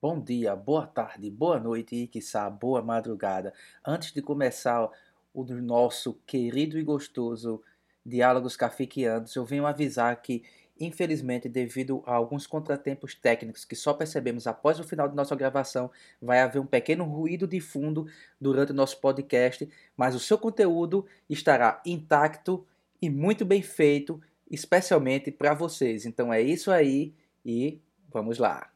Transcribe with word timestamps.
Bom 0.00 0.20
dia, 0.20 0.54
boa 0.54 0.86
tarde, 0.86 1.28
boa 1.28 1.58
noite 1.58 1.96
e, 1.96 2.06
quiçá, 2.06 2.48
boa 2.48 2.80
madrugada. 2.80 3.52
Antes 3.84 4.12
de 4.12 4.22
começar 4.22 4.88
o 5.34 5.44
nosso 5.44 6.14
querido 6.24 6.78
e 6.78 6.84
gostoso 6.84 7.60
Diálogos 8.06 8.56
Cafiquianos, 8.56 9.34
eu 9.34 9.44
venho 9.44 9.66
avisar 9.66 10.14
que, 10.22 10.44
infelizmente, 10.78 11.48
devido 11.48 12.00
a 12.06 12.14
alguns 12.14 12.46
contratempos 12.46 13.12
técnicos 13.16 13.64
que 13.64 13.74
só 13.74 13.92
percebemos 13.92 14.46
após 14.46 14.78
o 14.78 14.84
final 14.84 15.08
de 15.08 15.16
nossa 15.16 15.34
gravação, 15.34 15.90
vai 16.22 16.38
haver 16.38 16.60
um 16.60 16.66
pequeno 16.66 17.02
ruído 17.02 17.44
de 17.44 17.58
fundo 17.60 18.06
durante 18.40 18.70
o 18.70 18.76
nosso 18.76 19.00
podcast, 19.00 19.68
mas 19.96 20.14
o 20.14 20.20
seu 20.20 20.38
conteúdo 20.38 21.04
estará 21.28 21.82
intacto 21.84 22.64
e 23.02 23.10
muito 23.10 23.44
bem 23.44 23.62
feito, 23.62 24.22
especialmente 24.48 25.32
para 25.32 25.54
vocês. 25.54 26.06
Então 26.06 26.32
é 26.32 26.40
isso 26.40 26.70
aí 26.70 27.12
e 27.44 27.80
vamos 28.12 28.38
lá. 28.38 28.70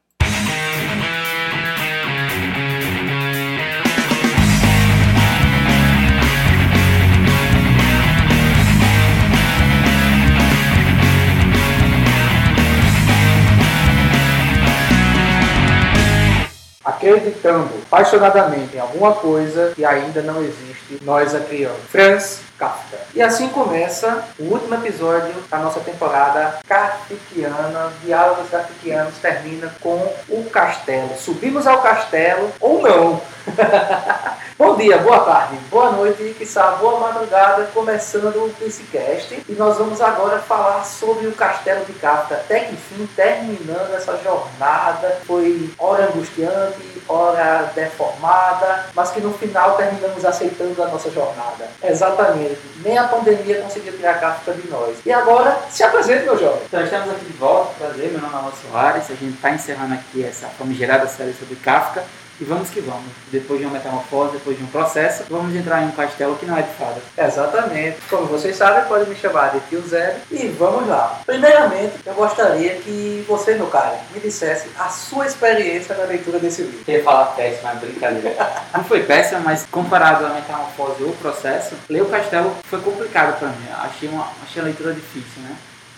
Acreditando 16.83 17.69
apaixonadamente 17.85 18.75
em 18.75 18.79
alguma 18.79 19.13
coisa 19.13 19.71
que 19.75 19.85
ainda 19.85 20.21
não 20.21 20.41
existe, 20.41 20.99
nós 21.01 21.33
a 21.33 21.39
criamos. 21.39 21.79
Franz 21.89 22.41
Kafka. 22.57 22.97
E 23.13 23.21
assim 23.21 23.49
começa 23.49 24.25
o 24.39 24.43
último 24.43 24.75
episódio 24.75 25.33
da 25.49 25.57
nossa 25.57 25.79
temporada 25.79 26.59
Kafkiana. 26.67 27.91
Diálogos 28.03 28.49
Kafkianos 28.49 29.15
termina 29.17 29.73
com 29.81 29.97
o 30.29 30.49
castelo. 30.49 31.15
Subimos 31.17 31.65
ao 31.67 31.81
castelo 31.81 32.51
ou 32.59 32.81
não? 32.81 33.21
Bom 34.57 34.75
dia, 34.77 34.97
boa 34.99 35.19
tarde, 35.19 35.57
boa 35.69 35.91
noite 35.91 36.23
e 36.23 36.33
que 36.33 36.45
boa 36.79 36.99
madrugada, 36.99 37.65
começando 37.73 38.45
o 38.45 38.53
PCCast. 38.53 39.43
E 39.49 39.53
nós 39.53 39.77
vamos 39.77 39.99
agora 39.99 40.39
falar 40.39 40.85
sobre 40.85 41.27
o 41.27 41.31
Castelo 41.33 41.83
de 41.85 41.93
Kafka. 41.93 42.35
Até 42.35 42.61
que 42.61 42.73
enfim, 42.73 43.07
terminando 43.15 43.93
essa 43.95 44.17
jornada. 44.23 45.17
Foi 45.25 45.69
hora 45.77 46.05
angustiante, 46.05 47.01
hora 47.07 47.71
deformada, 47.75 48.85
mas 48.93 49.11
que 49.11 49.19
no 49.19 49.33
final 49.33 49.75
terminamos 49.75 50.23
aceitando 50.23 50.81
a 50.81 50.87
nossa 50.87 51.09
jornada. 51.09 51.67
Exatamente. 51.83 52.42
Nem 52.83 52.97
a 52.97 53.07
pandemia 53.07 53.61
conseguiu 53.61 53.93
tirar 53.93 54.19
Kafka 54.19 54.53
de 54.53 54.67
nós. 54.69 54.97
E 55.05 55.11
agora, 55.11 55.59
se 55.69 55.83
apresente, 55.83 56.25
meu 56.25 56.37
jovem. 56.37 56.61
Então, 56.65 56.83
estamos 56.83 57.09
aqui 57.09 57.25
de 57.25 57.33
volta. 57.33 57.73
Prazer, 57.77 58.11
meu 58.11 58.21
nome 58.21 58.33
é 58.33 58.37
Alonso 58.37 58.57
Soares. 58.69 59.05
A 59.05 59.15
gente 59.15 59.35
está 59.35 59.51
encerrando 59.51 59.93
aqui 59.93 60.23
essa 60.23 60.47
famigerada 60.47 61.07
série 61.07 61.33
sobre 61.33 61.55
Kafka. 61.55 62.03
E 62.43 62.45
vamos 62.45 62.69
que 62.69 62.81
vamos. 62.81 63.05
Depois 63.31 63.57
de 63.57 63.65
uma 63.65 63.75
metamorfose, 63.75 64.33
depois 64.33 64.57
de 64.57 64.65
um 64.65 64.67
processo, 64.67 65.23
vamos 65.29 65.55
entrar 65.55 65.81
em 65.81 65.87
um 65.87 65.91
castelo 65.91 66.35
que 66.35 66.45
não 66.45 66.57
é 66.57 66.61
de 66.61 66.73
fada. 66.73 67.01
Exatamente. 67.17 67.99
Como 68.09 68.25
vocês 68.25 68.57
sabem, 68.57 68.83
podem 68.83 69.07
me 69.07 69.15
chamar 69.15 69.51
de 69.51 69.61
Tio 69.61 69.81
Zé. 69.87 70.17
E 70.29 70.49
vamos 70.49 70.85
lá. 70.89 71.21
Primeiramente, 71.25 71.93
eu 72.05 72.13
gostaria 72.13 72.75
que 72.75 73.23
você, 73.25 73.53
meu 73.53 73.67
cara, 73.67 73.97
me 74.13 74.19
dissesse 74.19 74.67
a 74.77 74.89
sua 74.89 75.25
experiência 75.25 75.95
na 75.95 76.03
leitura 76.03 76.37
desse 76.37 76.63
livro. 76.63 76.81
Eu 76.85 76.97
ia 76.97 77.03
falar 77.05 77.27
péssima, 77.27 77.71
é 77.71 77.75
brincadeira. 77.75 78.35
não 78.75 78.83
foi 78.83 79.03
péssima, 79.03 79.39
mas 79.39 79.65
comparado 79.71 80.25
à 80.25 80.29
metamorfose 80.31 81.01
ou 81.01 81.11
o 81.11 81.15
processo, 81.15 81.75
ler 81.89 82.01
o 82.01 82.07
castelo 82.07 82.53
foi 82.65 82.81
complicado 82.81 83.39
para 83.39 83.47
mim. 83.47 83.67
Achei, 83.85 84.09
uma, 84.09 84.27
achei 84.43 84.61
a 84.61 84.65
leitura 84.65 84.93
difícil, 84.93 85.43
né? 85.43 85.55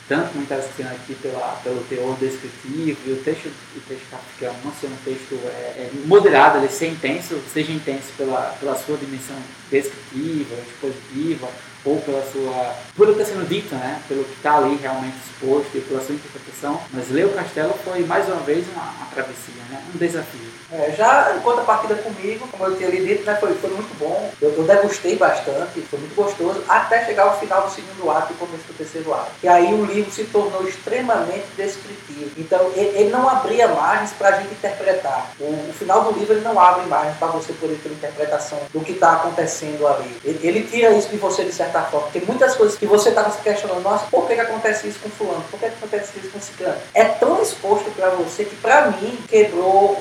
Tanto 0.07 0.31
como 0.31 0.43
está 0.43 0.61
sendo 0.61 0.89
aqui 0.89 1.15
pela, 1.15 1.59
pelo 1.63 1.83
teor 1.85 2.15
descritivo, 2.17 2.97
e 3.05 3.11
o 3.13 3.23
texto, 3.23 3.47
o 3.75 3.79
texto 3.81 4.09
kafkiano 4.11 4.57
não 4.63 4.71
ser 4.73 4.87
um 4.87 4.95
texto 5.03 5.33
é, 5.45 5.89
é 5.89 5.91
moderado, 6.05 6.59
ele 6.59 6.69
ser 6.69 6.89
intenso, 6.89 7.41
seja 7.51 7.71
intenso 7.71 8.07
pela, 8.15 8.55
pela 8.59 8.75
sua 8.75 8.97
dimensão 8.97 9.35
descritiva, 9.71 10.55
expositiva, 10.67 11.49
ou 11.85 12.01
pela 12.01 12.23
sua. 12.31 12.73
por 12.95 13.13
ter 13.15 13.25
sendo 13.25 13.47
dito, 13.47 13.75
né? 13.75 14.01
Pelo 14.07 14.23
que 14.23 14.33
está 14.33 14.57
ali 14.57 14.75
realmente 14.81 15.15
exposto 15.25 15.77
e 15.77 15.81
pela 15.81 16.01
sua 16.01 16.15
interpretação. 16.15 16.81
Mas 16.91 17.09
ler 17.09 17.25
o 17.25 17.33
castelo 17.33 17.73
foi 17.83 18.03
mais 18.03 18.27
uma 18.27 18.41
vez 18.41 18.65
uma, 18.73 18.83
uma 18.83 19.05
travessia, 19.13 19.63
né? 19.69 19.83
Um 19.93 19.97
desafio. 19.97 20.55
É, 20.71 20.91
já 20.97 21.35
enquanto 21.37 21.59
a 21.59 21.63
partida 21.63 21.95
comigo, 21.95 22.47
como 22.47 22.65
eu 22.65 22.75
tinha 22.75 22.89
lhe 22.89 23.05
dito, 23.05 23.23
né, 23.23 23.35
foi, 23.35 23.53
foi 23.53 23.69
muito 23.69 23.97
bom. 23.99 24.31
Eu, 24.41 24.51
eu 24.51 24.63
degustei 24.63 25.15
bastante, 25.15 25.81
foi 25.81 25.99
muito 25.99 26.15
gostoso, 26.15 26.63
até 26.67 27.05
chegar 27.05 27.23
ao 27.23 27.39
final 27.39 27.61
do 27.61 27.73
segundo 27.73 28.09
ato 28.09 28.33
e 28.33 28.35
começo 28.35 28.63
do 28.67 28.77
terceiro 28.77 29.13
ato. 29.13 29.31
E 29.43 29.47
aí 29.47 29.73
o 29.73 29.85
livro 29.85 30.11
se 30.11 30.23
tornou 30.25 30.67
extremamente 30.67 31.45
descritivo. 31.55 32.31
Então 32.37 32.71
ele, 32.75 32.97
ele 32.97 33.09
não 33.09 33.29
abria 33.29 33.67
margens 33.67 34.11
para 34.13 34.29
a 34.29 34.41
gente 34.41 34.53
interpretar. 34.53 35.31
O, 35.39 35.45
o, 35.45 35.73
final 35.77 36.03
do 36.03 36.19
livro 36.19 36.33
ele 36.33 36.43
não 36.43 36.59
abre 36.59 36.85
margens 36.87 37.17
para 37.17 37.27
você 37.27 37.53
poder 37.53 37.75
ter 37.75 37.89
interpretação 37.89 38.59
do 38.73 38.81
que 38.81 38.93
está 38.93 39.13
acontecendo 39.13 39.87
ali. 39.87 40.17
Ele, 40.23 40.39
ele, 40.41 40.63
tira 40.63 40.91
isso 40.91 41.09
de 41.09 41.17
você 41.17 41.43
de 41.43 41.51
certa 41.51 41.74
forma, 41.83 42.07
porque 42.07 42.25
muitas 42.25 42.55
coisas 42.55 42.77
que 42.77 42.85
você 42.85 43.09
está 43.09 43.29
se 43.29 43.41
questionando, 43.41 43.81
nossa, 43.81 44.05
por 44.07 44.27
que, 44.27 44.35
que 44.35 44.41
acontece 44.41 44.87
isso 44.87 44.99
com 44.99 45.09
fulano? 45.09 45.43
Por 45.49 45.59
que, 45.59 45.67
que 45.69 45.75
acontece 45.75 46.19
isso 46.19 46.29
com 46.29 46.39
ciclano? 46.39 46.77
É 46.93 47.03
tão 47.05 47.41
exposto 47.41 47.89
para 47.91 48.09
você 48.09 48.45
que 48.45 48.55
para 48.55 48.91
mim 48.91 49.17
quebrou 49.27 49.97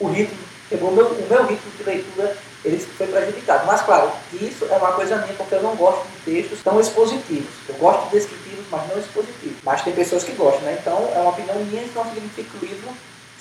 o 0.00 0.06
ritmo, 0.08 0.38
quebrou 0.68 0.90
o 0.90 0.94
meu, 0.94 1.06
o 1.06 1.26
meu 1.28 1.46
ritmo 1.46 1.70
de 1.76 1.84
leitura, 1.84 2.36
ele 2.64 2.78
foi 2.78 3.06
prejudicado. 3.06 3.66
Mas, 3.66 3.82
claro, 3.82 4.10
isso 4.32 4.66
é 4.70 4.76
uma 4.76 4.92
coisa 4.92 5.16
minha, 5.18 5.34
porque 5.34 5.54
eu 5.54 5.62
não 5.62 5.76
gosto 5.76 6.06
de 6.08 6.32
textos 6.32 6.62
tão 6.62 6.80
expositivos. 6.80 7.50
Eu 7.68 7.74
gosto 7.74 8.04
de 8.04 8.10
descritivos, 8.10 8.64
mas 8.70 8.88
não 8.88 8.98
expositivos. 8.98 9.58
Mas 9.62 9.82
tem 9.82 9.92
pessoas 9.92 10.24
que 10.24 10.32
gostam, 10.32 10.62
né? 10.62 10.78
Então, 10.80 11.10
é 11.14 11.18
uma 11.18 11.30
opinião 11.30 11.56
minha, 11.56 11.82
isso 11.82 11.92
não 11.94 12.04
significa 12.06 12.48
que 12.50 12.64
o 12.64 12.68
livro 12.68 12.90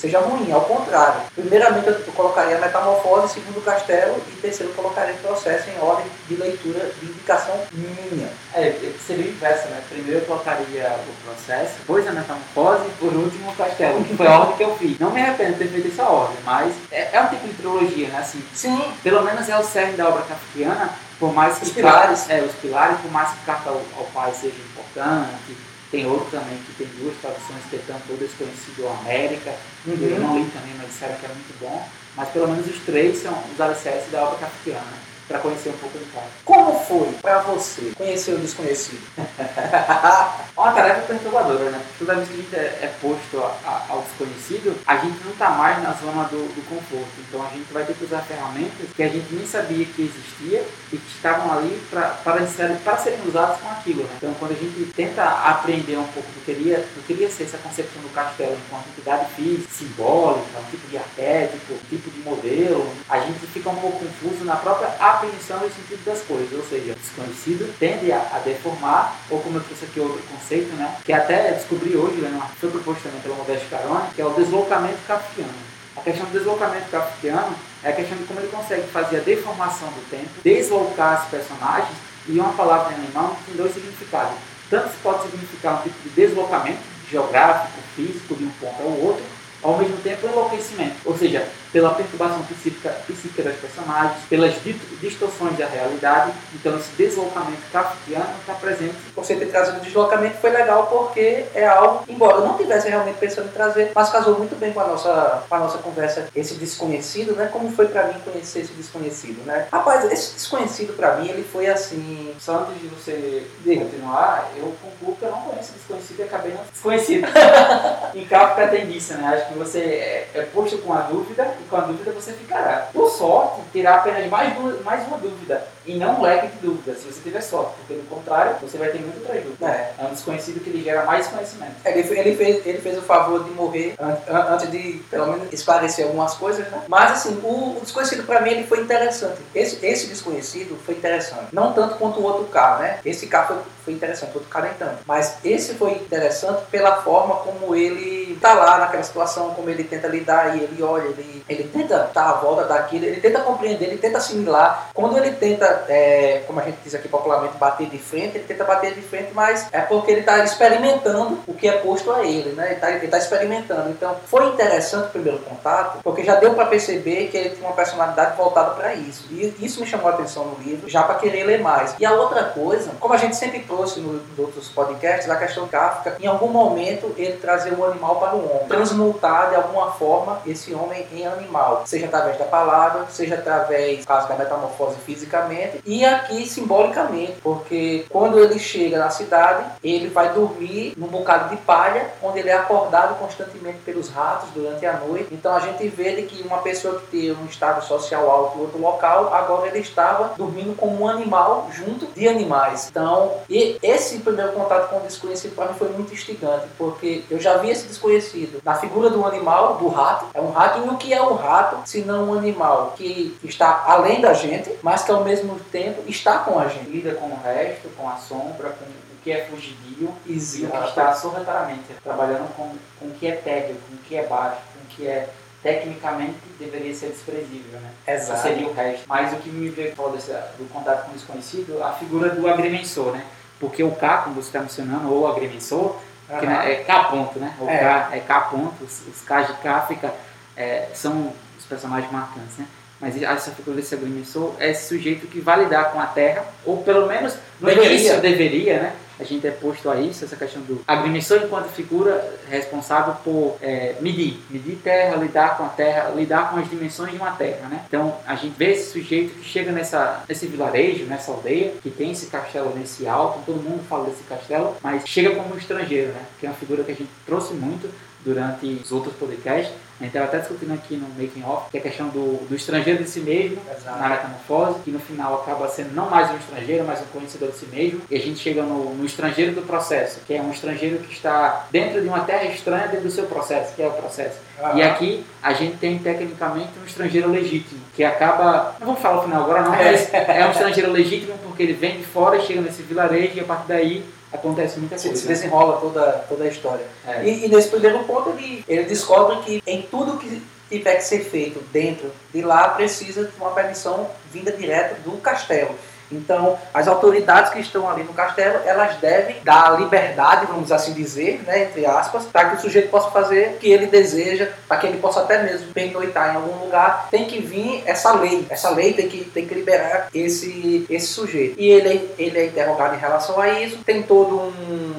seja 0.03 0.19
ruim, 0.19 0.51
ao 0.51 0.61
contrário. 0.61 1.21
Primeiramente 1.33 1.87
eu 1.87 1.95
colocaria 2.13 2.57
a 2.57 2.59
metamorfose, 2.59 3.35
segundo 3.35 3.59
o 3.59 3.61
castelo, 3.61 4.21
e 4.27 4.31
terceiro 4.41 4.71
eu 4.71 4.75
colocaria 4.75 5.13
o 5.13 5.17
processo 5.19 5.69
em 5.69 5.79
ordem 5.79 6.05
de 6.27 6.35
leitura 6.35 6.91
de 6.99 7.05
indicação 7.05 7.55
minha. 7.71 8.27
É, 8.53 8.75
seria 9.07 9.25
o 9.25 9.29
inverso, 9.29 9.69
né? 9.69 9.81
Primeiro 9.87 10.19
eu 10.19 10.25
colocaria 10.25 10.91
o 11.07 11.25
processo, 11.25 11.75
depois 11.79 12.05
a 12.05 12.11
metamorfose 12.11 12.89
por 12.99 13.13
último 13.13 13.49
o 13.49 13.55
castelo, 13.55 14.03
que 14.03 14.17
foi 14.17 14.27
a 14.27 14.39
ordem 14.39 14.57
que 14.57 14.63
eu 14.63 14.75
fiz. 14.75 14.99
Não 14.99 15.11
me 15.11 15.21
arrependo 15.21 15.53
de 15.53 15.59
ter 15.59 15.67
feito 15.69 15.87
essa 15.87 16.03
ordem, 16.03 16.37
mas 16.43 16.73
é, 16.91 17.09
é 17.13 17.21
um 17.21 17.27
tipo 17.27 17.47
de 17.47 17.53
trilogia, 17.53 18.09
né? 18.09 18.19
Assim, 18.19 18.43
Sim. 18.53 18.93
Pelo 19.01 19.21
menos 19.23 19.47
é 19.47 19.57
o 19.57 19.63
cerne 19.63 19.95
da 19.95 20.09
obra 20.09 20.23
kafkiana, 20.23 20.89
por 21.17 21.33
mais 21.33 21.59
que... 21.59 21.63
Os 21.63 21.71
pilares. 21.71 22.29
É, 22.29 22.41
os 22.41 22.51
pilares, 22.55 22.99
por 22.99 23.09
mais 23.09 23.29
que 23.29 23.45
Carta 23.45 23.69
ao, 23.69 23.81
ao 23.97 24.05
Pai 24.13 24.33
seja 24.33 24.55
importante, 24.57 25.55
tem 25.93 26.07
outro 26.07 26.25
também 26.31 26.57
que 26.65 26.73
tem 26.73 26.87
duas 26.97 27.15
traduções 27.21 27.61
que 27.69 27.75
é 27.75 27.79
tanto 27.85 28.13
o 28.13 28.17
Desconhecido 28.17 28.87
América, 28.87 29.53
uhum. 29.85 29.93
eu 29.93 30.19
não 30.19 30.39
li 30.39 30.49
também, 30.49 30.73
mas 30.75 30.87
disseram 30.87 31.13
que 31.17 31.25
era 31.25 31.35
muito 31.35 31.59
bom. 31.59 31.87
Mas 32.15 32.29
pelo 32.29 32.47
menos 32.47 32.65
os 32.65 32.79
três 32.79 33.21
são 33.21 33.31
os 33.53 33.61
alicerces 33.61 34.11
da 34.11 34.23
obra 34.23 34.39
kafkiana 34.39 35.12
para 35.27 35.39
conhecer 35.39 35.69
um 35.69 35.77
pouco 35.77 35.97
do 35.97 36.13
cara. 36.13 36.27
Como 36.45 36.79
foi 36.79 37.11
para 37.21 37.39
você 37.39 37.93
conhecer 37.97 38.33
o 38.33 38.39
desconhecido? 38.39 39.01
uma 40.55 40.71
tarefa 40.71 41.01
perturbadora, 41.01 41.71
né? 41.71 41.81
Toda 41.97 42.15
vez 42.15 42.27
que 42.27 42.33
a 42.33 42.37
gente 42.37 42.55
é, 42.55 42.79
é 42.83 42.93
posto 43.01 43.37
ao 43.37 44.01
desconhecido, 44.01 44.79
a 44.85 44.97
gente 44.97 45.23
não 45.23 45.31
está 45.31 45.49
mais 45.49 45.81
na 45.81 45.91
zona 45.93 46.23
do, 46.25 46.37
do, 46.53 46.69
conforto. 46.69 47.09
Então 47.27 47.45
a 47.45 47.49
gente 47.49 47.71
vai 47.73 47.83
ter 47.83 47.93
que 47.93 48.03
usar 48.05 48.21
ferramentas 48.21 48.87
que 48.95 49.03
a 49.03 49.09
gente 49.09 49.33
nem 49.33 49.45
sabia 49.45 49.85
que 49.85 50.01
existia 50.01 50.65
e 50.91 50.97
que 50.97 51.15
estavam 51.15 51.51
ali 51.57 51.81
para, 51.89 52.47
serem, 52.47 52.77
serem 53.03 53.27
usadas 53.27 53.59
com 53.59 53.69
aquilo. 53.69 54.03
Né? 54.03 54.09
Então 54.17 54.33
quando 54.39 54.51
a 54.51 54.55
gente 54.55 54.91
tenta 54.93 55.23
aprender 55.23 55.97
um 55.97 56.07
pouco 56.07 56.29
do 56.29 56.45
que 56.45 56.51
iria, 56.51 56.77
do 56.77 57.05
que 57.05 57.13
iria 57.13 57.29
ser 57.29 57.43
essa 57.43 57.57
concepção 57.57 58.01
do 58.01 58.13
castelo 58.13 58.57
enquanto 58.67 58.87
entidade 58.89 59.33
física, 59.33 59.69
simbólica, 59.73 60.59
um 60.59 60.69
tipo 60.69 60.87
de 60.87 60.97
arquétipo, 60.97 61.73
um 61.73 61.89
tipo 61.89 62.09
de 62.11 62.19
modelo, 62.19 62.87
a 63.09 63.19
gente 63.19 63.39
fica 63.47 63.69
um 63.69 63.75
pouco 63.75 63.99
confuso 63.99 64.45
na 64.45 64.55
própria 64.55 64.89
apreensão 65.23 65.59
do 65.59 65.73
sentido 65.73 66.03
das 66.05 66.21
coisas, 66.21 66.51
ou 66.53 66.63
seja, 66.65 66.95
desconhecido 66.95 67.73
tende 67.79 68.11
a, 68.11 68.19
a, 68.33 68.39
deformar, 68.39 69.17
ou 69.29 69.39
como 69.39 69.57
eu 69.57 69.63
trouxe 69.63 69.85
aqui 69.85 69.99
outro 69.99 70.21
conceito, 70.23 70.73
né, 70.75 70.97
que 71.03 71.13
até 71.13 71.51
descobri 71.53 71.95
hoje, 71.95 72.17
né, 72.17 72.41
foi 72.59 72.69
proposto 72.69 73.03
também 73.03 73.21
pelo 73.21 73.35
Modesto 73.35 73.67
Carone, 73.69 74.09
que 74.13 74.21
é 74.21 74.25
o 74.25 74.33
deslocamento 74.33 74.97
kafkiano. 75.07 75.73
A 75.95 76.01
questão 76.01 76.25
do 76.25 76.31
deslocamento 76.31 76.89
kafkiano 76.89 77.55
é 77.83 77.89
a 77.89 77.93
questão 77.93 78.17
de 78.17 78.23
como 78.25 78.39
ele 78.39 78.49
consegue 78.49 78.87
fazer 78.87 79.17
a 79.17 79.21
deformação 79.21 79.87
do 79.89 80.09
tempo, 80.09 80.29
deslocar 80.43 81.23
os 81.23 81.29
personagens, 81.29 81.97
e 82.27 82.39
uma 82.39 82.53
palavra 82.53 82.93
em 82.93 82.95
alemão 82.95 83.35
tem 83.45 83.55
dois 83.55 83.73
significados. 83.73 84.33
Tanto 84.69 84.91
pode 85.03 85.23
significar 85.23 85.79
um 85.79 85.83
tipo 85.83 85.95
de 86.03 86.09
deslocamento 86.09 86.79
geográfico, 87.09 87.79
físico, 87.95 88.35
de 88.35 88.45
um 88.45 88.49
ponto 88.51 88.81
ao 88.81 88.89
outro, 88.89 89.23
ao 89.61 89.77
mesmo 89.77 89.97
tempo 89.97 90.27
enlouquecimento, 90.27 90.95
ou 91.05 91.17
seja, 91.17 91.47
pela 91.73 91.93
perturbação 91.93 92.43
psíquica, 92.43 92.89
psíquica 93.07 93.43
das 93.43 93.55
personagens, 93.55 94.23
pelas 94.29 94.53
distorções 95.01 95.57
da 95.57 95.65
realidade. 95.65 96.31
Então, 96.53 96.77
esse 96.77 96.91
deslocamento 96.95 97.61
kafkiano 97.71 98.29
está 98.39 98.53
presente. 98.53 98.95
Você 99.15 99.35
ter 99.35 99.47
trazido 99.47 99.77
o 99.77 99.81
deslocamento 99.81 100.37
foi 100.37 100.51
legal 100.51 100.87
porque 100.87 101.45
é 101.53 101.65
algo, 101.65 102.03
embora 102.07 102.37
eu 102.37 102.47
não 102.47 102.57
tivesse 102.57 102.89
realmente 102.89 103.17
pensando 103.17 103.47
em 103.47 103.51
trazer, 103.51 103.91
mas 103.95 104.09
casou 104.09 104.37
muito 104.37 104.55
bem 104.59 104.73
com 104.73 104.81
a 104.81 104.87
nossa, 104.87 105.43
com 105.47 105.55
a 105.55 105.59
nossa 105.59 105.77
conversa, 105.77 106.27
esse 106.35 106.55
desconhecido, 106.55 107.35
né? 107.35 107.49
Como 107.51 107.71
foi 107.71 107.87
para 107.87 108.07
mim 108.07 108.15
conhecer 108.23 108.59
esse 108.59 108.73
desconhecido, 108.73 109.45
né? 109.45 109.67
Rapaz, 109.71 110.11
esse 110.11 110.33
desconhecido 110.33 110.95
para 110.95 111.17
mim, 111.17 111.29
ele 111.29 111.43
foi 111.43 111.67
assim. 111.67 112.33
Só 112.39 112.59
antes 112.59 112.81
de 112.81 112.87
você 112.87 113.47
continuar, 113.63 114.51
eu 114.57 114.73
concluo 114.81 115.15
que 115.15 115.23
eu 115.23 115.31
não 115.31 115.41
conheço 115.41 115.73
desconhecido 115.73 116.19
e 116.19 116.23
acabei 116.23 116.53
não 116.53 116.63
desconhecido. 116.71 117.27
em 118.13 118.25
Kafka 118.25 118.67
tem 118.67 118.87
disso, 118.87 119.13
né? 119.13 119.27
Acho 119.33 119.47
que 119.47 119.53
que 119.53 119.59
você 119.59 119.79
é, 119.79 120.29
é 120.33 120.41
posto 120.41 120.79
com 120.79 120.91
a 120.91 121.01
dúvida 121.01 121.45
com 121.69 121.75
a 121.75 121.81
dúvida 121.81 122.11
você 122.11 122.33
ficará. 122.33 122.89
Por 122.93 123.09
sorte, 123.09 123.61
terá 123.71 123.95
apenas 123.95 124.27
mais, 124.29 124.83
mais 124.83 125.07
uma 125.07 125.17
dúvida 125.17 125.67
e 125.85 125.95
não 125.95 126.21
leque 126.21 126.47
de 126.47 126.57
dúvidas, 126.57 126.99
se 126.99 127.05
você 127.05 127.21
tiver 127.21 127.41
sorte, 127.41 127.73
porque 127.77 127.93
do 127.93 128.09
contrário, 128.09 128.55
você 128.61 128.77
vai 128.77 128.89
ter 128.89 128.99
muito 128.99 129.19
dúvidas. 129.25 129.69
É. 129.69 129.93
é 129.99 130.05
um 130.05 130.13
desconhecido 130.13 130.63
que 130.63 130.69
ele 130.69 130.83
gera 130.83 131.05
mais 131.05 131.27
conhecimento. 131.27 131.73
É, 131.83 131.97
ele, 131.97 132.19
ele, 132.19 132.35
fez, 132.35 132.65
ele 132.65 132.77
fez 132.79 132.97
o 132.97 133.01
favor 133.01 133.43
de 133.43 133.51
morrer 133.51 133.95
antes 133.99 134.69
de, 134.71 135.01
pelo 135.09 135.27
menos, 135.27 135.51
esclarecer 135.51 136.05
algumas 136.05 136.33
coisas, 136.35 136.67
né? 136.69 136.83
Mas, 136.87 137.11
assim, 137.11 137.39
o, 137.43 137.77
o 137.77 137.81
desconhecido 137.81 138.23
para 138.25 138.41
mim 138.41 138.51
ele 138.51 138.67
foi 138.67 138.81
interessante. 138.81 139.39
Esse, 139.53 139.85
esse 139.85 140.07
desconhecido 140.07 140.77
foi 140.85 140.95
interessante. 140.95 141.47
Não 141.51 141.73
tanto 141.73 141.95
quanto 141.95 142.19
o 142.19 142.23
outro 142.23 142.45
carro, 142.45 142.81
né? 142.81 142.99
Esse 143.05 143.27
carro 143.27 143.55
foi, 143.55 143.57
foi 143.85 143.93
interessante, 143.93 144.31
o 144.31 144.35
outro 144.35 144.49
carro 144.49 144.65
nem 144.65 144.73
tanto. 144.75 144.97
Mas 145.05 145.37
esse 145.43 145.73
foi 145.75 145.91
interessante 145.91 146.63
pela 146.71 147.01
forma 147.01 147.35
como 147.37 147.75
ele 147.75 148.37
tá 148.41 148.53
lá 148.53 148.79
naquela 148.79 149.03
situação, 149.03 149.51
como 149.51 149.69
ele 149.69 149.83
tenta 149.83 150.07
lidar 150.07 150.57
e 150.57 150.63
ele 150.63 150.81
olha, 150.81 151.07
ele, 151.07 151.43
ele 151.47 151.63
tenta 151.65 152.09
dar 152.13 152.29
a 152.29 152.33
volta 152.33 152.65
daquilo, 152.65 153.05
ele 153.05 153.21
tenta 153.21 153.39
compreender, 153.39 153.85
ele 153.85 153.97
tenta 153.97 154.17
assimilar. 154.17 154.89
Quando 154.93 155.17
ele 155.17 155.31
tenta 155.31 155.72
é, 155.87 156.43
como 156.45 156.59
a 156.59 156.63
gente 156.63 156.77
diz 156.83 156.95
aqui 156.95 157.07
popularmente, 157.07 157.57
bater 157.57 157.87
de 157.87 157.97
frente, 157.97 158.37
ele 158.37 158.45
tenta 158.45 158.63
bater 158.63 158.93
de 158.93 159.01
frente, 159.01 159.31
mas 159.33 159.67
é 159.71 159.81
porque 159.81 160.11
ele 160.11 160.21
está 160.21 160.43
experimentando 160.43 161.39
o 161.47 161.53
que 161.53 161.67
é 161.67 161.73
posto 161.73 162.11
a 162.11 162.25
ele, 162.25 162.51
né? 162.51 162.65
Ele 162.65 162.75
está 162.75 163.07
tá 163.09 163.17
experimentando. 163.17 163.89
Então, 163.89 164.15
foi 164.25 164.45
interessante 164.47 165.07
o 165.07 165.11
primeiro 165.11 165.39
contato, 165.39 165.99
porque 166.03 166.23
já 166.23 166.35
deu 166.35 166.53
para 166.53 166.65
perceber 166.65 167.27
que 167.27 167.37
ele 167.37 167.49
tinha 167.51 167.67
uma 167.67 167.75
personalidade 167.75 168.35
voltada 168.35 168.71
para 168.71 168.93
isso. 168.93 169.27
E 169.31 169.55
isso 169.59 169.79
me 169.79 169.87
chamou 169.87 170.07
a 170.07 170.13
atenção 170.13 170.45
no 170.45 170.63
livro, 170.63 170.89
já 170.89 171.03
para 171.03 171.15
querer 171.15 171.43
ler 171.43 171.61
mais. 171.61 171.95
E 171.99 172.05
a 172.05 172.11
outra 172.13 172.43
coisa, 172.45 172.91
como 172.99 173.13
a 173.13 173.17
gente 173.17 173.35
sempre 173.35 173.59
trouxe 173.59 173.99
nos 173.99 174.21
outros 174.37 174.69
podcasts, 174.69 175.29
a 175.29 175.35
questão 175.35 175.67
Kafka, 175.67 176.17
em 176.19 176.27
algum 176.27 176.47
momento 176.47 177.13
ele 177.17 177.37
trazer 177.37 177.73
o 177.73 177.85
animal 177.85 178.17
para 178.17 178.35
o 178.35 178.49
homem, 178.49 178.67
transmutar 178.67 179.49
de 179.49 179.55
alguma 179.55 179.91
forma 179.91 180.41
esse 180.45 180.73
homem 180.73 181.05
em 181.11 181.25
animal, 181.25 181.83
seja 181.85 182.05
através 182.05 182.37
da 182.37 182.45
palavra, 182.45 183.05
seja 183.09 183.35
através, 183.35 183.99
no 183.99 184.05
caso 184.05 184.27
da 184.27 184.35
metamorfose 184.35 184.97
fisicamente, 185.05 185.62
e 185.85 186.05
aqui 186.05 186.45
simbolicamente, 186.47 187.33
porque 187.41 188.05
quando 188.09 188.39
ele 188.39 188.59
chega 188.59 188.97
na 188.97 189.09
cidade, 189.09 189.65
ele 189.83 190.07
vai 190.07 190.33
dormir 190.33 190.93
num 190.97 191.07
bocado 191.07 191.49
de 191.49 191.61
palha, 191.61 192.11
onde 192.21 192.39
ele 192.39 192.49
é 192.49 192.53
acordado 192.53 193.17
constantemente 193.19 193.79
pelos 193.79 194.09
ratos 194.09 194.49
durante 194.53 194.85
a 194.85 194.93
noite. 194.93 195.27
Então 195.31 195.53
a 195.55 195.59
gente 195.59 195.87
vê 195.87 196.15
de 196.15 196.23
que 196.23 196.41
uma 196.43 196.59
pessoa 196.59 196.99
que 196.99 197.07
tem 197.07 197.31
um 197.31 197.45
estado 197.45 197.83
social 197.83 198.29
alto 198.29 198.57
em 198.57 198.61
outro 198.61 198.79
local, 198.79 199.33
agora 199.33 199.67
ele 199.67 199.79
estava 199.79 200.33
dormindo 200.37 200.75
como 200.75 201.03
um 201.03 201.07
animal 201.07 201.69
junto 201.71 202.05
de 202.07 202.27
animais. 202.27 202.87
Então, 202.89 203.33
e 203.49 203.77
esse 203.81 204.19
primeiro 204.19 204.53
contato 204.53 204.89
com 204.89 204.97
o 204.97 205.01
desconhecido 205.01 205.55
para 205.55 205.67
mim 205.67 205.73
foi 205.77 205.89
muito 205.89 206.13
instigante, 206.13 206.67
porque 206.77 207.23
eu 207.29 207.39
já 207.39 207.57
vi 207.57 207.69
esse 207.69 207.87
desconhecido 207.87 208.61
na 208.63 208.75
figura 208.75 209.09
do 209.09 209.25
animal, 209.25 209.75
do 209.75 209.87
rato. 209.87 210.25
É 210.33 210.41
um 210.41 210.51
rato, 210.51 210.79
e 210.79 210.89
o 210.89 210.97
que 210.97 211.13
é 211.13 211.21
um 211.21 211.35
rato, 211.35 211.87
se 211.87 212.01
não 212.01 212.29
um 212.29 212.33
animal 212.33 212.93
que 212.95 213.37
está 213.43 213.85
além 213.87 214.21
da 214.21 214.33
gente, 214.33 214.71
mas 214.81 215.03
que 215.03 215.11
ao 215.11 215.23
mesmo 215.23 215.52
tempo 215.59 216.03
está 216.07 216.39
com 216.39 216.59
a 216.59 216.67
gente. 216.67 216.89
Lida 216.89 217.15
com 217.15 217.27
o 217.27 217.39
resto, 217.41 217.89
com 217.97 218.09
a 218.09 218.17
sombra, 218.17 218.69
com 218.69 218.85
o 218.85 219.21
que 219.23 219.31
é 219.31 219.45
fugidio 219.45 220.13
e 220.25 220.33
o 220.33 220.69
que 220.69 220.87
está 220.89 221.13
sorrateiramente 221.13 221.93
trabalhando 222.03 222.53
com, 222.55 222.75
com 222.99 223.05
o 223.05 223.11
que 223.11 223.27
é 223.27 223.35
técnico, 223.35 223.79
com 223.89 223.95
o 223.95 223.99
que 223.99 224.15
é 224.15 224.23
baixo, 224.23 224.61
com 224.73 224.83
o 224.83 224.87
que 224.87 225.07
é 225.07 225.29
tecnicamente 225.63 226.37
deveria 226.59 226.93
ser 226.93 227.07
desprezível, 227.07 227.79
né? 227.79 227.89
Exato. 228.05 228.41
Seria 228.41 228.67
o 228.67 228.73
resto. 228.73 229.05
Mas 229.07 229.31
o 229.31 229.37
que 229.37 229.49
me 229.49 229.69
veio 229.69 229.95
do 229.95 230.69
contato 230.69 231.05
com 231.05 231.11
o 231.11 231.13
desconhecido, 231.13 231.81
a 231.81 231.93
figura 231.93 232.29
do 232.31 232.47
agrimensor, 232.49 233.13
né? 233.13 233.25
Porque 233.59 233.81
o 233.81 233.91
K, 233.91 234.23
como 234.23 234.35
você 234.35 234.49
está 234.49 234.59
mencionando, 234.59 235.11
ou 235.11 235.25
agrimensor, 235.25 235.95
uhum. 236.29 236.39
que, 236.39 236.45
né, 236.45 236.73
é 236.73 236.83
K 236.83 237.03
ponto, 237.05 237.39
né? 237.39 237.55
O 237.61 237.69
é. 237.69 237.77
K 237.77 238.09
é 238.11 238.19
K 238.19 238.41
ponto, 238.41 238.83
os, 238.83 239.07
os 239.07 239.21
K 239.21 239.43
de 239.43 239.53
K 239.53 239.81
fica, 239.87 240.13
é, 240.57 240.89
são 240.93 241.31
os 241.57 241.65
personagens 241.65 242.11
marcantes, 242.11 242.57
né? 242.57 242.67
Mas 243.03 243.21
essa 243.21 243.51
figura 243.51 243.75
desse 243.75 243.93
agrimensor 243.93 244.55
é 244.59 244.71
esse 244.71 244.87
sujeito 244.87 245.27
que 245.27 245.41
vai 245.41 245.61
lidar 245.61 245.91
com 245.91 245.99
a 245.99 246.05
terra, 246.05 246.45
ou 246.65 246.77
pelo 246.83 247.05
menos 247.05 247.35
no 247.59 247.67
deveria. 247.67 247.91
início 247.91 248.21
deveria, 248.21 248.79
né? 248.79 248.95
A 249.19 249.25
gente 249.25 249.45
é 249.45 249.51
posto 249.51 249.89
a 249.89 249.99
isso, 249.99 250.23
essa 250.23 250.37
questão 250.37 250.61
do 250.61 250.81
agrimensor 250.87 251.41
enquanto 251.43 251.67
figura 251.67 252.33
responsável 252.49 253.13
por 253.21 253.57
é, 253.61 253.95
medir, 253.99 254.39
medir 254.49 254.77
terra, 254.77 255.17
lidar 255.17 255.57
com 255.57 255.65
a 255.65 255.69
terra, 255.69 256.13
lidar 256.15 256.49
com 256.49 256.57
as 256.57 256.69
dimensões 256.69 257.11
de 257.11 257.17
uma 257.17 257.31
terra, 257.31 257.67
né? 257.67 257.83
Então 257.85 258.15
a 258.25 258.35
gente 258.35 258.55
vê 258.57 258.71
esse 258.71 258.93
sujeito 258.93 259.35
que 259.35 259.43
chega 259.43 259.73
nessa, 259.73 260.23
nesse 260.27 260.47
vilarejo, 260.47 261.03
nessa 261.03 261.31
aldeia, 261.31 261.73
que 261.83 261.91
tem 261.91 262.11
esse 262.11 262.27
castelo 262.27 262.73
nesse 262.73 263.05
alto, 263.05 263.43
todo 263.45 263.61
mundo 263.61 263.83
fala 263.87 264.05
desse 264.05 264.23
castelo, 264.23 264.77
mas 264.81 265.03
chega 265.05 265.35
como 265.35 265.53
um 265.53 265.57
estrangeiro, 265.57 266.13
né? 266.13 266.21
Que 266.39 266.45
é 266.45 266.49
uma 266.49 266.55
figura 266.55 266.85
que 266.85 266.91
a 266.93 266.95
gente 266.95 267.09
trouxe 267.25 267.53
muito 267.53 267.89
durante 268.23 268.65
os 268.65 268.91
outros 268.91 269.13
podcasts. 269.15 269.73
A 269.99 270.03
gente 270.03 270.15
estava 270.15 270.25
até 270.25 270.39
discutindo 270.39 270.73
aqui 270.73 270.95
no 270.95 271.07
Making 271.09 271.43
Off, 271.43 271.69
que 271.69 271.77
é 271.77 271.79
a 271.79 271.83
questão 271.83 272.07
do, 272.09 272.47
do 272.47 272.55
estrangeiro 272.55 273.03
de 273.03 273.09
si 273.09 273.19
mesmo, 273.19 273.57
Exato. 273.69 273.99
na 273.99 274.09
metamorfose, 274.09 274.79
que 274.79 274.91
no 274.91 274.99
final 274.99 275.35
acaba 275.35 275.67
sendo 275.69 275.93
não 275.93 276.09
mais 276.09 276.31
um 276.31 276.37
estrangeiro, 276.37 276.83
mas 276.85 277.01
um 277.01 277.05
conhecedor 277.05 277.51
de 277.51 277.57
si 277.57 277.65
mesmo. 277.67 278.01
E 278.09 278.15
a 278.15 278.19
gente 278.19 278.39
chega 278.39 278.63
no, 278.63 278.95
no 278.95 279.05
estrangeiro 279.05 279.53
do 279.53 279.61
processo, 279.61 280.19
que 280.25 280.33
é 280.33 280.41
um 280.41 280.51
estrangeiro 280.51 280.97
que 280.97 281.13
está 281.13 281.67
dentro 281.71 282.01
de 282.01 282.07
uma 282.07 282.21
terra 282.21 282.45
estranha 282.45 282.87
dentro 282.87 283.05
do 283.05 283.11
seu 283.11 283.25
processo, 283.25 283.75
que 283.75 283.81
é 283.81 283.87
o 283.87 283.91
processo. 283.91 284.37
E 284.75 284.81
aqui 284.81 285.25
a 285.41 285.53
gente 285.53 285.77
tem 285.77 285.97
tecnicamente 285.99 286.71
um 286.81 286.85
estrangeiro 286.85 287.29
legítimo, 287.29 287.79
que 287.95 288.03
acaba. 288.03 288.75
Não 288.79 288.87
vamos 288.87 289.01
falar 289.01 289.19
o 289.19 289.23
final 289.23 289.43
agora, 289.43 289.61
não, 289.61 289.71
mas 289.71 290.11
é 290.13 290.45
um 290.45 290.51
estrangeiro 290.51 290.91
legítimo 290.91 291.37
porque 291.43 291.63
ele 291.63 291.73
vem 291.73 291.97
de 291.97 292.03
fora, 292.03 292.39
chega 292.39 292.61
nesse 292.61 292.81
vilarejo 292.81 293.33
e 293.35 293.39
a 293.39 293.43
partir 293.43 293.67
daí 293.67 294.05
acontece 294.33 294.79
muita 294.79 294.97
coisa. 294.97 295.15
Se, 295.15 295.27
desenrola 295.27 295.79
toda, 295.79 296.25
toda 296.27 296.43
a 296.43 296.47
história. 296.47 296.85
É. 297.07 297.23
E, 297.23 297.45
e, 297.45 297.47
nesse 297.47 297.69
primeiro 297.69 298.03
ponto 298.03 298.31
ele, 298.31 298.63
ele 298.67 298.83
descobre 298.83 299.37
que 299.43 299.63
em 299.65 299.83
tudo 299.83 300.17
que 300.17 300.41
tiver 300.69 300.95
que 300.95 301.03
ser 301.03 301.23
feito 301.23 301.63
dentro 301.71 302.11
de 302.33 302.41
lá 302.41 302.69
precisa 302.69 303.25
de 303.25 303.37
uma 303.37 303.51
permissão 303.51 304.09
vinda 304.31 304.51
direto 304.51 304.99
do 305.01 305.17
castelo. 305.17 305.75
Então, 306.15 306.57
as 306.73 306.87
autoridades 306.87 307.51
que 307.51 307.59
estão 307.59 307.89
ali 307.89 308.03
no 308.03 308.13
castelo, 308.13 308.59
elas 308.65 308.97
devem 308.97 309.37
dar 309.43 309.79
liberdade, 309.79 310.45
vamos 310.45 310.71
assim 310.71 310.93
dizer, 310.93 311.41
né, 311.45 311.63
entre 311.63 311.85
aspas, 311.85 312.25
para 312.25 312.49
que 312.49 312.55
o 312.57 312.59
sujeito 312.59 312.89
possa 312.89 313.11
fazer 313.11 313.55
o 313.55 313.57
que 313.57 313.71
ele 313.71 313.87
deseja, 313.87 314.49
para 314.67 314.77
que 314.77 314.87
ele 314.87 314.97
possa 314.97 315.21
até 315.21 315.43
mesmo 315.43 315.73
pernoitar 315.73 316.33
em 316.33 316.37
algum 316.37 316.65
lugar. 316.65 317.07
Tem 317.09 317.25
que 317.25 317.39
vir 317.39 317.83
essa 317.85 318.13
lei. 318.13 318.45
Essa 318.49 318.69
lei 318.69 318.93
tem 318.93 319.07
que, 319.07 319.23
tem 319.25 319.45
que 319.45 319.53
liberar 319.53 320.07
esse, 320.13 320.85
esse 320.89 321.07
sujeito. 321.07 321.59
E 321.59 321.69
ele, 321.69 322.09
ele 322.17 322.39
é 322.39 322.45
interrogado 322.45 322.95
em 322.95 322.99
relação 322.99 323.39
a 323.39 323.49
isso. 323.49 323.79
Tem 323.85 324.01
todo 324.03 324.39
um, 324.39 324.93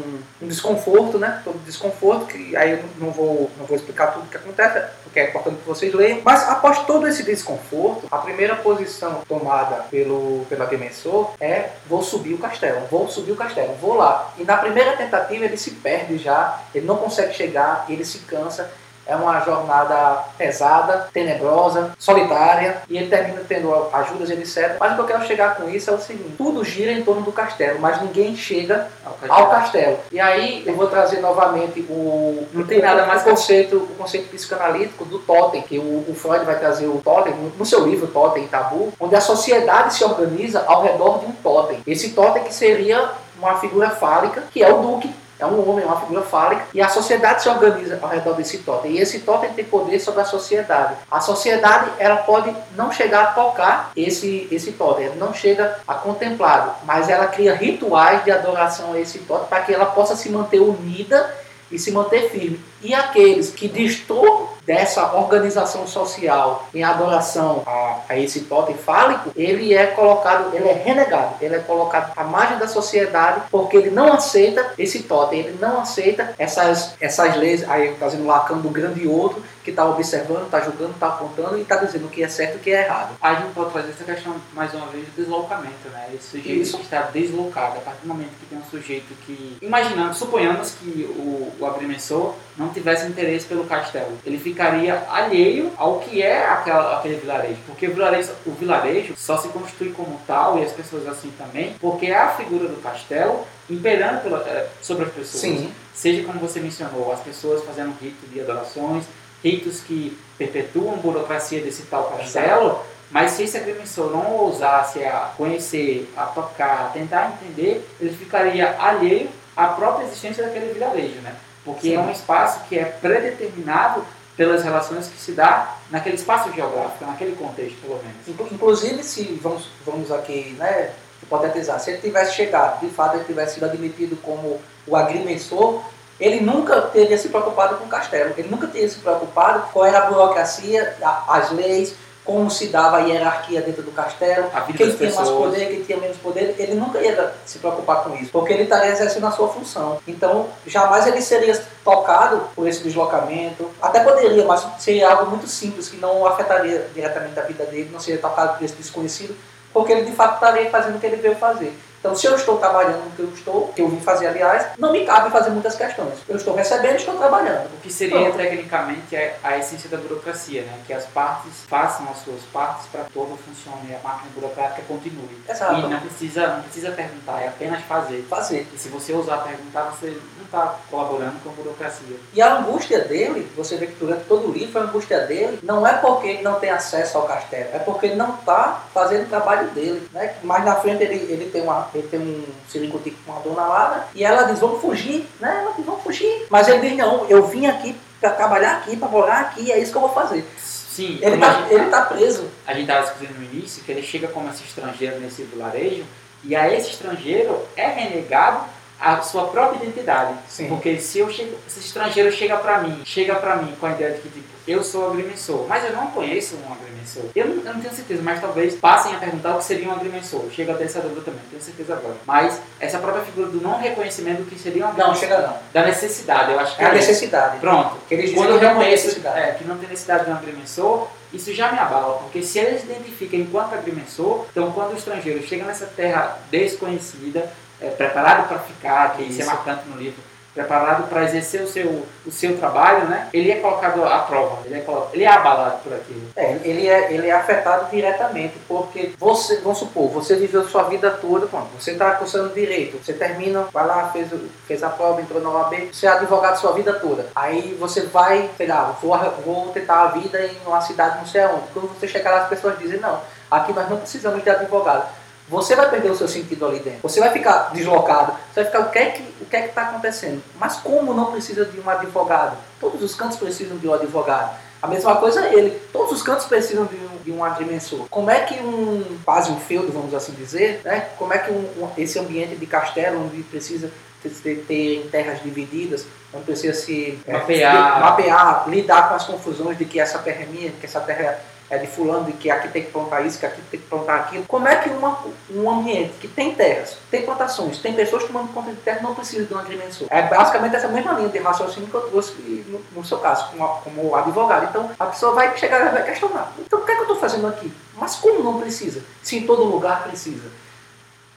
um 0.44 0.48
desconforto, 0.48 1.18
né? 1.18 1.40
Todo 1.42 1.58
desconforto, 1.64 2.26
que 2.26 2.56
aí 2.56 2.72
eu 2.72 2.84
não 2.98 3.10
vou, 3.10 3.50
não 3.58 3.66
vou 3.66 3.76
explicar 3.76 4.08
tudo 4.08 4.26
o 4.26 4.28
que 4.28 4.36
acontece, 4.36 4.86
porque 5.02 5.20
é 5.20 5.28
importante 5.28 5.56
que 5.56 5.66
vocês 5.66 5.92
leiam. 5.92 6.20
Mas 6.22 6.48
após 6.48 6.84
todo 6.86 7.08
esse 7.08 7.22
desconforto, 7.22 8.06
a 8.10 8.18
primeira 8.18 8.54
posição 8.56 9.22
tomada 9.26 9.84
pelo, 9.90 10.44
pela 10.48 10.66
Demensor 10.66 11.32
é 11.40 11.70
vou 11.88 12.02
subir 12.02 12.34
o 12.34 12.38
castelo, 12.38 12.86
vou 12.90 13.08
subir 13.08 13.32
o 13.32 13.36
castelo, 13.36 13.74
vou 13.80 13.94
lá. 13.94 14.32
E 14.38 14.44
na 14.44 14.56
primeira 14.56 14.96
tentativa 14.96 15.44
ele 15.44 15.56
se 15.56 15.72
perde 15.72 16.18
já, 16.18 16.60
ele 16.74 16.86
não 16.86 16.96
consegue 16.96 17.34
chegar, 17.34 17.86
ele 17.88 18.04
se 18.04 18.20
cansa 18.20 18.70
é 19.06 19.14
uma 19.16 19.40
jornada 19.40 20.24
pesada, 20.36 21.08
tenebrosa, 21.12 21.92
solitária, 21.98 22.82
e 22.88 22.96
ele 22.96 23.08
termina 23.08 23.42
tendo 23.46 23.72
ajudas, 23.92 24.30
etc. 24.30 24.76
Mas 24.78 24.92
o 24.92 24.94
que 24.96 25.00
eu 25.02 25.06
quero 25.06 25.26
chegar 25.26 25.56
com 25.56 25.68
isso 25.68 25.90
é 25.90 25.94
o 25.94 26.00
seguinte: 26.00 26.34
tudo 26.36 26.64
gira 26.64 26.92
em 26.92 27.02
torno 27.02 27.22
do 27.22 27.32
castelo, 27.32 27.78
mas 27.80 28.00
ninguém 28.00 28.36
chega 28.36 28.88
ao 29.04 29.12
castelo. 29.14 29.40
Ao 29.40 29.50
castelo. 29.50 29.98
E 30.10 30.20
aí 30.20 30.62
eu 30.66 30.74
vou 30.74 30.86
trazer 30.86 31.20
novamente 31.20 31.80
o. 31.88 32.46
Não 32.52 32.66
tem 32.66 32.80
nada 32.80 33.06
mais 33.06 33.22
o 33.22 33.24
conceito, 33.24 33.76
o 33.76 33.94
conceito 33.96 34.28
psicanalítico 34.30 35.04
do 35.04 35.18
totem, 35.18 35.62
que 35.62 35.78
o, 35.78 36.04
o 36.08 36.14
Freud 36.14 36.44
vai 36.44 36.58
trazer 36.58 36.86
o 36.86 37.00
totem 37.02 37.34
no 37.58 37.66
seu 37.66 37.86
livro 37.86 38.06
Totem 38.06 38.44
e 38.44 38.48
Tabu, 38.48 38.92
onde 38.98 39.14
a 39.14 39.20
sociedade 39.20 39.94
se 39.94 40.04
organiza 40.04 40.64
ao 40.66 40.82
redor 40.82 41.20
de 41.20 41.26
um 41.26 41.32
totem. 41.32 41.80
Esse 41.86 42.10
totem 42.10 42.44
que 42.44 42.54
seria 42.54 43.10
uma 43.38 43.56
figura 43.56 43.90
fálica, 43.90 44.44
que 44.52 44.62
é 44.62 44.72
o 44.72 44.78
Duque 44.78 45.12
é 45.44 45.46
um 45.46 45.68
homem, 45.68 45.84
uma 45.84 46.00
figura 46.00 46.22
fálica, 46.22 46.66
e 46.72 46.80
a 46.80 46.88
sociedade 46.88 47.42
se 47.42 47.48
organiza 47.48 47.98
ao 48.02 48.08
redor 48.08 48.34
desse 48.34 48.58
totem. 48.58 48.92
E 48.92 48.98
esse 48.98 49.20
totem 49.20 49.52
tem 49.52 49.64
poder 49.64 50.00
sobre 50.00 50.20
a 50.22 50.24
sociedade. 50.24 50.96
A 51.10 51.20
sociedade 51.20 51.90
ela 51.98 52.16
pode 52.16 52.54
não 52.76 52.90
chegar 52.90 53.22
a 53.22 53.26
tocar 53.26 53.92
esse, 53.96 54.48
esse 54.50 54.72
totem, 54.72 55.06
ela 55.06 55.16
não 55.16 55.32
chega 55.32 55.78
a 55.86 55.94
contemplá-lo, 55.94 56.72
mas 56.84 57.08
ela 57.08 57.26
cria 57.26 57.54
rituais 57.54 58.24
de 58.24 58.30
adoração 58.30 58.92
a 58.92 59.00
esse 59.00 59.18
totem 59.20 59.48
para 59.48 59.62
que 59.62 59.72
ela 59.72 59.86
possa 59.86 60.16
se 60.16 60.28
manter 60.30 60.60
unida 60.60 61.34
e 61.70 61.78
se 61.78 61.90
manter 61.90 62.30
firme. 62.30 62.60
E 62.82 62.94
aqueles 62.94 63.50
que 63.50 63.68
destoam 63.68 64.53
dessa 64.66 65.14
organização 65.14 65.86
social 65.86 66.68
em 66.74 66.82
adoração 66.82 67.62
a, 67.66 68.00
a, 68.08 68.18
esse 68.18 68.40
totem 68.40 68.76
fálico, 68.76 69.30
ele 69.36 69.74
é 69.74 69.86
colocado, 69.88 70.54
ele 70.54 70.68
é 70.68 70.72
renegado, 70.72 71.34
ele 71.40 71.56
é 71.56 71.58
colocado 71.58 72.12
à 72.16 72.24
margem 72.24 72.58
da 72.58 72.68
sociedade 72.68 73.42
porque 73.50 73.76
ele 73.76 73.90
não 73.90 74.12
aceita 74.12 74.72
esse 74.78 75.02
totem, 75.02 75.40
ele 75.40 75.58
não 75.60 75.80
aceita 75.80 76.34
essas, 76.38 76.94
essas 77.00 77.36
leis, 77.36 77.68
aí 77.68 77.94
trazendo 77.98 78.26
Lacan 78.26 78.58
do 78.58 78.68
grande 78.68 79.06
outro, 79.06 79.42
que 79.64 79.70
está 79.70 79.86
observando, 79.86 80.44
está 80.44 80.60
julgando, 80.60 80.92
está 80.92 81.08
apontando 81.08 81.56
e 81.56 81.62
está 81.62 81.76
dizendo 81.76 82.06
o 82.06 82.10
que 82.10 82.22
é 82.22 82.28
certo 82.28 82.54
e 82.54 82.56
o 82.58 82.60
que 82.60 82.70
é 82.70 82.84
errado. 82.84 83.16
A 83.20 83.34
gente 83.34 83.54
pode 83.54 83.72
trazer 83.72 83.90
essa 83.90 84.04
questão, 84.04 84.36
mais 84.52 84.74
uma 84.74 84.86
vez, 84.88 85.06
do 85.06 85.16
deslocamento, 85.16 85.88
né? 85.90 86.10
Esse 86.14 86.36
sujeito 86.36 86.60
Isso. 86.60 86.76
que 86.76 86.84
está 86.84 87.00
deslocado, 87.02 87.78
a 87.78 87.80
partir 87.80 88.02
do 88.02 88.08
momento 88.08 88.30
que 88.38 88.46
tem 88.46 88.58
um 88.58 88.64
sujeito 88.64 89.14
que, 89.24 89.56
imaginando, 89.62 90.14
suponhamos 90.14 90.72
que 90.72 91.04
o, 91.16 91.50
o 91.58 91.66
agrimensor 91.66 92.34
não 92.58 92.68
tivesse 92.68 93.06
interesse 93.06 93.46
pelo 93.46 93.64
castelo, 93.64 94.18
ele 94.26 94.38
ficaria 94.38 95.02
alheio 95.08 95.72
ao 95.78 95.98
que 96.00 96.22
é 96.22 96.46
aquela, 96.46 96.98
aquele 96.98 97.16
vilarejo, 97.16 97.58
porque 97.66 97.86
o 97.88 97.94
vilarejo, 97.94 98.32
o 98.44 98.50
vilarejo 98.52 99.14
só 99.16 99.38
se 99.38 99.48
constitui 99.48 99.92
como 99.92 100.20
tal, 100.26 100.58
e 100.58 100.62
as 100.62 100.72
pessoas 100.72 101.08
assim 101.08 101.32
também, 101.38 101.74
porque 101.80 102.06
é 102.06 102.16
a 102.16 102.28
figura 102.28 102.68
do 102.68 102.82
castelo 102.82 103.46
imperando 103.68 104.36
eh, 104.36 104.68
sobre 104.82 105.06
as 105.06 105.12
pessoas. 105.12 105.40
Sim. 105.40 105.72
Seja 105.94 106.24
como 106.24 106.38
você 106.38 106.60
mencionou, 106.60 107.12
as 107.12 107.20
pessoas 107.20 107.64
fazendo 107.64 107.96
rito 108.00 108.26
de 108.26 108.40
adorações, 108.40 109.04
ritos 109.44 109.80
que 109.80 110.18
perpetuam 110.38 110.94
a 110.94 110.96
burocracia 110.96 111.60
desse 111.60 111.82
tal 111.82 112.04
castelo, 112.04 112.80
mas 113.10 113.32
se 113.32 113.44
esse 113.44 113.56
agrimensor 113.56 114.10
não 114.10 114.32
ousasse 114.32 115.04
a 115.04 115.30
conhecer, 115.36 116.10
a 116.16 116.24
tocar, 116.24 116.86
a 116.86 116.88
tentar 116.92 117.32
entender, 117.42 117.86
ele 118.00 118.16
ficaria 118.16 118.74
alheio 118.80 119.28
à 119.54 119.66
própria 119.68 120.06
existência 120.06 120.42
daquele 120.42 120.72
vilarejo, 120.72 121.20
né? 121.20 121.34
Porque 121.64 121.88
Sim. 121.90 121.96
é 121.96 122.00
um 122.00 122.10
espaço 122.10 122.60
que 122.68 122.78
é 122.78 122.84
predeterminado 122.84 124.04
pelas 124.36 124.64
relações 124.64 125.06
que 125.06 125.16
se 125.20 125.32
dá 125.32 125.76
naquele 125.90 126.16
espaço 126.16 126.50
geográfico, 126.52 127.04
naquele 127.06 127.36
contexto, 127.36 127.76
pelo 127.80 127.96
menos. 128.02 128.26
Inclu- 128.26 128.48
Inclusive, 128.50 129.02
se 129.04 129.38
vamos, 129.40 129.68
vamos 129.86 130.10
aqui, 130.10 130.56
né, 130.58 130.90
hipotetizar, 131.22 131.78
se 131.78 131.90
ele 131.92 132.00
tivesse 132.00 132.34
chegado, 132.34 132.80
de 132.80 132.88
fato 132.92 133.16
ele 133.16 133.24
tivesse 133.24 133.54
sido 133.54 133.64
admitido 133.66 134.16
como 134.22 134.60
o 134.86 134.96
agrimensor, 134.96 135.82
ele 136.18 136.40
nunca 136.40 136.80
teria 136.82 137.18
se 137.18 137.28
preocupado 137.28 137.76
com 137.76 137.84
o 137.84 137.88
castelo, 137.88 138.34
ele 138.36 138.48
nunca 138.48 138.66
teria 138.66 138.88
se 138.88 138.98
preocupado 138.98 139.68
qual 139.72 139.84
era 139.84 139.98
a 139.98 140.10
burocracia, 140.10 140.96
as 141.28 141.50
leis, 141.50 141.94
como 142.24 142.50
se 142.50 142.68
dava 142.68 142.96
a 142.96 143.00
hierarquia 143.00 143.60
dentro 143.60 143.82
do 143.82 143.90
castelo, 143.90 144.50
quem 144.66 144.74
tinha 144.74 144.86
mais 144.88 144.98
pessoas. 144.98 145.28
poder, 145.28 145.66
quem 145.66 145.82
tinha 145.82 145.98
menos 145.98 146.16
poder, 146.16 146.54
ele 146.58 146.74
nunca 146.74 146.98
ia 146.98 147.34
se 147.44 147.58
preocupar 147.58 148.02
com 148.02 148.14
isso, 148.16 148.30
porque 148.32 148.52
ele 148.52 148.62
estaria 148.62 148.90
exercendo 148.92 149.26
a 149.26 149.30
sua 149.30 149.48
função. 149.48 149.98
Então, 150.08 150.48
jamais 150.66 151.06
ele 151.06 151.20
seria 151.20 151.62
tocado 151.84 152.48
por 152.54 152.66
esse 152.66 152.82
deslocamento. 152.82 153.70
Até 153.80 154.00
poderia, 154.00 154.44
mas 154.46 154.66
seria 154.78 155.10
algo 155.10 155.30
muito 155.30 155.46
simples, 155.46 155.90
que 155.90 155.98
não 155.98 156.26
afetaria 156.26 156.88
diretamente 156.94 157.38
a 157.38 157.42
vida 157.42 157.66
dele, 157.66 157.90
não 157.92 158.00
seria 158.00 158.20
tocado 158.20 158.56
por 158.56 158.64
esse 158.64 158.74
desconhecido, 158.74 159.36
porque 159.70 159.92
ele 159.92 160.06
de 160.06 160.12
fato 160.12 160.34
estaria 160.34 160.70
fazendo 160.70 160.96
o 160.96 161.00
que 161.00 161.06
ele 161.06 161.16
veio 161.16 161.36
fazer. 161.36 161.78
Então, 162.04 162.14
se 162.14 162.26
eu 162.26 162.34
estou 162.34 162.58
trabalhando 162.58 163.02
no 163.02 163.10
que 163.12 163.22
eu 163.22 163.30
estou, 163.30 163.68
que 163.68 163.80
eu 163.80 163.88
vim 163.88 163.98
fazer, 163.98 164.26
aliás, 164.26 164.66
não 164.76 164.92
me 164.92 165.06
cabe 165.06 165.30
fazer 165.30 165.48
muitas 165.48 165.74
questões. 165.74 166.18
Eu 166.28 166.36
estou 166.36 166.54
recebendo, 166.54 166.96
estou 166.96 167.16
trabalhando. 167.16 167.64
O 167.74 167.80
que 167.80 167.90
seria 167.90 168.24
Pronto. 168.24 168.36
tecnicamente 168.36 169.16
é 169.16 169.38
a 169.42 169.56
essência 169.56 169.88
da 169.88 169.96
burocracia, 169.96 170.64
né? 170.64 170.80
Que 170.86 170.92
as 170.92 171.06
partes 171.06 171.64
façam 171.66 172.06
as 172.10 172.18
suas 172.18 172.42
partes 172.52 172.88
para 172.88 173.04
todo 173.04 173.38
funcione 173.38 173.88
e 173.90 173.94
a 173.94 173.98
máquina 174.06 174.30
burocrática 174.34 174.82
continue. 174.86 175.42
Exato. 175.48 175.80
E 175.80 175.82
não 175.88 175.98
precisa, 175.98 176.46
não 176.48 176.62
precisa 176.64 176.90
perguntar, 176.90 177.40
é 177.40 177.48
apenas 177.48 177.80
fazer. 177.84 178.26
Fazer. 178.28 178.68
E 178.74 178.78
se 178.78 178.90
você 178.90 179.14
ousar 179.14 179.42
perguntar, 179.42 179.84
você 179.84 180.08
não 180.36 180.44
está 180.44 180.76
colaborando 180.90 181.40
com 181.42 181.48
a 181.48 181.52
burocracia. 181.54 182.16
E 182.34 182.42
a 182.42 182.58
angústia 182.58 183.00
dele, 183.00 183.50
você 183.56 183.78
vê 183.78 183.86
que 183.86 183.94
durante 183.94 184.24
todo 184.24 184.50
o 184.50 184.52
livro, 184.52 184.78
a 184.78 184.82
angústia 184.82 185.20
dele 185.20 185.58
não 185.62 185.86
é 185.86 185.94
porque 185.94 186.28
ele 186.28 186.42
não 186.42 186.60
tem 186.60 186.68
acesso 186.68 187.16
ao 187.16 187.26
castelo, 187.26 187.70
é 187.72 187.78
porque 187.78 188.06
ele 188.06 188.16
não 188.16 188.34
está 188.34 188.82
fazendo 188.92 189.24
o 189.24 189.28
trabalho 189.30 189.68
dele. 189.70 190.06
Né? 190.12 190.34
Mais 190.42 190.62
na 190.66 190.76
frente 190.76 191.02
ele, 191.02 191.32
ele, 191.32 191.50
tem, 191.50 191.62
uma, 191.62 191.88
ele 191.94 192.08
tem 192.08 192.20
um 192.20 192.44
ciricutico 192.68 193.16
com 193.24 193.32
uma 193.32 193.40
dona 193.40 193.62
lá, 193.66 193.90
né? 193.90 194.04
e 194.14 194.24
ela 194.24 194.42
diz, 194.44 194.58
vamos 194.58 194.80
fugir, 194.80 195.26
né? 195.40 195.60
Ela 195.62 195.72
diz, 195.76 195.84
vamos 195.86 196.02
fugir. 196.02 196.46
Mas 196.50 196.68
ele 196.68 196.88
diz, 196.88 196.96
não, 196.96 197.26
eu 197.28 197.46
vim 197.46 197.66
aqui 197.66 197.96
para 198.20 198.30
trabalhar 198.30 198.78
aqui, 198.78 198.96
para 198.96 199.08
morar 199.08 199.40
aqui, 199.40 199.70
é 199.70 199.78
isso 199.78 199.90
que 199.92 199.96
eu 199.98 200.02
vou 200.02 200.12
fazer. 200.12 200.44
Sim, 200.58 201.18
Ele 201.20 201.34
está 201.34 201.52
gente- 201.52 201.72
ele 201.74 201.86
tá 201.90 202.02
preso. 202.02 202.48
a 202.66 202.72
gente 202.72 202.82
estava 202.82 203.02
discutindo 203.06 203.36
no 203.38 203.44
início 203.44 203.82
que 203.82 203.90
ele 203.90 204.02
chega 204.02 204.28
como 204.28 204.48
esse 204.48 204.62
estrangeiro 204.62 205.18
nesse 205.18 205.42
vilarejo 205.42 206.04
e 206.44 206.54
a 206.54 206.72
esse 206.72 206.90
estrangeiro 206.90 207.60
é 207.76 207.88
renegado 207.88 208.64
a 209.00 209.20
sua 209.20 209.48
própria 209.48 209.82
identidade. 209.84 210.34
Sim. 210.48 210.68
Porque 210.68 210.98
se 210.98 211.18
eu 211.18 211.30
chego, 211.30 211.56
esse 211.66 211.80
estrangeiro 211.80 212.30
chega 212.32 212.56
pra 212.56 212.78
mim, 212.78 213.02
chega 213.04 213.34
pra 213.34 213.56
mim 213.56 213.74
com 213.78 213.86
a 213.86 213.90
ideia 213.92 214.12
de 214.12 214.20
que 214.20 214.28
tipo, 214.28 214.54
eu 214.66 214.82
sou 214.82 215.10
agrimensor, 215.10 215.66
mas 215.68 215.84
eu 215.84 215.92
não 215.92 216.06
conheço 216.06 216.56
um 216.56 216.72
agrimensor. 216.72 217.24
Eu 217.34 217.46
não, 217.48 217.56
eu 217.56 217.74
não 217.74 217.80
tenho 217.80 217.92
certeza, 217.94 218.22
mas 218.22 218.40
talvez 218.40 218.74
passem 218.76 219.14
a 219.14 219.18
perguntar 219.18 219.54
o 219.54 219.58
que 219.58 219.64
seria 219.64 219.88
um 219.88 219.92
agrimensor. 219.92 220.44
Chega 220.50 220.72
até 220.72 220.84
essa 220.84 221.00
dúvida 221.00 221.20
também, 221.20 221.40
não 221.42 221.50
tenho 221.50 221.62
certeza 221.62 221.92
agora. 221.94 222.16
Mas 222.24 222.58
essa 222.80 222.98
própria 222.98 223.22
figura 223.24 223.48
do 223.48 223.60
não 223.60 223.78
reconhecimento 223.78 224.38
do 224.42 224.46
que 224.50 224.58
seria 224.58 224.84
um 224.86 224.92
Não, 224.94 225.10
agrimensor, 225.10 225.20
chega 225.20 225.38
não. 225.46 225.58
da 225.72 225.84
necessidade, 225.84 226.52
eu 226.52 226.60
acho 226.60 226.76
que 226.76 226.82
É 226.82 226.86
a 226.86 226.88
é 226.94 226.98
isso. 226.98 227.08
necessidade. 227.08 227.58
Pronto. 227.58 227.96
Eles 228.10 228.32
Quando 228.32 228.50
eu 228.50 228.60
não 228.60 228.68
reconheço 228.78 229.20
é, 229.28 229.50
que 229.52 229.64
não 229.64 229.76
tem 229.76 229.88
necessidade 229.88 230.24
de 230.24 230.30
um 230.30 230.34
agrimensor, 230.34 231.08
isso 231.32 231.52
já 231.52 231.70
me 231.72 231.78
abala, 231.78 232.18
porque 232.22 232.42
se 232.42 232.58
ele 232.60 232.78
se 232.78 232.84
identifica 232.86 233.36
enquanto 233.36 233.74
agrimensor, 233.74 234.46
então 234.50 234.70
quando 234.72 234.92
o 234.92 234.96
estrangeiro 234.96 235.44
chega 235.46 235.64
nessa 235.64 235.84
terra 235.86 236.38
desconhecida, 236.50 237.50
é, 237.80 237.90
preparado 237.90 238.48
para 238.48 238.58
ficar, 238.58 239.16
que 239.16 239.22
isso 239.22 239.42
é 239.42 239.44
marcante 239.44 239.88
no 239.88 239.96
livro, 239.96 240.22
preparado 240.54 241.08
para 241.08 241.24
exercer 241.24 241.62
o 241.62 241.66
seu, 241.66 242.06
o 242.24 242.30
seu 242.30 242.56
trabalho, 242.56 243.06
né? 243.08 243.28
ele 243.32 243.50
é 243.50 243.56
colocado 243.56 244.04
à 244.04 244.20
prova, 244.20 244.62
ele 244.64 244.76
é, 244.76 244.86
ele 245.12 245.24
é 245.24 245.28
abalado 245.28 245.78
por 245.82 245.92
aquilo. 245.92 246.28
É, 246.36 246.52
ele 246.62 246.88
é, 246.88 247.12
ele 247.12 247.26
é 247.26 247.32
afetado 247.32 247.90
diretamente, 247.90 248.54
porque 248.68 249.12
você, 249.18 249.60
vamos 249.60 249.78
supor, 249.78 250.08
você 250.10 250.36
viveu 250.36 250.66
sua 250.68 250.84
vida 250.84 251.10
toda, 251.10 251.48
pronto, 251.48 251.68
você 251.78 251.90
está 251.90 252.12
cursando 252.12 252.54
direito, 252.54 253.04
você 253.04 253.12
termina, 253.12 253.66
vai 253.72 253.84
lá, 253.84 254.10
fez, 254.10 254.28
fez 254.66 254.82
a 254.84 254.90
prova, 254.90 255.20
entrou 255.20 255.42
na 255.42 255.50
OAB, 255.50 255.88
você 255.92 256.06
é 256.06 256.10
advogado 256.10 256.60
sua 256.60 256.72
vida 256.72 256.92
toda. 256.94 257.26
Aí 257.34 257.76
você 257.78 258.02
vai, 258.02 258.48
sei 258.56 258.68
lá, 258.68 258.96
vou, 259.02 259.18
vou 259.44 259.68
tentar 259.72 260.02
a 260.02 260.06
vida 260.08 260.40
em 260.40 260.56
uma 260.64 260.80
cidade 260.80 261.18
não 261.18 261.26
sei 261.26 261.42
aonde. 261.42 261.66
Quando 261.72 261.88
você 261.88 262.06
chegar 262.06 262.30
lá, 262.30 262.42
as 262.42 262.48
pessoas 262.48 262.78
dizem, 262.78 263.00
não, 263.00 263.20
aqui 263.50 263.72
nós 263.72 263.90
não 263.90 263.96
precisamos 263.96 264.42
de 264.42 264.50
advogado. 264.50 265.23
Você 265.48 265.76
vai 265.76 265.90
perder 265.90 266.10
o 266.10 266.16
seu 266.16 266.26
sentido 266.26 266.64
ali 266.66 266.78
dentro. 266.80 267.00
Você 267.02 267.20
vai 267.20 267.30
ficar 267.30 267.70
deslocado. 267.72 268.32
Você 268.52 268.62
vai 268.62 268.64
ficar, 268.64 268.80
o 268.80 268.90
que 268.90 268.98
é 268.98 269.10
que 269.10 269.22
o 269.42 269.44
que 269.46 269.56
é 269.56 269.62
que 269.62 269.68
está 269.68 269.82
acontecendo? 269.82 270.42
Mas 270.58 270.76
como 270.76 271.12
não 271.12 271.26
precisa 271.32 271.64
de 271.66 271.78
um 271.78 271.88
advogado? 271.90 272.56
Todos 272.80 273.02
os 273.02 273.14
cantos 273.14 273.36
precisam 273.36 273.76
de 273.76 273.86
um 273.86 273.92
advogado. 273.92 274.56
A 274.80 274.86
mesma 274.86 275.16
coisa 275.16 275.46
é 275.46 275.54
ele. 275.54 275.70
Todos 275.92 276.12
os 276.12 276.22
cantos 276.22 276.46
precisam 276.46 276.86
de 276.86 276.96
um, 276.96 277.16
de 277.24 277.30
um 277.32 277.44
agrimensor. 277.44 278.06
Como 278.10 278.30
é 278.30 278.40
que 278.40 278.54
um, 278.62 279.18
quase 279.24 279.50
um 279.50 279.58
feudo, 279.60 279.92
vamos 279.92 280.14
assim 280.14 280.32
dizer, 280.32 280.80
né? 280.84 281.08
como 281.18 281.32
é 281.32 281.38
que 281.38 281.50
um, 281.50 281.56
um- 281.84 281.88
esse 281.96 282.18
ambiente 282.18 282.56
de 282.56 282.66
castelo, 282.66 283.24
onde 283.24 283.42
precisa 283.44 283.90
ter, 284.22 284.64
ter 284.66 285.08
terras 285.10 285.42
divididas, 285.42 286.06
onde 286.32 286.44
precisa 286.44 286.74
se 286.74 287.18
é, 287.26 287.32
Mapear. 287.32 288.00
mapear, 288.00 288.64
lidar 288.68 289.08
com 289.10 289.14
as 289.14 289.24
confusões 289.24 289.76
de 289.78 289.84
que 289.84 290.00
essa 290.00 290.18
terra 290.18 290.42
é 290.42 290.46
minha, 290.46 290.70
que 290.72 290.84
essa 290.86 291.00
terra 291.00 291.22
é 291.22 291.40
de 291.78 291.86
fulano, 291.86 292.24
de 292.26 292.32
que 292.32 292.50
aqui 292.50 292.68
tem 292.68 292.84
que 292.84 292.90
plantar 292.90 293.20
isso, 293.26 293.38
que 293.38 293.46
aqui 293.46 293.60
tem 293.70 293.80
que 293.80 293.86
plantar 293.86 294.16
aquilo. 294.16 294.44
Como 294.46 294.66
é 294.68 294.76
que 294.76 294.88
uma, 294.90 295.18
um 295.50 295.70
ambiente 295.70 296.14
que 296.20 296.28
tem 296.28 296.54
terras, 296.54 296.96
tem 297.10 297.22
plantações, 297.22 297.78
tem 297.78 297.94
pessoas 297.94 298.24
tomando 298.24 298.52
conta 298.52 298.70
de 298.70 298.76
terra, 298.78 299.00
não 299.02 299.14
precisa 299.14 299.44
de 299.44 299.54
um 299.54 299.58
agrimensor? 299.58 300.06
É 300.10 300.22
basicamente 300.22 300.76
essa 300.76 300.88
mesma 300.88 301.12
linha 301.12 301.28
de 301.28 301.38
raciocínio 301.38 301.88
que 301.88 301.94
eu 301.94 302.02
trouxe 302.08 302.32
no, 302.68 302.80
no 303.00 303.04
seu 303.04 303.18
caso, 303.18 303.50
como, 303.50 303.66
como 303.82 304.14
advogado. 304.16 304.66
Então, 304.70 304.90
a 304.98 305.06
pessoa 305.06 305.34
vai 305.34 305.56
chegar 305.56 305.86
e 305.86 305.90
vai 305.90 306.04
questionar. 306.04 306.52
Então, 306.58 306.80
o 306.80 306.84
que 306.84 306.92
é 306.92 306.94
que 306.94 307.00
eu 307.00 307.04
estou 307.04 307.18
fazendo 307.20 307.46
aqui? 307.46 307.72
Mas 307.96 308.16
como 308.16 308.42
não 308.42 308.60
precisa? 308.60 309.02
Se 309.22 309.36
em 309.38 309.46
todo 309.46 309.64
lugar 309.64 310.04
precisa. 310.04 310.48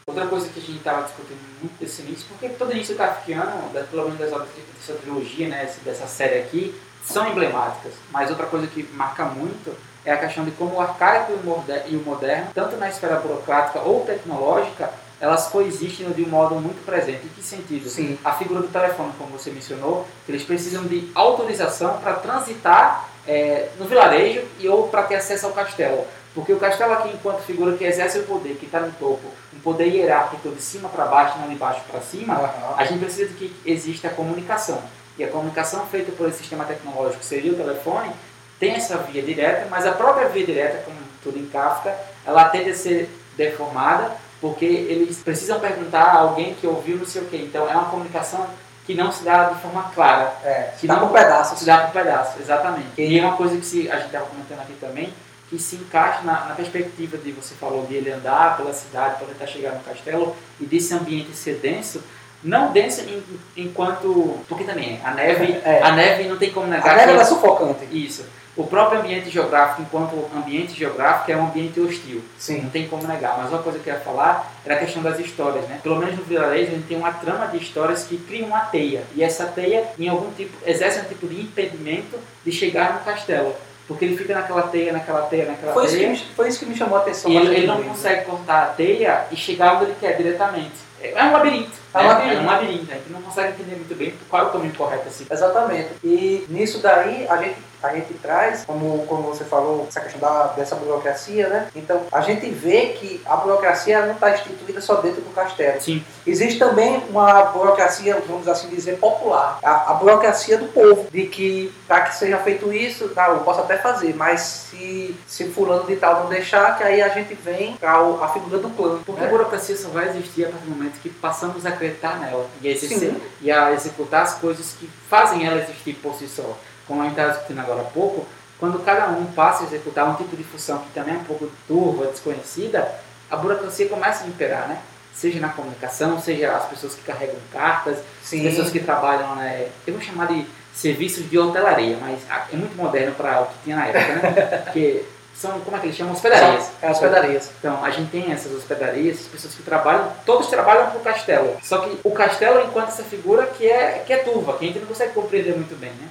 Outra 0.07 0.25
coisa 0.27 0.47
que 0.47 0.59
a 0.59 0.61
gente 0.63 0.77
estava 0.77 1.03
discutindo 1.03 1.39
muito 1.61 1.77
desse 1.79 2.01
início, 2.01 2.25
porque 2.29 2.47
todo 2.49 2.71
início 2.71 2.95
kafkiano, 2.95 3.69
da- 3.73 3.83
pelo 3.83 4.03
menos 4.03 4.17
das 4.17 4.31
obras 4.31 4.47
dessa 4.77 4.93
trilogia, 4.99 5.49
né, 5.49 5.69
dessa 5.83 6.07
série 6.07 6.39
aqui, 6.39 6.73
são 7.03 7.27
emblemáticas. 7.27 7.91
Mas 8.09 8.29
outra 8.29 8.45
coisa 8.45 8.67
que 8.67 8.83
marca 8.93 9.25
muito 9.25 9.75
é 10.07 10.13
a 10.13 10.17
questão 10.17 10.45
de 10.45 10.51
como 10.51 10.75
o 10.75 10.81
arcaico 10.81 11.33
e 11.33 11.35
o 11.35 11.43
moder- 11.43 11.83
o 11.89 12.03
moderno, 12.05 12.47
tanto 12.55 12.77
na 12.77 12.87
esfera 12.87 13.17
burocrática 13.17 13.79
ou 13.81 14.05
tecnológica, 14.05 14.89
elas 15.19 15.47
coexistem 15.47 16.09
de 16.11 16.23
um 16.23 16.29
modo 16.29 16.55
muito 16.55 16.85
presente. 16.85 17.25
Em 17.25 17.29
que 17.29 17.43
sentido? 17.43 17.89
Sim. 17.89 18.17
A 18.23 18.31
figura 18.31 18.61
do 18.61 18.69
telefone, 18.69 19.11
como 19.17 19.31
você 19.31 19.51
mencionou, 19.51 20.07
eles 20.29 20.43
precisam 20.43 20.85
de 20.85 21.11
autorização 21.13 21.97
para 21.97 22.13
transitar 22.13 23.09
é, 23.27 23.67
no 23.77 23.85
vilarejo 23.85 24.45
e 24.59 24.69
ou 24.69 24.87
para 24.87 25.03
ter 25.03 25.15
acesso 25.15 25.47
ao 25.47 25.51
castelo. 25.51 26.07
Porque 26.33 26.53
o 26.53 26.57
castelo 26.57 26.93
aqui, 26.93 27.09
enquanto 27.09 27.41
figura 27.41 27.75
que 27.75 27.83
exerce 27.83 28.19
o 28.19 28.23
poder, 28.23 28.55
que 28.55 28.65
está 28.67 28.79
no 28.79 28.91
topo, 28.93 29.27
um 29.53 29.59
poder 29.59 29.87
hierárquico 29.87 30.49
de 30.49 30.61
cima 30.61 30.87
para 30.87 31.05
baixo, 31.05 31.37
não 31.39 31.49
de 31.49 31.55
baixo 31.55 31.81
para 31.91 31.99
cima, 31.99 32.53
a 32.77 32.85
gente 32.85 32.99
precisa 32.99 33.27
de 33.27 33.33
que 33.33 33.55
exista 33.65 34.07
a 34.07 34.11
comunicação. 34.11 34.81
E 35.17 35.23
a 35.23 35.27
comunicação 35.27 35.85
feita 35.87 36.11
por 36.11 36.29
esse 36.29 36.37
sistema 36.37 36.63
tecnológico, 36.63 37.23
seria 37.23 37.51
o 37.51 37.55
telefone, 37.55 38.11
tem 38.59 38.75
essa 38.75 38.97
via 38.97 39.21
direta, 39.21 39.67
mas 39.69 39.85
a 39.85 39.91
própria 39.91 40.27
via 40.29 40.45
direta, 40.45 40.83
como 40.83 40.97
tudo 41.23 41.37
em 41.37 41.45
Kafka, 41.47 41.95
ela 42.25 42.45
tende 42.49 42.71
a 42.71 42.75
ser 42.75 43.09
deformada, 43.37 44.11
porque 44.41 44.65
eles 44.65 45.17
precisam 45.19 45.59
perguntar 45.59 46.03
a 46.03 46.19
alguém 46.19 46.53
que 46.55 46.65
ouviu 46.67 46.97
não 46.97 47.05
sei 47.05 47.21
o 47.21 47.25
quê. 47.25 47.37
Então 47.37 47.69
é 47.69 47.73
uma 47.73 47.85
comunicação 47.89 48.47
que 48.85 48.93
não 48.93 49.11
se 49.11 49.23
dá 49.23 49.45
de 49.49 49.61
forma 49.61 49.91
clara. 49.93 50.33
É, 50.43 50.71
Que 50.79 50.87
dá 50.87 50.95
não- 50.95 51.07
por 51.07 51.11
pedaços. 51.19 51.59
Se 51.59 51.65
dá 51.65 51.79
por 51.79 51.91
pedaço, 51.91 52.39
exatamente. 52.39 52.89
E 52.97 53.19
é 53.19 53.21
uma 53.23 53.35
coisa 53.35 53.57
que 53.57 53.65
se, 53.65 53.91
a 53.91 53.97
gente 53.97 54.05
estava 54.07 54.25
comentando 54.27 54.61
aqui 54.61 54.73
também, 54.79 55.13
que 55.49 55.59
se 55.59 55.75
encaixa 55.77 56.21
na, 56.23 56.45
na 56.45 56.55
perspectiva 56.55 57.17
de 57.17 57.31
você 57.31 57.53
falou 57.55 57.85
de 57.85 57.95
ele 57.95 58.11
andar 58.11 58.57
pela 58.57 58.73
cidade 58.73 59.15
para 59.17 59.27
tentar 59.27 59.47
chegar 59.47 59.71
no 59.71 59.79
castelo 59.81 60.35
e 60.59 60.65
desse 60.65 60.93
ambiente 60.93 61.33
ser 61.35 61.55
denso, 61.55 62.01
não 62.43 62.71
densa 62.71 63.01
em, 63.01 63.23
enquanto. 63.55 64.39
Porque 64.47 64.63
também 64.63 64.99
a 65.03 65.11
neve, 65.11 65.59
É. 65.65 65.81
a 65.83 65.91
neve 65.91 66.23
não 66.27 66.37
tem 66.37 66.51
como 66.51 66.67
negar 66.67 66.93
A 66.93 66.95
neve 66.97 67.11
ela 67.11 67.21
é 67.21 67.25
sufocante. 67.25 67.85
Isso. 67.91 68.25
O 68.57 68.65
próprio 68.65 68.99
ambiente 68.99 69.29
geográfico, 69.29 69.83
enquanto 69.83 70.27
ambiente 70.35 70.73
geográfico, 70.73 71.31
é 71.31 71.37
um 71.37 71.45
ambiente 71.45 71.79
hostil. 71.79 72.23
Sim. 72.39 72.63
Não 72.63 72.69
tem 72.71 72.87
como 72.87 73.07
negar. 73.07 73.37
Mas 73.37 73.49
uma 73.49 73.61
coisa 73.61 73.77
que 73.77 73.87
eu 73.87 73.93
ia 73.93 73.99
falar 73.99 74.51
era 74.65 74.73
a 74.73 74.79
questão 74.79 75.03
das 75.03 75.19
histórias, 75.19 75.63
né? 75.67 75.79
Pelo 75.83 75.97
menos 75.97 76.17
no 76.17 76.23
vilarejo 76.23 76.71
a 76.71 76.75
gente 76.75 76.87
tem 76.87 76.97
uma 76.97 77.13
trama 77.13 77.45
de 77.47 77.57
histórias 77.57 78.03
que 78.05 78.17
criam 78.17 78.47
uma 78.47 78.61
teia. 78.61 79.03
E 79.15 79.23
essa 79.23 79.45
teia, 79.45 79.83
em 79.99 80.09
algum 80.09 80.31
tipo, 80.31 80.57
exerce 80.65 80.99
um 80.99 81.03
tipo 81.03 81.27
de 81.27 81.39
impedimento 81.39 82.17
de 82.43 82.51
chegar 82.51 82.95
no 82.95 82.99
castelo. 83.01 83.55
Porque 83.87 84.03
ele 84.03 84.17
fica 84.17 84.33
naquela 84.33 84.63
teia, 84.63 84.91
naquela 84.91 85.21
teia, 85.21 85.45
naquela 85.45 85.73
Foi 85.73 85.85
isso, 85.85 85.95
teia. 85.95 86.09
me, 86.09 86.17
foi 86.17 86.49
isso 86.49 86.59
que 86.59 86.65
me 86.65 86.75
chamou 86.75 86.97
a 86.97 87.01
atenção. 87.01 87.31
E 87.31 87.37
ele, 87.37 87.55
ele 87.55 87.67
não 87.67 87.83
consegue 87.83 88.25
cortar 88.25 88.63
a 88.63 88.65
teia 88.67 89.27
e 89.31 89.35
chegar 89.35 89.75
onde 89.75 89.85
ele 89.85 89.95
quer 89.99 90.17
diretamente. 90.17 90.87
É 90.99 91.23
um 91.23 91.31
labirinto. 91.31 91.71
É 91.93 91.99
um 91.99 92.01
né? 92.01 92.09
labirinto. 92.09 92.37
É 92.37 92.41
um 92.41 92.45
labirinto. 92.45 92.91
A 92.91 92.95
gente 92.95 93.09
não 93.11 93.21
consegue 93.21 93.53
entender 93.53 93.75
muito 93.75 93.95
bem 93.95 94.13
qual 94.29 94.43
é 94.43 94.45
o 94.45 94.51
caminho 94.51 94.73
correto 94.75 95.07
assim. 95.07 95.25
Exatamente. 95.29 95.89
E 96.03 96.45
nisso 96.49 96.79
daí 96.79 97.27
a 97.27 97.37
gente, 97.37 97.57
a 97.81 97.93
gente 97.93 98.13
traz, 98.15 98.65
como, 98.65 99.05
como 99.05 99.23
você 99.23 99.43
falou, 99.43 99.85
essa 99.87 100.01
questão 100.01 100.19
da, 100.19 100.47
dessa 100.47 100.75
burocracia, 100.75 101.47
né? 101.47 101.67
Então 101.75 102.01
a 102.11 102.21
gente 102.21 102.49
vê 102.49 102.87
que 102.99 103.21
a 103.25 103.35
burocracia 103.35 104.05
não 104.05 104.13
está 104.13 104.31
instituída 104.31 104.81
só 104.81 104.95
dentro 104.95 105.21
do 105.21 105.33
castelo. 105.33 105.79
Sim. 105.81 106.03
Existe 106.25 106.59
também 106.59 107.03
uma 107.09 107.43
burocracia, 107.45 108.21
vamos 108.27 108.47
assim 108.47 108.69
dizer, 108.69 108.97
popular. 108.97 109.59
A, 109.63 109.91
a 109.91 109.93
burocracia 109.95 110.57
do 110.57 110.67
povo, 110.67 111.07
de 111.11 111.27
que 111.27 111.73
para 111.87 112.01
que 112.01 112.15
seja 112.15 112.37
feito 112.39 112.71
isso, 112.73 113.09
tá, 113.09 113.29
eu 113.29 113.39
posso 113.39 113.61
até 113.61 113.77
fazer, 113.77 114.15
mas 114.15 114.41
se, 114.41 115.15
se 115.27 115.45
fulano 115.49 115.85
de 115.85 115.95
tal 115.95 116.21
não 116.21 116.29
deixar, 116.29 116.77
que 116.77 116.83
aí 116.83 117.01
a 117.01 117.09
gente 117.09 117.33
vem 117.35 117.75
para 117.77 117.97
a 117.97 118.27
figura 118.29 118.57
do 118.57 118.69
clã. 118.69 118.99
Porque 119.05 119.21
né? 119.21 119.27
a 119.27 119.29
burocracia 119.29 119.75
só 119.77 119.89
vai 119.89 120.09
existir 120.09 120.45
a 120.45 120.49
partir 120.49 120.65
do 120.65 120.71
momento 120.71 120.99
que 120.99 121.09
passamos 121.09 121.65
a 121.65 121.71
acreditar 121.77 122.19
nela 122.19 122.47
e 122.61 122.67
exercer, 122.67 123.15
e 123.41 123.51
a 123.51 123.71
executar 123.71 124.23
as 124.23 124.35
coisas 124.35 124.75
que 124.79 124.89
fazem 125.09 125.45
ela 125.45 125.61
existir 125.61 125.93
por 125.95 126.13
si 126.15 126.27
só. 126.27 126.57
Como 126.85 127.01
a 127.01 127.05
gente 127.05 127.13
estava 127.13 127.31
discutindo 127.31 127.59
agora 127.59 127.81
há 127.81 127.85
pouco, 127.85 128.25
quando 128.59 128.83
cada 128.83 129.07
um 129.07 129.25
passa 129.27 129.63
a 129.63 129.67
executar 129.67 130.09
um 130.09 130.15
tipo 130.15 130.35
de 130.35 130.43
função 130.43 130.79
que 130.79 130.91
também 130.91 131.15
é 131.15 131.17
um 131.17 131.23
pouco 131.23 131.49
turva, 131.67 132.07
desconhecida, 132.07 132.89
a 133.29 133.35
burocracia 133.35 133.87
começa 133.87 134.23
a 134.23 134.27
imperar, 134.27 134.67
né? 134.67 134.79
Seja 135.13 135.39
na 135.39 135.49
comunicação, 135.49 136.19
seja 136.21 136.55
as 136.55 136.65
pessoas 136.65 136.93
que 136.93 137.01
carregam 137.01 137.35
cartas, 137.51 137.99
Sim. 138.21 138.43
pessoas 138.43 138.69
que 138.69 138.79
trabalham, 138.79 139.35
né? 139.35 139.69
Eu 139.85 139.93
vou 139.93 140.01
chamar 140.01 140.27
de 140.27 140.45
serviços 140.73 141.29
de 141.29 141.37
hotelaria, 141.37 141.97
mas 141.99 142.19
é 142.51 142.55
muito 142.55 142.75
moderno 142.75 143.13
para 143.15 143.41
o 143.41 143.47
que 143.47 143.55
tinha 143.63 143.75
na 143.75 143.87
época, 143.87 144.15
né? 144.15 144.57
Porque 144.65 145.03
são, 145.39 145.59
como 145.59 145.77
é 145.77 145.79
que 145.79 145.85
eles 145.85 145.95
chamam? 145.95 146.13
Hospedarias. 146.13 146.71
É 146.81 146.87
as 146.87 146.99
pedarias. 146.99 147.51
Então, 147.59 147.83
a 147.83 147.91
gente 147.91 148.09
tem 148.09 148.31
essas 148.31 148.51
hospedarias, 148.53 149.19
pessoas 149.31 149.53
que 149.53 149.61
trabalham, 149.61 150.11
todos 150.25 150.47
trabalham 150.47 150.89
para 150.89 150.97
o 150.97 151.01
castelo. 151.01 151.57
Só 151.61 151.77
que 151.79 151.99
o 152.03 152.11
castelo, 152.11 152.61
enquanto 152.65 152.89
essa 152.89 153.03
figura 153.03 153.45
que 153.45 153.69
é, 153.69 154.03
que 154.05 154.11
é 154.11 154.17
turva, 154.17 154.57
que 154.57 154.65
a 154.65 154.67
gente 154.67 154.79
não 154.79 154.87
consegue 154.87 155.13
compreender 155.13 155.55
muito 155.55 155.79
bem, 155.79 155.91
né? 155.91 156.07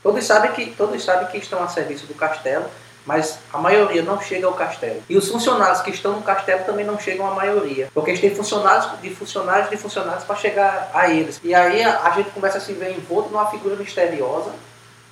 Todos 0.00 0.24
sabem 0.24 0.52
que 0.52 0.70
todos 0.76 1.02
sabem 1.04 1.26
que 1.26 1.38
estão 1.38 1.60
a 1.62 1.66
serviço 1.66 2.06
do 2.06 2.14
castelo, 2.14 2.66
mas 3.04 3.40
a 3.52 3.58
maioria 3.58 4.02
não 4.02 4.20
chega 4.20 4.46
ao 4.46 4.52
castelo. 4.52 5.02
E 5.08 5.16
os 5.16 5.28
funcionários 5.28 5.80
que 5.80 5.90
estão 5.90 6.12
no 6.12 6.22
castelo 6.22 6.64
também 6.64 6.84
não 6.84 7.00
chegam 7.00 7.26
à 7.26 7.34
maioria, 7.34 7.88
porque 7.92 8.12
eles 8.12 8.20
têm 8.20 8.32
funcionários 8.32 8.88
de 9.00 9.10
funcionários 9.12 9.70
de 9.70 9.76
funcionários 9.76 10.22
para 10.22 10.36
chegar 10.36 10.90
a 10.94 11.10
eles. 11.10 11.40
E 11.42 11.52
aí 11.52 11.82
a, 11.82 12.02
a 12.04 12.10
gente 12.12 12.30
começa 12.30 12.58
a 12.58 12.60
se 12.60 12.72
ver 12.74 12.96
envolto 12.96 13.28
numa 13.30 13.50
figura 13.50 13.74
misteriosa, 13.74 14.52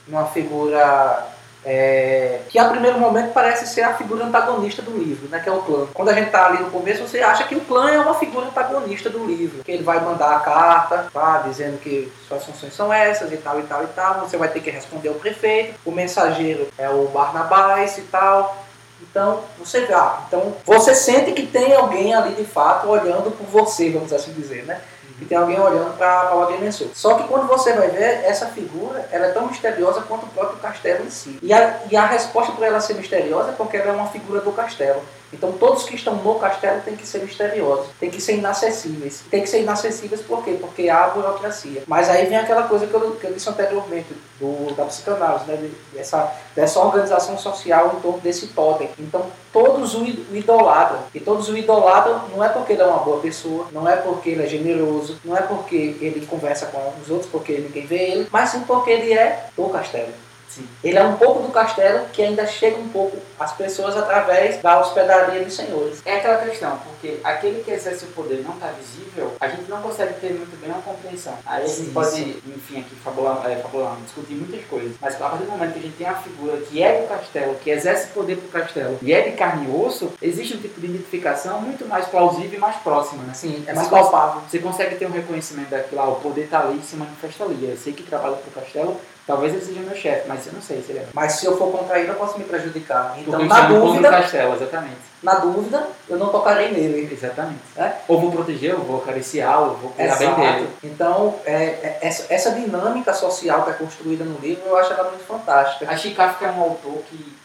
numa 0.07 0.27
figura 0.27 1.27
é, 1.65 2.41
que 2.49 2.59
a 2.59 2.69
primeiro 2.69 2.99
momento 2.99 3.33
parece 3.33 3.67
ser 3.67 3.83
a 3.83 3.95
figura 3.95 4.25
antagonista 4.25 4.83
do 4.83 4.97
livro, 4.97 5.29
né, 5.29 5.41
que 5.41 5.49
é 5.49 5.53
o 5.53 5.63
clã. 5.63 5.87
Quando 5.93 6.11
a 6.11 6.13
gente 6.13 6.27
está 6.27 6.47
ali 6.47 6.63
no 6.63 6.71
começo, 6.71 7.03
você 7.03 7.21
acha 7.21 7.45
que 7.45 7.57
o 7.57 7.61
clã 7.61 7.91
é 7.91 7.99
uma 7.99 8.15
figura 8.15 8.47
antagonista 8.47 9.11
do 9.11 9.25
livro, 9.25 9.65
que 9.65 9.73
ele 9.73 9.83
vai 9.83 10.01
mandar 10.01 10.37
a 10.37 10.41
carta, 10.41 11.09
tá, 11.13 11.43
dizendo 11.47 11.79
que 11.79 12.13
suas 12.29 12.45
funções 12.45 12.75
são 12.75 12.93
essas 12.93 13.33
e 13.33 13.37
tal 13.37 13.59
e 13.59 13.65
tal 13.65 13.83
e 13.83 13.89
tal, 13.89 14.21
você 14.21 14.37
vai 14.37 14.49
ter 14.49 14.61
que 14.61 14.71
responder 14.71 15.09
ao 15.09 15.15
prefeito, 15.15 15.75
o 15.85 15.91
mensageiro 15.91 16.69
é 16.79 16.89
o 16.89 17.09
Barnabás 17.09 17.99
e 17.99 18.03
tal. 18.03 18.65
Então, 19.03 19.43
você 19.59 19.85
vê, 19.85 19.93
ah, 19.93 20.21
então 20.27 20.55
você 20.65 20.95
sente 20.95 21.33
que 21.33 21.47
tem 21.47 21.75
alguém 21.75 22.15
ali 22.15 22.35
de 22.35 22.45
fato 22.45 22.89
olhando 22.89 23.31
por 23.31 23.47
você, 23.47 23.91
vamos 23.91 24.13
assim 24.13 24.33
dizer, 24.33 24.65
né? 24.65 24.81
Que 25.19 25.25
tem 25.25 25.39
alguém 25.39 25.59
olhando 25.59 25.97
para 25.97 26.37
o 26.37 26.43
agrimensor. 26.43 26.89
Só 26.95 27.15
que 27.15 27.29
quando 27.29 27.47
você 27.47 27.73
vai 27.73 27.89
ver, 27.89 28.25
essa 28.25 28.47
figura 28.47 29.09
ela 29.11 29.27
é 29.27 29.31
tão 29.31 29.47
misteriosa 29.47 30.03
quanto 30.03 30.27
o 30.27 30.29
próprio 30.29 30.59
castelo 30.59 31.05
em 31.05 31.11
si. 31.11 31.39
E 31.43 31.53
a, 31.53 31.81
e 31.91 31.97
a 31.97 32.07
resposta 32.07 32.53
para 32.53 32.67
ela 32.67 32.81
ser 32.81 32.95
misteriosa 32.95 33.51
é 33.51 33.55
porque 33.55 33.77
ela 33.77 33.93
é 33.93 33.95
uma 33.95 34.09
figura 34.09 34.41
do 34.41 34.53
castelo. 34.53 35.03
Então 35.33 35.53
todos 35.53 35.85
que 35.85 35.97
estão 35.97 36.15
no 36.17 36.39
castelo 36.39 36.81
têm 36.83 36.97
que 36.97 37.07
ser 37.07 37.23
misteriosos, 37.23 37.89
têm 37.99 38.11
que 38.11 38.21
ser 38.21 38.37
inacessíveis. 38.37 39.23
Tem 39.31 39.43
que 39.43 39.49
ser 39.49 39.63
inacessíveis 39.63 40.21
por 40.23 40.45
quê? 40.45 40.57
Porque 40.61 40.89
há 40.89 41.09
burocracia. 41.09 41.83
Mas 41.87 42.09
aí 42.09 42.27
vem 42.27 42.39
aquela 42.39 42.65
coisa 42.65 42.87
que 42.87 42.95
eu, 42.95 43.13
que 43.13 43.27
eu 43.27 43.33
disse 43.33 43.49
anteriormente, 43.49 44.15
do, 44.41 44.75
da 44.75 44.85
psicanálise, 44.85 45.47
né? 45.47 45.57
De- 45.57 45.97
dessa, 45.97 46.33
dessa 46.55 46.81
organização 46.81 47.39
social 47.39 47.95
em 47.97 48.01
torno 48.01 48.19
desse 48.21 48.49
totem. 48.49 48.91
Então 48.99 49.27
todos 49.53 49.95
o 49.95 50.05
idolatram. 50.05 50.99
E 51.15 51.21
todos 51.21 51.49
o 51.49 51.57
idolatram 51.57 52.23
não 52.35 52.45
é 52.45 52.49
porque 52.49 52.73
ele 52.75 52.83
é 52.83 52.87
uma 52.87 52.99
boa 52.99 53.21
pessoa, 53.21 53.67
não 53.73 53.89
é 53.89 53.97
porque 53.97 54.31
ele 54.31 54.43
é 54.43 54.47
generoso, 54.47 55.19
não 55.25 55.37
é 55.37 55.43
porque 55.43 55.97
ele 56.01 56.27
conversa 56.27 56.67
com 56.67 56.93
os 57.03 57.11
outros, 57.11 57.31
porque 57.31 57.53
ninguém 57.59 57.87
vê 57.87 58.11
ele, 58.11 58.29
mas 58.31 58.51
sim 58.51 58.61
porque 58.61 58.91
ele 58.91 59.13
é 59.13 59.47
do 59.57 59.69
castelo. 59.69 60.13
Sim. 60.57 60.67
Ele 60.83 60.99
é 60.99 61.03
um 61.03 61.17
pouco 61.17 61.43
do 61.43 61.53
castelo 61.53 62.07
que 62.13 62.23
ainda 62.23 62.47
chega 62.47 62.79
um 62.79 62.89
pouco 62.89 63.19
às 63.39 63.53
pessoas 63.53 63.95
através 63.95 64.63
da 64.63 64.81
hospedaria 64.81 65.45
dos 65.45 65.55
senhores. 65.55 66.01
É 66.07 66.17
aquela 66.17 66.39
questão, 66.39 66.79
porque 66.79 67.21
aquele 67.23 67.63
que 67.63 67.71
exerce 67.71 68.07
o 68.07 68.09
poder 68.09 68.43
não 68.43 68.55
está 68.55 68.69
visível, 68.69 69.35
a 69.39 69.49
gente 69.49 69.69
não 69.69 69.83
consegue 69.83 70.15
ter 70.15 70.33
muito 70.33 70.59
bem 70.59 70.71
uma 70.71 70.81
compreensão. 70.81 71.35
Aí 71.45 71.65
a 71.65 71.67
gente 71.67 71.87
Sim, 71.89 71.93
pode, 71.93 72.11
sim. 72.11 72.43
enfim, 72.47 72.81
aqui 72.81 72.95
fabular, 72.97 73.43
é, 73.51 73.57
fabular, 73.57 73.97
discutir 74.03 74.35
muitas 74.35 74.65
coisas, 74.65 74.97
mas 74.99 75.15
a 75.17 75.19
partir 75.19 75.45
do 75.45 75.51
momento 75.51 75.75
que 75.75 75.79
a 75.79 75.83
gente 75.83 75.97
tem 75.97 76.07
uma 76.07 76.17
figura 76.17 76.57
que 76.57 76.83
é 76.83 77.03
do 77.03 77.09
castelo, 77.09 77.55
que 77.57 77.69
exerce 77.69 78.09
poder 78.09 78.37
pro 78.37 78.49
castelo 78.49 78.99
e 79.03 79.13
é 79.13 79.21
de 79.21 79.33
carne 79.37 79.67
e 79.67 79.77
osso, 79.77 80.13
existe 80.23 80.57
um 80.57 80.61
tipo 80.61 80.81
de 80.81 80.87
identificação 80.87 81.61
muito 81.61 81.87
mais 81.87 82.07
plausível 82.07 82.55
e 82.55 82.59
mais 82.59 82.77
próxima, 82.77 83.23
né? 83.25 83.33
Assim, 83.33 83.63
é 83.67 83.75
mais 83.75 83.89
palpável. 83.89 84.41
Você 84.49 84.59
consegue 84.59 84.97
ter 84.97 85.07
um 85.07 85.11
reconhecimento 85.11 85.69
daquilo, 85.69 86.01
ah, 86.01 86.09
o 86.09 86.17
poder 86.17 86.45
está 86.45 86.61
ali 86.61 86.79
e 86.79 86.83
se 86.83 86.97
manifesta 86.97 87.45
ali. 87.45 87.69
Eu 87.69 87.77
sei 87.77 87.93
que 87.93 88.03
trabalha 88.03 88.37
pro 88.37 88.51
castelo, 88.51 88.99
talvez 89.27 89.53
ele 89.53 89.65
seja 89.65 89.81
meu 89.81 89.97
chefe, 89.97 90.29
mas 90.29 90.47
eu 90.47 90.53
não 90.53 90.63
sei 90.63 90.81
se 90.81 90.93
ele 90.93 91.01
é. 91.01 91.09
Mas 91.13 91.33
se 91.33 91.47
eu 91.47 91.57
for 91.59 91.73
contra 91.73 91.99
ele, 91.99 92.11
eu 92.11 92.15
posso 92.15 92.39
me 92.39 92.45
prejudicar. 92.45 93.15
Então, 93.19 93.33
Porque 93.33 93.47
na 93.47 93.61
dúvida, 93.67 94.11
castelo, 94.11 94.55
exatamente. 94.55 94.97
na 95.23 95.35
dúvida, 95.35 95.89
eu 96.09 96.17
não 96.17 96.29
tocarei 96.29 96.71
nele. 96.71 97.13
Exatamente. 97.13 97.61
É? 97.77 97.97
Ou 98.07 98.21
vou 98.21 98.31
protegê-lo, 98.31 98.85
vou 98.85 98.99
acariciá-lo, 98.99 99.75
vou 99.77 99.91
cuidar 99.91 100.17
bem 100.17 100.35
dele. 100.35 100.69
Então, 100.85 101.35
é, 101.45 101.55
é, 101.55 101.99
essa, 102.03 102.33
essa 102.33 102.53
dinâmica 102.53 103.13
social 103.13 103.65
que 103.65 103.71
é 103.71 103.75
construída 103.75 104.25
no 104.25 104.39
livro, 104.39 104.63
eu 104.67 104.77
acho 104.77 104.93
ela 104.93 105.11
muito 105.11 105.27
fantástica. 105.27 105.91
A 105.91 105.97
Chikafka 105.97 106.47
é 106.47 106.51
um 106.53 106.63
autor 106.63 107.03
que, 107.11 107.37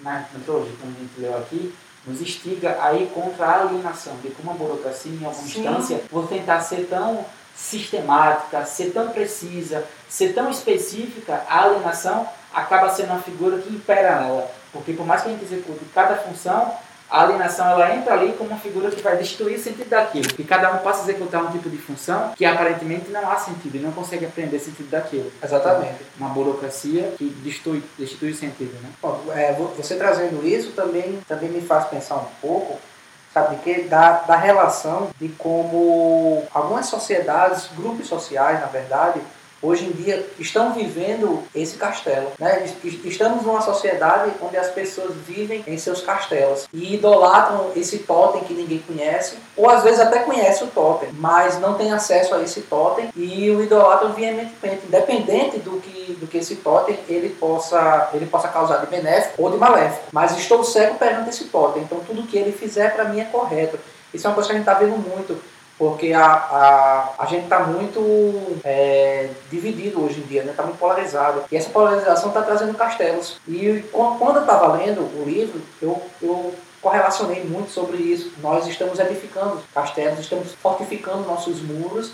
na 0.00 0.24
mitologia, 0.32 0.74
como 0.80 0.94
a 0.96 1.00
gente 1.00 1.20
leu 1.20 1.36
aqui, 1.36 1.74
nos 2.06 2.20
instiga 2.20 2.78
a 2.80 2.92
ir 2.94 3.06
contra 3.08 3.46
a 3.46 3.60
alienação, 3.62 4.14
de 4.22 4.30
como 4.30 4.50
a 4.50 4.54
burocracia, 4.54 5.12
em 5.12 5.24
alguma 5.24 5.46
Sim. 5.46 5.60
instância, 5.60 6.00
por 6.08 6.28
tentar 6.28 6.60
ser 6.60 6.86
tão 6.88 7.24
sistemática, 7.54 8.64
ser 8.64 8.90
tão 8.92 9.08
precisa, 9.10 9.84
ser 10.08 10.32
tão 10.34 10.50
específica, 10.50 11.42
a 11.48 11.64
alienação 11.64 12.26
acaba 12.52 12.90
sendo 12.90 13.10
uma 13.12 13.22
figura 13.22 13.58
que 13.58 13.68
impera 13.74 14.20
nela. 14.20 14.50
Porque 14.72 14.92
por 14.92 15.06
mais 15.06 15.22
que 15.22 15.28
a 15.28 15.32
gente 15.32 15.44
execute 15.44 15.80
cada 15.94 16.16
função, 16.16 16.74
a 17.10 17.22
alienação 17.24 17.68
ela 17.68 17.94
entra 17.94 18.14
ali 18.14 18.32
como 18.32 18.50
uma 18.50 18.58
figura 18.58 18.90
que 18.90 19.02
vai 19.02 19.18
destruir 19.18 19.58
o 19.58 19.62
sentido 19.62 19.88
daquilo. 19.90 20.26
E 20.38 20.44
cada 20.44 20.72
um 20.72 20.78
passa 20.78 21.00
a 21.00 21.02
executar 21.02 21.44
um 21.44 21.50
tipo 21.50 21.68
de 21.68 21.76
função 21.76 22.32
que 22.34 22.44
aparentemente 22.44 23.10
não 23.10 23.30
há 23.30 23.36
sentido, 23.36 23.76
e 23.76 23.80
não 23.80 23.92
consegue 23.92 24.24
aprender 24.24 24.56
o 24.56 24.60
sentido 24.60 24.88
daquilo. 24.88 25.30
Exatamente. 25.42 25.98
Uma 26.18 26.30
burocracia 26.30 27.12
que 27.18 27.24
destrui, 27.44 27.82
destitui 27.98 28.30
o 28.30 28.34
sentido, 28.34 28.72
né? 28.82 28.88
Bom, 29.02 29.24
é, 29.34 29.52
vo- 29.52 29.74
você 29.76 29.96
trazendo 29.96 30.46
isso 30.46 30.70
também, 30.72 31.20
também 31.28 31.50
me 31.50 31.60
faz 31.60 31.84
pensar 31.86 32.16
um 32.16 32.26
pouco, 32.40 32.78
sabe 33.32 33.56
de 33.56 33.62
quê? 33.62 33.82
Da, 33.88 34.12
da 34.20 34.36
relação 34.36 35.08
de 35.18 35.28
como 35.30 36.44
algumas 36.52 36.86
sociedades, 36.86 37.68
grupos 37.76 38.06
sociais, 38.06 38.60
na 38.60 38.66
verdade, 38.66 39.20
hoje 39.62 39.84
em 39.86 39.90
dia 39.92 40.26
estão 40.38 40.72
vivendo 40.72 41.42
esse 41.54 41.76
castelo. 41.76 42.32
Né? 42.38 42.64
Es- 42.64 43.04
Estamos 43.04 43.44
numa 43.44 43.60
sociedade 43.60 44.32
onde 44.42 44.56
as 44.56 44.68
pessoas 44.70 45.12
vivem 45.26 45.62
em 45.66 45.78
seus 45.78 46.00
castelos 46.00 46.66
e 46.72 46.94
idolatram 46.94 47.70
esse 47.76 47.98
totem 48.00 48.42
que 48.44 48.54
ninguém 48.54 48.78
conhece, 48.86 49.36
ou 49.56 49.68
às 49.70 49.82
vezes 49.82 50.00
até 50.00 50.20
conhece 50.20 50.64
o 50.64 50.66
totem, 50.68 51.10
mas 51.12 51.58
não 51.60 51.74
tem 51.74 51.92
acesso 51.92 52.34
a 52.34 52.42
esse 52.42 52.62
totem 52.62 53.10
e 53.14 53.50
o 53.50 53.62
idolatram 53.62 54.12
veementemente, 54.12 54.86
independente 54.86 55.58
do 55.58 55.80
que, 55.80 56.14
do 56.20 56.26
que 56.26 56.38
esse 56.38 56.56
totem 56.56 56.98
ele 57.08 57.30
possa, 57.30 58.10
ele 58.14 58.26
possa 58.26 58.48
causar 58.48 58.78
de 58.78 58.86
benéfico 58.86 59.42
ou 59.42 59.50
de 59.50 59.56
maléfico. 59.56 60.04
Mas 60.12 60.36
estou 60.36 60.64
cego 60.64 60.96
perante 60.96 61.30
esse 61.30 61.44
totem, 61.44 61.82
então 61.82 62.00
tudo 62.00 62.22
que 62.26 62.36
ele 62.38 62.52
fizer 62.52 62.94
para 62.94 63.04
mim 63.04 63.20
é 63.20 63.24
correto. 63.24 63.78
Isso 64.12 64.26
é 64.26 64.30
uma 64.30 64.34
coisa 64.34 64.48
que 64.50 64.54
a 64.54 64.58
gente 64.58 64.68
está 64.68 64.78
vendo 64.78 64.96
muito 64.98 65.40
porque 65.78 66.12
a, 66.12 66.24
a, 66.26 67.08
a 67.18 67.26
gente 67.26 67.44
está 67.44 67.60
muito 67.60 68.60
é, 68.64 69.30
dividido 69.50 70.04
hoje 70.04 70.20
em 70.20 70.24
dia, 70.24 70.42
está 70.44 70.62
muito 70.62 70.78
polarizado. 70.78 71.42
E 71.50 71.56
essa 71.56 71.70
polarização 71.70 72.28
está 72.28 72.42
trazendo 72.42 72.74
castelos. 72.74 73.40
E 73.48 73.82
quan- 73.92 74.16
quando 74.18 74.36
eu 74.36 74.42
estava 74.42 74.72
lendo 74.76 75.00
o 75.00 75.24
livro, 75.24 75.60
eu, 75.80 76.00
eu 76.20 76.54
correlacionei 76.80 77.42
muito 77.44 77.70
sobre 77.70 77.96
isso. 77.96 78.32
Nós 78.40 78.66
estamos 78.66 78.98
edificando 78.98 79.60
castelos, 79.74 80.20
estamos 80.20 80.52
fortificando 80.62 81.22
nossos 81.24 81.60
muros 81.62 82.12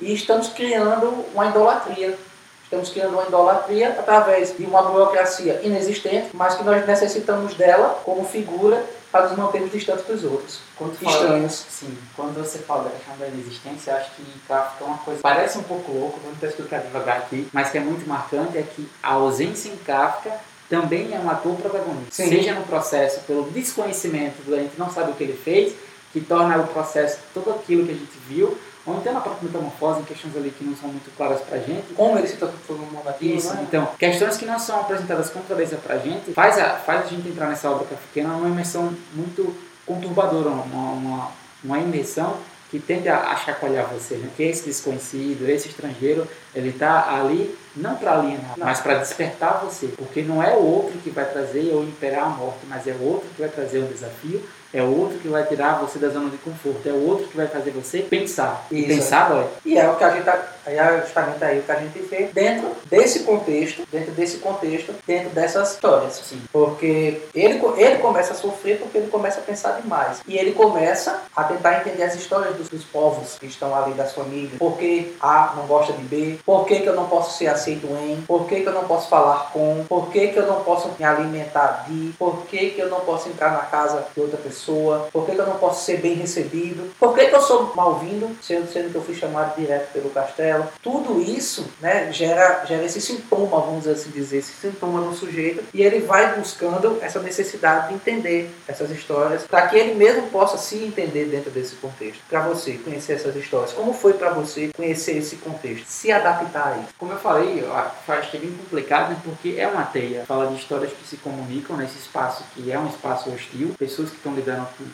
e 0.00 0.12
estamos 0.14 0.48
criando 0.48 1.24
uma 1.34 1.46
idolatria. 1.46 2.16
Estamos 2.64 2.90
criando 2.90 3.14
uma 3.14 3.24
idolatria 3.24 3.88
através 3.98 4.54
de 4.56 4.64
uma 4.66 4.82
burocracia 4.82 5.58
inexistente, 5.62 6.28
mas 6.34 6.54
que 6.54 6.62
nós 6.62 6.86
necessitamos 6.86 7.54
dela 7.54 7.98
como 8.04 8.24
figura 8.26 8.84
para 9.10 9.28
nos 9.28 9.38
mantermos 9.38 9.72
distantes 9.72 10.04
dos 10.06 10.24
outros. 10.24 10.60
Quando 10.76 10.94
estranhos. 10.94 11.66
sim, 11.68 11.96
quando 12.14 12.34
você 12.34 12.58
fala 12.58 12.84
da 12.84 12.90
questão 12.90 13.16
da 13.16 13.28
inexistência, 13.28 13.90
eu 13.90 13.96
acho 13.96 14.10
que 14.12 14.22
Kafka 14.46 14.84
é 14.84 14.86
uma 14.86 14.98
coisa. 14.98 15.20
Parece 15.22 15.58
um 15.58 15.62
pouco 15.62 15.92
louco, 15.92 16.20
vamos 16.22 16.38
tentar 16.38 16.48
explicar 16.48 16.80
devagar 16.80 17.18
aqui, 17.18 17.48
mas 17.52 17.70
que 17.70 17.78
é 17.78 17.80
muito 17.80 18.06
marcante 18.08 18.58
é 18.58 18.62
que 18.62 18.88
a 19.02 19.12
ausência 19.12 19.70
em 19.70 19.76
Kafka 19.76 20.32
também 20.68 21.14
é 21.14 21.18
um 21.18 21.30
ator 21.30 21.56
protagonista. 21.56 22.10
Sim. 22.10 22.28
Seja 22.28 22.54
no 22.54 22.62
processo 22.64 23.20
pelo 23.20 23.50
desconhecimento, 23.50 24.36
a 24.52 24.58
gente 24.58 24.78
não 24.78 24.90
sabe 24.90 25.12
o 25.12 25.14
que 25.14 25.24
ele 25.24 25.36
fez, 25.36 25.74
que 26.12 26.20
torna 26.20 26.58
o 26.58 26.66
processo 26.66 27.18
tudo 27.32 27.50
aquilo 27.50 27.86
que 27.86 27.92
a 27.92 27.94
gente 27.94 28.18
viu, 28.26 28.58
ou 28.88 28.96
então 28.96 29.12
na 29.12 29.20
própria 29.20 29.46
metamorfose, 29.48 30.00
em 30.00 30.04
questões 30.04 30.36
ali 30.36 30.50
que 30.50 30.64
não 30.64 30.74
são 30.74 30.88
muito 30.88 31.14
claras 31.14 31.40
pra 31.42 31.58
gente. 31.58 31.92
Como 31.94 32.18
ele 32.18 32.26
se 32.26 32.36
transformou 32.36 32.90
negativo, 32.92 33.36
Isso, 33.36 33.52
né? 33.54 33.66
então, 33.68 33.86
questões 33.98 34.36
que 34.38 34.46
não 34.46 34.58
são 34.58 34.80
apresentadas 34.80 35.28
com 35.28 35.40
clareza 35.40 35.76
pra 35.76 35.98
gente, 35.98 36.32
faz 36.32 36.58
a, 36.58 36.70
faz 36.76 37.04
a 37.04 37.08
gente 37.08 37.28
entrar 37.28 37.48
nessa 37.48 37.70
obra 37.70 37.86
kafkiana 37.86 38.34
numa 38.34 38.48
imersão 38.48 38.92
muito 39.14 39.54
conturbadora, 39.84 40.48
uma, 40.48 40.92
uma, 40.92 41.32
uma 41.62 41.78
imersão 41.78 42.36
que 42.70 42.78
tende 42.78 43.08
a 43.08 43.34
chacoalhar 43.36 43.86
você, 43.86 44.16
né? 44.16 44.28
que 44.36 44.42
esse 44.42 44.66
desconhecido, 44.66 45.48
esse 45.48 45.68
estrangeiro, 45.68 46.28
ele 46.54 46.68
está 46.68 47.14
ali 47.14 47.56
não 47.74 47.96
para 47.96 48.12
alienar, 48.18 48.58
não. 48.58 48.66
mas 48.66 48.80
para 48.80 48.98
despertar 48.98 49.64
você, 49.64 49.86
porque 49.96 50.20
não 50.20 50.42
é 50.42 50.54
o 50.54 50.62
outro 50.62 50.98
que 50.98 51.08
vai 51.08 51.24
trazer 51.24 51.72
ou 51.72 51.82
imperar 51.82 52.24
a 52.24 52.28
morte, 52.28 52.58
mas 52.68 52.86
é 52.86 52.92
o 52.92 53.02
outro 53.02 53.28
que 53.34 53.40
vai 53.40 53.48
trazer 53.48 53.78
um 53.78 53.86
desafio 53.86 54.42
é 54.72 54.82
outro 54.82 55.18
que 55.18 55.28
vai 55.28 55.44
tirar 55.44 55.80
você 55.80 55.98
da 55.98 56.08
zona 56.08 56.30
de 56.30 56.36
conforto, 56.38 56.86
é 56.88 56.92
outro 56.92 57.26
que 57.28 57.36
vai 57.36 57.46
fazer 57.46 57.70
você 57.70 58.00
pensar. 58.00 58.66
Isso. 58.70 58.88
Pensar 58.88 59.28
dói. 59.28 59.46
E 59.64 59.78
é 59.78 59.88
o 59.88 59.96
que 59.96 60.04
a 60.04 60.10
gente 60.10 60.24
tá, 60.24 60.42
é 60.66 61.00
justamente 61.00 61.42
aí 61.44 61.58
o 61.58 61.62
que 61.62 61.72
a 61.72 61.76
gente 61.76 61.98
vê 62.00 62.28
dentro 62.32 62.70
desse 62.86 63.20
contexto, 63.20 63.82
dentro 63.90 64.12
desse 64.12 64.38
contexto, 64.38 64.94
dentro 65.06 65.30
dessas 65.30 65.72
histórias. 65.72 66.20
Sim. 66.24 66.42
Porque 66.52 67.22
ele, 67.34 67.60
ele 67.76 67.98
começa 67.98 68.32
a 68.32 68.36
sofrer 68.36 68.78
porque 68.78 68.98
ele 68.98 69.08
começa 69.08 69.40
a 69.40 69.42
pensar 69.42 69.80
demais. 69.80 70.20
E 70.26 70.36
ele 70.36 70.52
começa 70.52 71.22
a 71.34 71.44
tentar 71.44 71.80
entender 71.80 72.02
as 72.02 72.14
histórias 72.14 72.54
dos, 72.56 72.68
dos 72.68 72.84
povos 72.84 73.36
que 73.38 73.46
estão 73.46 73.74
ali 73.74 73.92
das 73.92 74.12
famílias. 74.12 74.58
Por 74.58 74.76
que 74.76 75.16
A 75.20 75.54
não 75.56 75.66
gosta 75.66 75.92
de 75.92 76.02
B? 76.02 76.38
Por 76.44 76.66
que, 76.66 76.80
que 76.80 76.86
eu 76.86 76.94
não 76.94 77.08
posso 77.08 77.38
ser 77.38 77.46
aceito 77.46 77.86
em? 77.86 78.22
Por 78.22 78.46
que, 78.46 78.60
que 78.60 78.66
eu 78.66 78.72
não 78.72 78.84
posso 78.84 79.08
falar 79.08 79.50
com? 79.52 79.84
Por 79.88 80.10
que, 80.10 80.28
que 80.28 80.38
eu 80.38 80.46
não 80.46 80.62
posso 80.62 80.90
me 80.98 81.04
alimentar 81.04 81.86
de? 81.88 82.12
Por 82.18 82.46
que, 82.46 82.70
que 82.70 82.80
eu 82.80 82.88
não 82.88 83.00
posso 83.00 83.28
entrar 83.28 83.52
na 83.52 83.60
casa 83.60 84.06
de 84.14 84.20
outra 84.20 84.36
pessoa? 84.36 84.57
Pessoa? 84.58 85.08
Por 85.12 85.24
que, 85.24 85.32
que 85.32 85.40
eu 85.40 85.46
não 85.46 85.56
posso 85.56 85.84
ser 85.84 85.98
bem 85.98 86.14
recebido? 86.14 86.90
Por 86.98 87.14
que, 87.14 87.26
que 87.26 87.34
eu 87.34 87.40
sou 87.40 87.72
mal-vindo, 87.74 88.30
sendo, 88.42 88.70
sendo 88.70 88.90
que 88.90 88.96
eu 88.96 89.02
fui 89.02 89.14
chamado 89.14 89.56
direto 89.56 89.92
pelo 89.92 90.10
castelo? 90.10 90.66
Tudo 90.82 91.20
isso 91.20 91.66
né, 91.80 92.12
gera, 92.12 92.64
gera 92.66 92.84
esse 92.84 93.00
sintoma, 93.00 93.60
vamos 93.60 93.86
assim 93.86 94.10
dizer, 94.10 94.38
esse 94.38 94.52
sintoma 94.52 95.00
no 95.00 95.14
sujeito, 95.14 95.62
e 95.72 95.82
ele 95.82 96.00
vai 96.00 96.36
buscando 96.36 96.98
essa 97.00 97.20
necessidade 97.20 97.88
de 97.88 97.94
entender 97.94 98.50
essas 98.66 98.90
histórias, 98.90 99.44
para 99.44 99.68
que 99.68 99.76
ele 99.76 99.94
mesmo 99.94 100.28
possa 100.28 100.58
se 100.58 100.76
entender 100.76 101.26
dentro 101.26 101.50
desse 101.50 101.76
contexto. 101.76 102.20
Para 102.28 102.40
você 102.40 102.72
conhecer 102.72 103.14
essas 103.14 103.36
histórias, 103.36 103.72
como 103.72 103.92
foi 103.92 104.14
para 104.14 104.30
você 104.30 104.70
conhecer 104.76 105.16
esse 105.16 105.36
contexto, 105.36 105.86
se 105.86 106.10
adaptar 106.10 106.74
a 106.74 106.78
isso? 106.78 106.94
Como 106.98 107.12
eu 107.12 107.18
falei, 107.18 107.64
acho 108.08 108.30
que 108.30 108.36
é 108.36 108.40
bem 108.40 108.52
complicado, 108.52 109.10
né, 109.10 109.16
porque 109.24 109.56
é 109.58 109.68
uma 109.68 109.84
teia. 109.84 110.24
Fala 110.26 110.46
de 110.48 110.56
histórias 110.56 110.92
que 110.92 111.06
se 111.06 111.16
comunicam 111.18 111.76
nesse 111.76 111.98
espaço 111.98 112.44
que 112.54 112.72
é 112.72 112.78
um 112.78 112.88
espaço 112.88 113.30
hostil, 113.30 113.74
pessoas 113.78 114.10
que 114.10 114.16
estão 114.16 114.32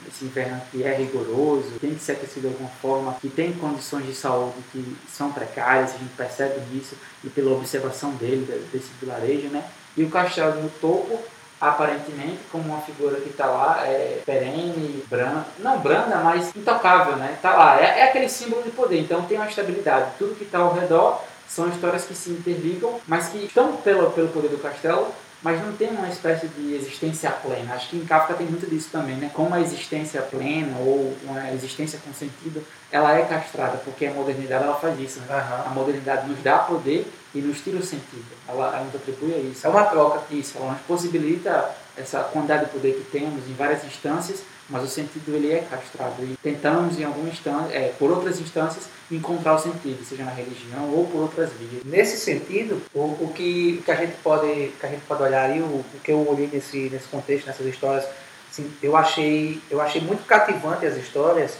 esse 0.08 0.24
inverno 0.24 0.60
que 0.70 0.82
é 0.82 0.94
rigoroso, 0.94 1.78
tem 1.80 1.94
que 1.94 2.02
ser 2.02 2.12
aquecido 2.12 2.48
de 2.48 2.54
alguma 2.54 2.70
forma, 2.80 3.16
que 3.20 3.28
tem 3.28 3.52
condições 3.52 4.06
de 4.06 4.14
saúde 4.14 4.56
que 4.72 4.96
são 5.12 5.32
precárias, 5.32 5.94
a 5.94 5.98
gente 5.98 6.14
percebe 6.16 6.60
isso 6.76 6.96
e 7.22 7.28
pela 7.28 7.52
observação 7.52 8.10
dele, 8.12 8.68
desse 8.72 8.90
vilarejo, 9.00 9.48
né? 9.48 9.64
E 9.96 10.02
o 10.02 10.10
castelo 10.10 10.60
no 10.60 10.68
topo, 10.68 11.18
aparentemente, 11.60 12.38
como 12.50 12.64
uma 12.64 12.80
figura 12.80 13.20
que 13.20 13.30
está 13.30 13.46
lá, 13.46 13.82
é 13.86 14.22
perene, 14.26 15.04
branda, 15.08 15.46
não 15.58 15.78
branda, 15.78 16.16
mas 16.16 16.54
intocável, 16.54 17.16
né? 17.16 17.32
Está 17.36 17.56
lá, 17.56 17.80
é, 17.80 18.00
é 18.00 18.02
aquele 18.04 18.28
símbolo 18.28 18.62
de 18.62 18.70
poder, 18.70 19.00
então 19.00 19.22
tem 19.22 19.36
uma 19.36 19.48
estabilidade. 19.48 20.12
Tudo 20.18 20.36
que 20.36 20.44
está 20.44 20.58
ao 20.58 20.74
redor 20.74 21.22
são 21.48 21.68
histórias 21.68 22.04
que 22.04 22.14
se 22.14 22.30
interligam, 22.30 23.00
mas 23.06 23.28
que 23.28 23.38
estão 23.44 23.76
pelo, 23.76 24.10
pelo 24.10 24.28
poder 24.28 24.48
do 24.48 24.58
castelo 24.58 25.08
mas 25.44 25.60
não 25.60 25.74
tem 25.74 25.90
uma 25.90 26.08
espécie 26.08 26.48
de 26.48 26.74
existência 26.74 27.30
plena. 27.30 27.74
Acho 27.74 27.90
que 27.90 27.96
em 27.98 28.04
Kafka 28.06 28.32
tem 28.32 28.46
muito 28.46 28.66
disso 28.66 28.88
também, 28.90 29.14
né? 29.16 29.30
Como 29.34 29.54
a 29.54 29.60
existência 29.60 30.22
plena 30.22 30.78
ou 30.78 31.14
uma 31.22 31.52
existência 31.52 32.00
com 32.02 32.14
sentido, 32.14 32.66
ela 32.94 33.18
é 33.18 33.24
castrada, 33.24 33.78
porque 33.84 34.06
a 34.06 34.12
modernidade 34.12 34.64
ela 34.64 34.76
faz 34.76 34.98
isso. 35.00 35.20
Né? 35.20 35.26
Uhum. 35.30 35.72
A 35.72 35.74
modernidade 35.74 36.28
nos 36.28 36.42
dá 36.42 36.58
poder 36.58 37.06
e 37.34 37.38
nos 37.40 37.60
tira 37.60 37.78
o 37.78 37.82
sentido. 37.82 38.24
Ela, 38.48 38.68
ela 38.68 38.84
nos 38.84 38.94
atribui 38.94 39.34
a 39.34 39.38
isso. 39.38 39.66
É 39.66 39.70
uma 39.70 39.84
troca. 39.84 40.22
Isso, 40.30 40.56
ela 40.58 40.72
nos 40.72 40.80
possibilita 40.82 41.74
essa 41.96 42.20
quantidade 42.20 42.66
de 42.66 42.70
poder 42.70 42.94
que 42.94 43.10
temos 43.10 43.48
em 43.48 43.54
várias 43.54 43.84
instâncias 43.84 44.42
mas 44.68 44.82
o 44.82 44.88
sentido 44.88 45.34
ele 45.34 45.52
é 45.52 45.58
castrado 45.58 46.22
e 46.24 46.36
tentamos 46.42 46.98
em 46.98 47.04
alguma 47.04 47.28
instância, 47.28 47.74
é, 47.74 47.92
por 47.98 48.10
outras 48.10 48.40
instâncias, 48.40 48.88
encontrar 49.10 49.54
o 49.54 49.58
sentido, 49.58 50.02
seja 50.04 50.24
na 50.24 50.30
religião 50.30 50.90
ou 50.90 51.06
por 51.06 51.20
outras 51.20 51.50
vias. 51.52 51.84
Nesse 51.84 52.16
sentido, 52.18 52.80
o, 52.94 53.00
o, 53.00 53.32
que, 53.34 53.82
que 53.84 53.90
a 53.90 53.94
gente 53.94 54.14
pode 54.22 54.72
que 54.80 54.86
a 54.86 54.88
gente 54.88 55.02
pode 55.02 55.22
olhar 55.22 55.50
aí, 55.50 55.60
o, 55.60 55.64
o 55.64 55.84
que 56.02 56.12
eu 56.12 56.26
olhei 56.26 56.48
nesse 56.50 56.88
nesse 56.88 57.06
contexto, 57.08 57.46
nessas 57.46 57.66
histórias, 57.66 58.06
assim, 58.50 58.70
eu 58.82 58.96
achei 58.96 59.60
eu 59.70 59.80
achei 59.80 60.00
muito 60.00 60.24
cativante 60.24 60.86
as 60.86 60.96
histórias, 60.96 61.58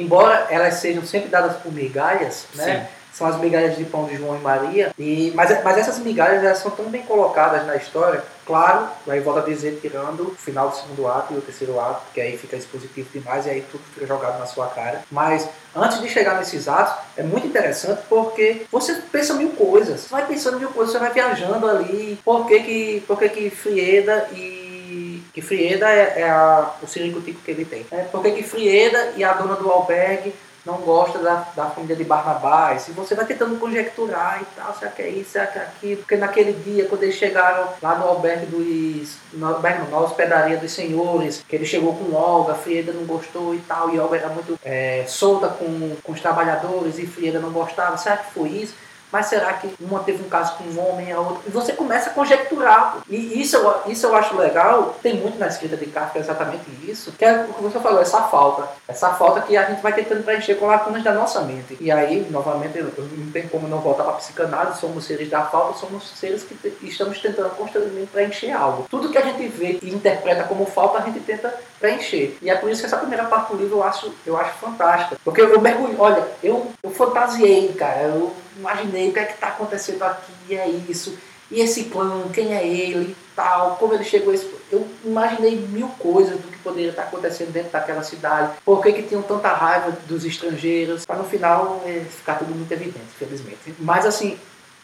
embora 0.00 0.46
elas 0.50 0.74
sejam 0.74 1.04
sempre 1.04 1.28
dadas 1.28 1.56
por 1.56 1.72
migalhas, 1.72 2.46
né? 2.54 2.88
Sim 2.88 2.98
são 3.18 3.26
as 3.26 3.36
migalhas 3.38 3.76
de 3.76 3.84
pão 3.84 4.04
de 4.04 4.16
João 4.16 4.36
e 4.36 4.40
Maria. 4.40 4.92
E, 4.96 5.32
mas, 5.34 5.62
mas 5.64 5.76
essas 5.76 5.98
migalhas 5.98 6.44
elas 6.44 6.58
são 6.58 6.70
tão 6.70 6.86
bem 6.86 7.02
colocadas 7.02 7.66
na 7.66 7.74
história, 7.74 8.22
claro, 8.46 8.88
aí 9.08 9.18
volta 9.18 9.40
a 9.40 9.44
dizer, 9.44 9.78
tirando 9.80 10.28
o 10.28 10.34
final 10.36 10.68
do 10.68 10.76
segundo 10.76 11.08
ato 11.08 11.34
e 11.34 11.36
o 11.36 11.40
terceiro 11.40 11.80
ato, 11.80 12.02
que 12.14 12.20
aí 12.20 12.38
fica 12.38 12.56
expositivo 12.56 13.08
demais 13.12 13.44
e 13.46 13.50
aí 13.50 13.60
tudo 13.62 13.82
fica 13.92 14.06
jogado 14.06 14.38
na 14.38 14.46
sua 14.46 14.68
cara. 14.68 15.02
Mas 15.10 15.48
antes 15.74 16.00
de 16.00 16.08
chegar 16.08 16.36
nesses 16.38 16.68
atos, 16.68 16.94
é 17.16 17.22
muito 17.24 17.48
interessante 17.48 18.02
porque 18.08 18.62
você 18.70 18.94
pensa 19.10 19.34
mil 19.34 19.50
coisas, 19.50 20.02
você 20.02 20.10
vai 20.10 20.26
pensando 20.26 20.60
mil 20.60 20.70
coisas, 20.70 20.92
você 20.92 21.00
vai 21.00 21.12
viajando 21.12 21.68
ali, 21.68 22.18
por 22.24 22.46
que 22.46 22.60
que, 22.60 23.00
por 23.06 23.18
que, 23.18 23.28
que 23.28 23.50
Frieda 23.50 24.28
e 24.32 24.67
que 25.38 25.40
Frieda 25.40 25.88
é, 25.88 26.22
é 26.22 26.28
a, 26.28 26.72
o 26.82 26.86
ciricutico 26.88 27.40
que 27.44 27.50
ele 27.52 27.64
tem. 27.64 27.86
É, 27.92 28.02
por 28.02 28.20
que, 28.22 28.42
Frieda 28.42 29.12
e 29.16 29.22
a 29.22 29.32
dona 29.34 29.54
do 29.54 29.70
albergue 29.70 30.34
não 30.66 30.78
gosta 30.78 31.20
da, 31.20 31.46
da 31.54 31.66
família 31.66 31.94
de 31.94 32.04
Barnabás, 32.04 32.88
e 32.88 32.90
você 32.90 33.14
vai 33.14 33.24
tentando 33.24 33.58
conjecturar 33.58 34.42
e 34.42 34.44
tal, 34.54 34.74
será 34.74 34.90
que 34.90 35.00
é 35.00 35.08
isso, 35.08 35.30
será 35.30 35.46
que 35.46 35.58
é 35.58 35.62
aquilo, 35.62 35.96
porque 35.98 36.16
naquele 36.16 36.52
dia, 36.52 36.84
quando 36.86 37.04
eles 37.04 37.14
chegaram 37.14 37.68
lá 37.80 37.94
no 37.94 38.06
albergue 38.06 38.46
dos, 38.46 39.16
no 39.32 39.48
na 39.48 39.98
hospedaria 39.98 40.58
dos 40.58 40.72
senhores, 40.72 41.42
que 41.48 41.56
ele 41.56 41.64
chegou 41.64 41.94
com 41.94 42.14
Olga, 42.14 42.54
Frieda 42.54 42.92
não 42.92 43.04
gostou 43.04 43.54
e 43.54 43.60
tal, 43.60 43.94
e 43.94 43.98
Olga 43.98 44.16
era 44.16 44.28
muito 44.28 44.58
é, 44.62 45.04
solta 45.06 45.48
com, 45.48 45.96
com 46.02 46.12
os 46.12 46.20
trabalhadores, 46.20 46.98
e 46.98 47.06
Frieda 47.06 47.38
não 47.38 47.50
gostava, 47.50 47.96
será 47.96 48.18
que 48.18 48.34
foi 48.34 48.48
isso? 48.48 48.74
Mas 49.10 49.26
será 49.26 49.52
que 49.54 49.72
uma 49.80 50.00
teve 50.00 50.22
um 50.22 50.28
caso 50.28 50.56
com 50.56 50.64
um 50.64 50.88
homem 50.88 51.12
a 51.12 51.20
outra? 51.20 51.42
E 51.46 51.50
você 51.50 51.72
começa 51.72 52.10
a 52.10 52.12
conjecturar. 52.12 52.98
E 53.08 53.40
isso 53.40 53.56
eu, 53.56 53.92
isso 53.92 54.06
eu 54.06 54.14
acho 54.14 54.36
legal, 54.36 54.96
tem 55.02 55.16
muito 55.16 55.38
na 55.38 55.46
escrita 55.46 55.76
de 55.76 55.86
Kafka 55.86 56.18
exatamente 56.18 56.64
isso, 56.86 57.12
que 57.12 57.24
é 57.24 57.46
o 57.48 57.54
que 57.54 57.62
você 57.62 57.78
falou, 57.80 58.00
essa 58.00 58.22
falta. 58.22 58.68
Essa 58.86 59.10
falta 59.10 59.40
que 59.42 59.56
a 59.56 59.64
gente 59.64 59.82
vai 59.82 59.92
tentando 59.92 60.24
preencher 60.24 60.54
com 60.56 60.66
lacunas 60.66 61.02
da 61.02 61.12
nossa 61.12 61.40
mente. 61.42 61.76
E 61.80 61.90
aí, 61.90 62.26
novamente, 62.30 62.78
não 62.80 63.30
tem 63.30 63.48
como 63.48 63.68
não 63.68 63.78
voltar 63.78 64.04
para 64.04 64.14
a 64.14 64.16
psicanálise, 64.16 64.80
somos 64.80 65.04
seres 65.04 65.28
da 65.28 65.42
falta, 65.42 65.78
somos 65.78 66.08
seres 66.10 66.42
que 66.42 66.56
estamos 66.82 67.20
tentando 67.20 67.50
constantemente 67.50 68.08
preencher 68.08 68.52
algo. 68.52 68.86
Tudo 68.90 69.10
que 69.10 69.18
a 69.18 69.22
gente 69.22 69.46
vê 69.48 69.78
e 69.82 69.90
interpreta 69.90 70.44
como 70.44 70.66
falta, 70.66 70.98
a 70.98 71.02
gente 71.02 71.20
tenta 71.20 71.54
preencher. 71.78 72.36
E 72.42 72.50
é 72.50 72.54
por 72.54 72.70
isso 72.70 72.80
que 72.80 72.86
essa 72.86 72.96
primeira 72.96 73.24
parte 73.24 73.52
do 73.52 73.58
livro 73.58 73.78
eu 73.78 73.82
acho, 73.82 74.12
eu 74.26 74.36
acho 74.36 74.54
fantástica. 74.58 75.16
Porque 75.24 75.40
eu, 75.40 75.48
eu 75.48 75.60
mergulho, 75.60 75.96
olha, 75.98 76.26
eu, 76.42 76.70
eu 76.82 76.90
fantasiei, 76.90 77.72
cara, 77.72 78.02
eu 78.02 78.32
imaginei 78.58 79.08
o 79.08 79.12
que 79.12 79.18
é 79.18 79.24
que 79.24 79.34
está 79.34 79.48
acontecendo 79.48 80.02
aqui, 80.02 80.56
é 80.56 80.68
isso, 80.68 81.16
e 81.50 81.60
esse 81.60 81.84
clã, 81.84 82.28
quem 82.32 82.54
é 82.54 82.66
ele, 82.66 83.16
tal, 83.34 83.76
como 83.76 83.94
ele 83.94 84.04
chegou 84.04 84.32
a 84.32 84.34
esse... 84.34 84.50
Eu 84.70 84.86
imaginei 85.02 85.56
mil 85.56 85.88
coisas 85.98 86.38
do 86.38 86.48
que 86.48 86.58
poderia 86.58 86.90
estar 86.90 87.04
acontecendo 87.04 87.52
dentro 87.52 87.70
daquela 87.70 88.02
cidade, 88.02 88.52
por 88.64 88.82
que, 88.82 88.92
que 88.92 89.02
tinham 89.04 89.22
tanta 89.22 89.48
raiva 89.48 89.96
dos 90.06 90.26
estrangeiros, 90.26 91.06
para 91.06 91.16
no 91.16 91.24
final 91.24 91.82
é, 91.86 92.00
ficar 92.00 92.34
tudo 92.34 92.54
muito 92.54 92.70
evidente, 92.70 93.06
infelizmente. 93.14 93.74
Mas 93.78 94.04
assim, 94.04 94.38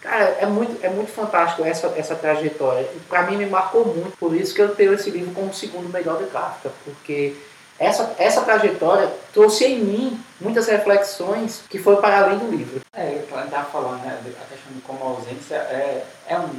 Cara, 0.05 0.37
é 0.39 0.45
muito, 0.45 0.85
é 0.85 0.91
muito 0.91 1.11
fantástico 1.11 1.65
essa, 1.65 1.87
essa 1.97 2.15
trajetória. 2.15 2.87
Para 3.09 3.23
mim 3.23 3.39
me 3.39 3.47
marcou 3.47 3.87
muito, 3.87 4.15
por 4.19 4.37
isso 4.37 4.55
que 4.55 4.61
eu 4.61 4.75
tenho 4.75 4.93
esse 4.93 5.09
livro 5.09 5.33
como 5.33 5.49
o 5.49 5.55
segundo 5.55 5.89
melhor 5.91 6.19
de 6.19 6.27
Kafka, 6.27 6.71
porque 6.85 7.35
essa, 7.79 8.15
essa 8.19 8.43
trajetória 8.43 9.11
trouxe 9.33 9.65
em 9.65 9.81
mim 9.81 10.21
muitas 10.41 10.69
reflexões 10.69 11.63
que 11.69 11.79
foram 11.79 12.01
para 12.01 12.25
além 12.25 12.39
do 12.39 12.51
livro. 12.51 12.81
É, 12.93 13.15
eu 13.15 13.45
estava 13.45 13.65
falando, 13.65 14.03
né, 14.03 14.19
a 14.25 14.45
questão 14.47 14.73
de 14.73 14.81
como 14.83 15.03
a 15.03 15.09
ausência 15.09 15.57
é, 15.57 16.05
é 16.29 16.37
uma 16.37 16.51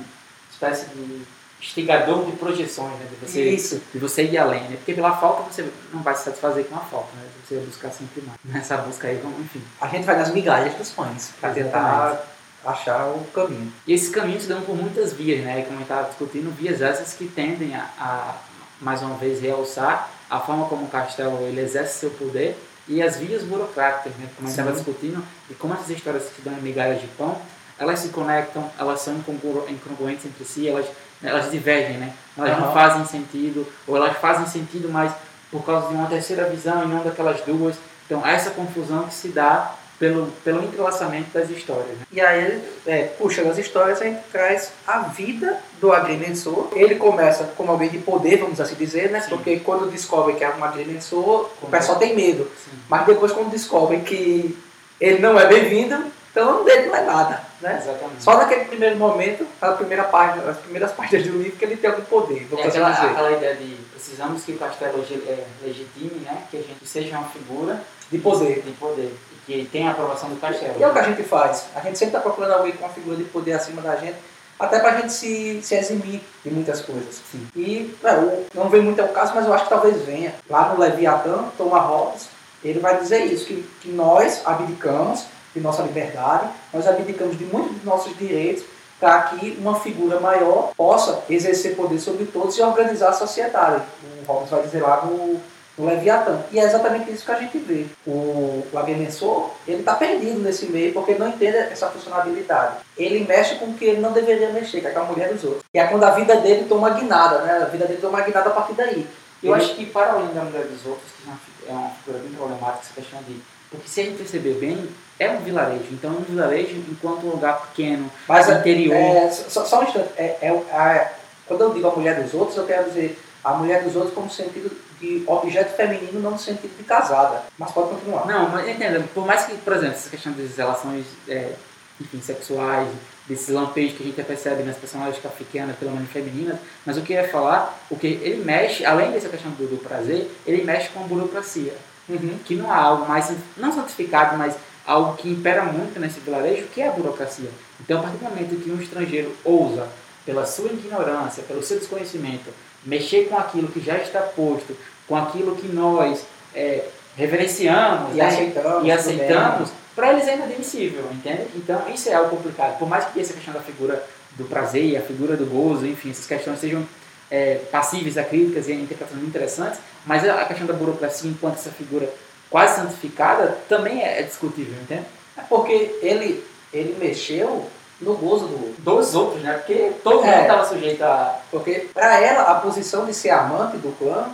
espécie 0.52 0.88
de 0.88 1.26
instigador 1.62 2.26
de 2.26 2.34
projeções, 2.34 2.92
né? 3.00 3.08
De 3.10 3.26
você, 3.26 3.50
Isso. 3.50 3.82
de 3.92 3.98
você 3.98 4.24
ir 4.24 4.38
além, 4.38 4.62
né? 4.64 4.76
Porque 4.78 4.94
pela 4.94 5.16
falta 5.18 5.44
você 5.44 5.68
não 5.92 6.04
vai 6.04 6.16
se 6.16 6.26
satisfazer 6.26 6.66
com 6.66 6.76
a 6.76 6.80
falta, 6.80 7.10
né? 7.16 7.24
Você 7.44 7.56
vai 7.56 7.66
buscar 7.66 7.92
sempre 7.92 8.22
mais. 8.22 8.38
Nessa 8.44 8.78
busca 8.78 9.08
aí, 9.08 9.22
enfim. 9.40 9.62
A 9.82 9.88
gente 9.88 10.06
vai 10.06 10.18
nas 10.18 10.32
migalhas 10.32 10.76
dos 10.76 10.92
pães 10.92 11.32
para 11.40 11.52
tentar 11.52 12.24
achar 12.64 13.08
o 13.08 13.26
caminho. 13.34 13.72
E 13.88 13.94
esses 13.94 14.10
caminhos 14.10 14.44
se 14.44 14.50
dão 14.50 14.62
por 14.62 14.76
muitas 14.76 15.14
vias, 15.14 15.44
né? 15.44 15.62
Como 15.64 15.76
a 15.76 15.80
gente 15.80 15.84
estava 15.84 16.08
discutindo, 16.08 16.56
vias 16.56 16.82
essas 16.82 17.14
que 17.14 17.26
tendem 17.28 17.76
a, 17.76 17.90
a, 17.98 18.36
mais 18.82 19.02
uma 19.02 19.16
vez, 19.16 19.42
realçar 19.42 20.12
a 20.30 20.40
forma 20.40 20.66
como 20.68 20.86
o 20.86 20.90
castelo 20.90 21.38
ele 21.42 21.62
exerce 21.62 22.00
seu 22.00 22.10
poder 22.12 22.58
e 22.88 23.02
as 23.02 23.18
vias 23.18 23.44
burocráticas, 23.44 24.14
né? 24.18 24.28
Como 24.36 24.48
a 24.48 24.52
gente 24.52 24.60
estava 24.60 24.72
discutindo, 24.76 25.24
e 25.50 25.54
como 25.56 25.74
essas 25.74 25.90
histórias 25.90 26.24
que 26.36 26.42
dão 26.42 26.54
em 26.54 26.62
migalhas 26.62 27.02
de 27.02 27.08
pão, 27.08 27.36
elas 27.78 28.00
se 28.00 28.10
conectam, 28.10 28.70
elas 28.80 29.02
são 29.02 29.16
incongru- 29.16 29.66
incongruentes 29.70 30.26
entre 30.26 30.46
si, 30.46 30.68
elas, 30.68 30.86
elas 31.22 31.52
divergem, 31.52 31.98
né? 31.98 32.14
Elas 32.38 32.58
não 32.58 32.66
Aham. 32.66 32.74
fazem 32.74 33.06
sentido, 33.06 33.68
ou 33.88 33.96
elas 33.98 34.16
fazem 34.18 34.46
sentido, 34.48 34.88
mas 34.90 35.12
por 35.52 35.66
causa 35.66 35.88
de 35.88 35.94
uma 35.94 36.08
terceira 36.08 36.50
visão 36.50 36.84
e 36.84 36.88
não 36.88 37.04
daquelas 37.04 37.42
duas. 37.42 37.76
Então, 38.06 38.26
essa 38.26 38.52
confusão 38.52 39.04
que 39.08 39.14
se 39.14 39.30
dá 39.30 39.74
pelo, 40.06 40.28
pelo 40.44 40.64
entrelaçamento 40.64 41.32
das 41.34 41.50
histórias, 41.50 41.98
né? 41.98 42.06
E 42.12 42.22
aí, 42.22 42.62
é, 42.86 43.04
puxando 43.18 43.50
as 43.50 43.58
histórias, 43.58 44.00
a 44.02 44.06
gente 44.06 44.22
traz 44.32 44.72
a 44.86 45.00
vida 45.00 45.60
do 45.82 45.92
agrimensor. 45.92 46.68
Ele 46.74 46.96
começa 46.96 47.46
como 47.58 47.72
alguém 47.72 47.90
de 47.90 47.98
poder, 47.98 48.38
vamos 48.38 48.62
assim 48.62 48.76
dizer, 48.76 49.10
né? 49.10 49.22
Sim. 49.22 49.30
Porque 49.30 49.60
quando 49.62 49.90
descobre 49.90 50.36
que 50.36 50.44
é 50.44 50.50
um 50.50 50.64
agrimensor, 50.64 51.50
o 51.60 51.68
pessoal 51.68 51.98
tem 51.98 52.16
medo. 52.16 52.44
Sim. 52.64 52.78
Mas 52.88 53.06
depois, 53.08 53.32
quando 53.32 53.50
descobrem 53.50 54.02
que 54.02 54.56
ele 55.02 55.20
não 55.20 55.40
é 55.40 55.48
bem-vindo, 55.48 56.06
então 56.32 56.64
dele 56.64 56.88
não 56.88 56.96
é 56.96 57.02
nada, 57.02 57.44
né? 57.62 57.80
Exatamente. 57.82 58.24
Só 58.24 58.38
naquele 58.38 58.66
primeiro 58.66 58.98
momento, 58.98 59.48
a 59.60 59.72
primeira 59.72 60.04
página, 60.04 60.48
as 60.52 60.58
primeiras 60.58 60.92
páginas 60.94 61.26
do 61.26 61.38
livro, 61.42 61.58
que 61.58 61.66
ele 61.66 61.78
tem 61.78 61.90
algum 61.90 62.04
poder, 62.04 62.48
É 62.58 62.68
aquela, 62.68 62.92
dizer. 62.92 63.08
aquela 63.08 63.32
ideia 63.32 63.56
de 63.56 63.76
precisamos 63.92 64.44
que 64.44 64.52
o 64.52 64.58
castelo 64.60 65.04
é, 65.28 65.44
legitime, 65.64 66.20
né? 66.20 66.44
que 66.52 66.58
a 66.58 66.62
gente 66.62 66.86
seja 66.86 67.18
uma 67.18 67.28
figura 67.28 67.82
De 68.12 68.20
poder. 68.20 68.62
de 68.62 68.72
poder 68.74 69.12
que 69.46 69.66
tenha 69.72 69.90
a 69.90 69.92
aprovação 69.92 70.30
do 70.30 70.40
castelo. 70.40 70.74
E 70.80 70.84
é 70.84 70.88
o 70.88 70.94
que 70.94 71.00
a 71.00 71.04
gente 71.04 71.24
faz. 71.24 71.66
A 71.76 71.80
gente 71.82 71.98
sempre 71.98 72.16
está 72.16 72.20
procurando 72.20 72.54
alguém 72.54 72.72
com 72.74 72.84
uma 72.86 72.94
figura 72.94 73.16
de 73.18 73.24
poder 73.26 73.54
acima 73.54 73.82
da 73.82 73.96
gente, 73.96 74.16
até 74.60 74.80
para 74.80 74.92
a 74.94 75.02
gente 75.02 75.12
se, 75.14 75.62
se 75.62 75.76
eximir 75.76 76.22
de 76.44 76.50
muitas 76.52 76.82
coisas. 76.82 77.22
Sim. 77.32 77.46
E 77.56 77.96
é, 78.04 78.14
o- 78.16 78.46
não 78.54 78.70
vem 78.70 78.82
muito 78.82 79.02
ao 79.02 79.10
caso, 79.10 79.34
mas 79.36 79.46
eu 79.46 79.54
acho 79.54 79.66
que 79.66 79.70
talvez 79.70 80.02
venha. 80.04 80.34
Lá 80.50 80.70
no 80.70 80.80
Leviatã, 80.80 81.46
Thomas 81.58 81.84
Hobbes, 81.84 82.28
ele 82.64 82.80
vai 82.80 82.98
dizer 82.98 83.26
isso, 83.26 83.46
que, 83.46 83.62
que 83.82 83.90
nós 83.90 84.42
abdicamos 84.46 85.26
de 85.54 85.60
nossa 85.62 85.84
liberdade, 85.84 86.48
nós 86.74 86.88
abdicamos 86.88 87.38
de 87.38 87.46
muitos 87.46 87.74
dos 87.76 87.84
nossos 87.84 88.18
direitos 88.18 88.64
para 89.00 89.22
que 89.24 89.58
uma 89.60 89.78
figura 89.80 90.20
maior 90.22 90.72
possa 90.76 91.22
exercer 91.30 91.76
poder 91.76 92.00
sobre 92.00 92.26
todos 92.26 92.58
e 92.58 92.62
organizar 92.62 93.10
a 93.10 93.14
sociedade. 93.14 93.84
O 94.26 94.32
Hobbes 94.32 94.50
vai 94.50 94.62
dizer 94.64 94.82
lá 94.82 95.06
no, 95.06 95.40
no 95.78 95.86
Leviatã. 95.86 96.42
E 96.52 96.60
é 96.60 96.64
exatamente 96.64 97.12
isso 97.12 97.26
que 97.26 97.32
a 97.32 97.40
gente 97.40 97.58
vê. 97.58 97.86
O, 98.08 98.66
o 98.72 98.78
agrimensor, 98.78 99.52
ele 99.68 99.80
está 99.80 99.96
perdido 99.96 100.40
nesse 100.40 100.68
meio 100.68 100.94
porque 100.94 101.12
ele 101.12 101.20
não 101.20 101.28
entende 101.30 101.58
essa 101.58 101.88
funcionalidade. 101.90 102.78
Ele 102.98 103.26
mexe 103.26 103.56
com 103.56 103.66
o 103.66 103.74
que 103.74 103.86
ele 103.86 104.02
não 104.02 104.12
deveria 104.14 104.50
mexer, 104.52 104.82
que 104.82 104.88
é 104.88 104.92
com 104.92 105.00
a 105.02 105.04
mulher 105.04 105.34
dos 105.34 105.44
outros. 105.44 105.64
E 105.74 105.80
é 105.80 105.86
quando 105.88 106.04
a 106.04 106.12
vida 106.12 106.36
dele 106.38 106.66
toma 106.70 106.90
guinada, 106.92 107.40
né? 107.42 107.60
A 107.62 107.66
vida 107.66 107.86
dele 107.86 108.00
toma 108.02 108.22
guinada 108.22 108.50
a 108.50 108.54
partir 108.54 108.74
daí. 108.74 109.06
Eu 109.44 109.54
Ele- 109.54 109.64
acho 109.64 109.76
que 109.76 109.86
para 109.86 110.14
além 110.14 110.34
da 110.34 110.42
mulher 110.42 110.64
dos 110.66 110.86
outros, 110.86 111.12
que 111.12 111.30
é 111.70 111.72
uma 111.74 111.88
é 111.88 111.92
figura 112.04 112.24
bem 112.24 112.32
problemática 112.34 112.80
essa 112.84 112.94
questão 112.94 113.20
de. 113.24 113.40
Porque 113.70 113.90
se 113.90 114.00
a 114.00 114.04
gente 114.06 114.18
perceber 114.18 114.54
bem, 114.54 114.88
é 115.20 115.30
um 115.32 115.40
vilarejo. 115.40 115.86
Então 115.92 116.12
é 116.12 116.14
um 116.14 116.22
vilarejo 116.22 116.76
enquanto 116.90 117.26
um 117.26 117.32
lugar 117.32 117.60
pequeno, 117.62 118.10
Mas 118.28 118.48
é- 118.50 118.60
interior. 118.60 118.96
É, 118.96 119.30
só, 119.30 119.66
só 119.66 119.82
um 119.82 119.84
instante. 119.84 120.10
É, 120.18 120.38
é, 120.42 120.50
a- 120.72 121.12
quando 121.48 121.62
eu 121.62 121.74
digo 121.74 121.88
a 121.88 121.96
mulher 121.96 122.22
dos 122.24 122.34
outros, 122.34 122.58
eu 122.58 122.66
quero 122.66 122.86
dizer 122.86 123.20
a 123.44 123.54
mulher 123.54 123.84
dos 123.84 123.96
outros 123.96 124.14
como 124.14 124.30
sentido 124.32 124.72
de 125.00 125.24
objeto 125.28 125.76
feminino, 125.76 126.20
não 126.20 126.32
no 126.32 126.40
sentido 126.40 126.76
de 126.78 126.84
casada. 126.84 127.44
Mas 127.58 127.72
pode 127.72 127.90
continuar. 127.90 128.26
Não, 128.26 128.50
mas 128.50 128.68
entenda, 128.68 129.04
por 129.14 129.26
mais 129.26 129.46
que, 129.46 129.56
por 129.58 129.74
exemplo, 129.74 129.96
essa 129.96 130.10
questão 130.10 130.32
das 130.34 130.56
relações 130.56 131.06
é, 131.28 131.54
enfim, 132.00 132.22
sexuais, 132.22 132.90
desses 133.28 133.50
lampejos 133.50 133.98
que 133.98 134.04
a 134.04 134.06
gente 134.06 134.24
percebe 134.24 134.64
nas 134.64 134.78
personagens 134.78 135.22
kafkianas, 135.22 135.76
pelo 135.78 135.92
menos 135.92 136.10
femininas, 136.12 136.58
mas 136.86 136.98
o 136.98 137.02
que 137.02 137.14
eu 137.14 137.22
ia 137.22 137.28
falar, 137.28 137.80
o 137.90 137.96
que 137.98 138.08
ele 138.08 138.44
mexe, 138.44 138.86
além 138.86 139.12
dessa 139.12 139.30
questão 139.30 139.52
do, 139.52 139.68
do 139.68 139.78
prazer, 139.78 140.30
ele 140.46 140.64
mexe 140.64 140.90
com 140.90 141.04
a 141.04 141.08
burocracia, 141.08 141.74
Uhum. 142.08 142.38
que 142.46 142.54
não 142.54 142.72
há 142.72 142.78
algo 142.78 143.08
mais, 143.08 143.32
não 143.58 143.74
santificado, 143.74 144.38
mas 144.38 144.56
algo 144.86 145.18
que 145.18 145.28
impera 145.28 145.64
muito 145.64 146.00
nesse 146.00 146.20
vilarejo, 146.20 146.68
que 146.68 146.80
é 146.80 146.88
a 146.88 146.92
burocracia. 146.92 147.50
Então, 147.82 147.98
a 148.00 148.04
partir 148.04 148.18
do 148.18 148.26
momento 148.26 148.64
que 148.64 148.70
um 148.70 148.80
estrangeiro 148.80 149.36
ousa, 149.44 149.88
pela 150.24 150.46
sua 150.46 150.68
ignorância, 150.68 151.42
pelo 151.44 151.64
seu 151.64 151.80
desconhecimento, 151.80 152.52
mexer 152.86 153.28
com 153.28 153.38
aquilo 153.38 153.68
que 153.68 153.80
já 153.80 153.98
está 153.98 154.22
posto, 154.22 154.76
com 155.08 155.16
aquilo 155.16 155.56
que 155.56 155.68
nós 155.68 156.26
é, 156.54 156.84
reverenciamos 157.16 158.14
E 158.14 158.18
né? 158.18 158.26
aceitamos. 158.26 158.86
e 158.86 158.92
aceitamos, 158.92 159.70
para 159.96 160.12
eles 160.12 160.28
é 160.28 160.36
inadmissível, 160.36 161.04
entende? 161.12 161.48
Então, 161.56 161.82
isso 161.94 162.10
é 162.10 162.14
algo 162.14 162.36
complicado. 162.36 162.78
Por 162.78 162.88
mais 162.88 163.06
que 163.06 163.20
essa 163.20 163.34
questão 163.34 163.54
da 163.54 163.62
figura 163.62 164.04
do 164.32 164.44
prazer, 164.46 164.98
a 164.98 165.02
figura 165.02 165.38
do 165.38 165.46
gozo, 165.46 165.86
enfim, 165.86 166.12
essas 166.12 166.28
questões 166.28 166.60
sejam 166.60 166.86
é, 167.32 167.56
passíveis 167.72 168.18
a 168.18 168.24
críticas 168.24 168.68
e 168.68 168.74
a 168.74 168.76
interpretações 168.76 169.24
interessantes, 169.24 169.80
mas 170.06 170.28
a 170.28 170.46
questão 170.46 170.68
da 170.68 170.74
burocracia 170.74 171.30
enquanto 171.30 171.56
essa 171.56 171.72
figura 171.72 172.10
quase 172.50 172.82
santificada 172.82 173.58
também 173.68 174.04
é, 174.04 174.20
é 174.20 174.24
discutível, 174.24 174.76
entende? 174.82 175.06
É 175.38 175.42
porque 175.42 175.98
ele, 176.02 176.44
ele 176.74 176.96
mexeu 177.00 177.70
no 178.02 178.14
gozo 178.16 178.48
do. 178.48 178.76
Dos 178.82 179.16
outros, 179.16 179.42
né? 179.42 179.54
Porque 179.54 179.94
todo 180.04 180.18
mundo 180.18 180.28
É. 180.28 180.42
estava 180.42 180.66
sujeito 180.66 181.02
a 181.04 181.36
Porque 181.50 181.90
para 181.94 182.20
ela, 182.20 182.44
a 182.44 182.56
posição 182.56 183.06
de 183.06 183.14
ser 183.14 183.30
amante 183.32 183.78
do 183.78 183.96
clã 183.98 184.26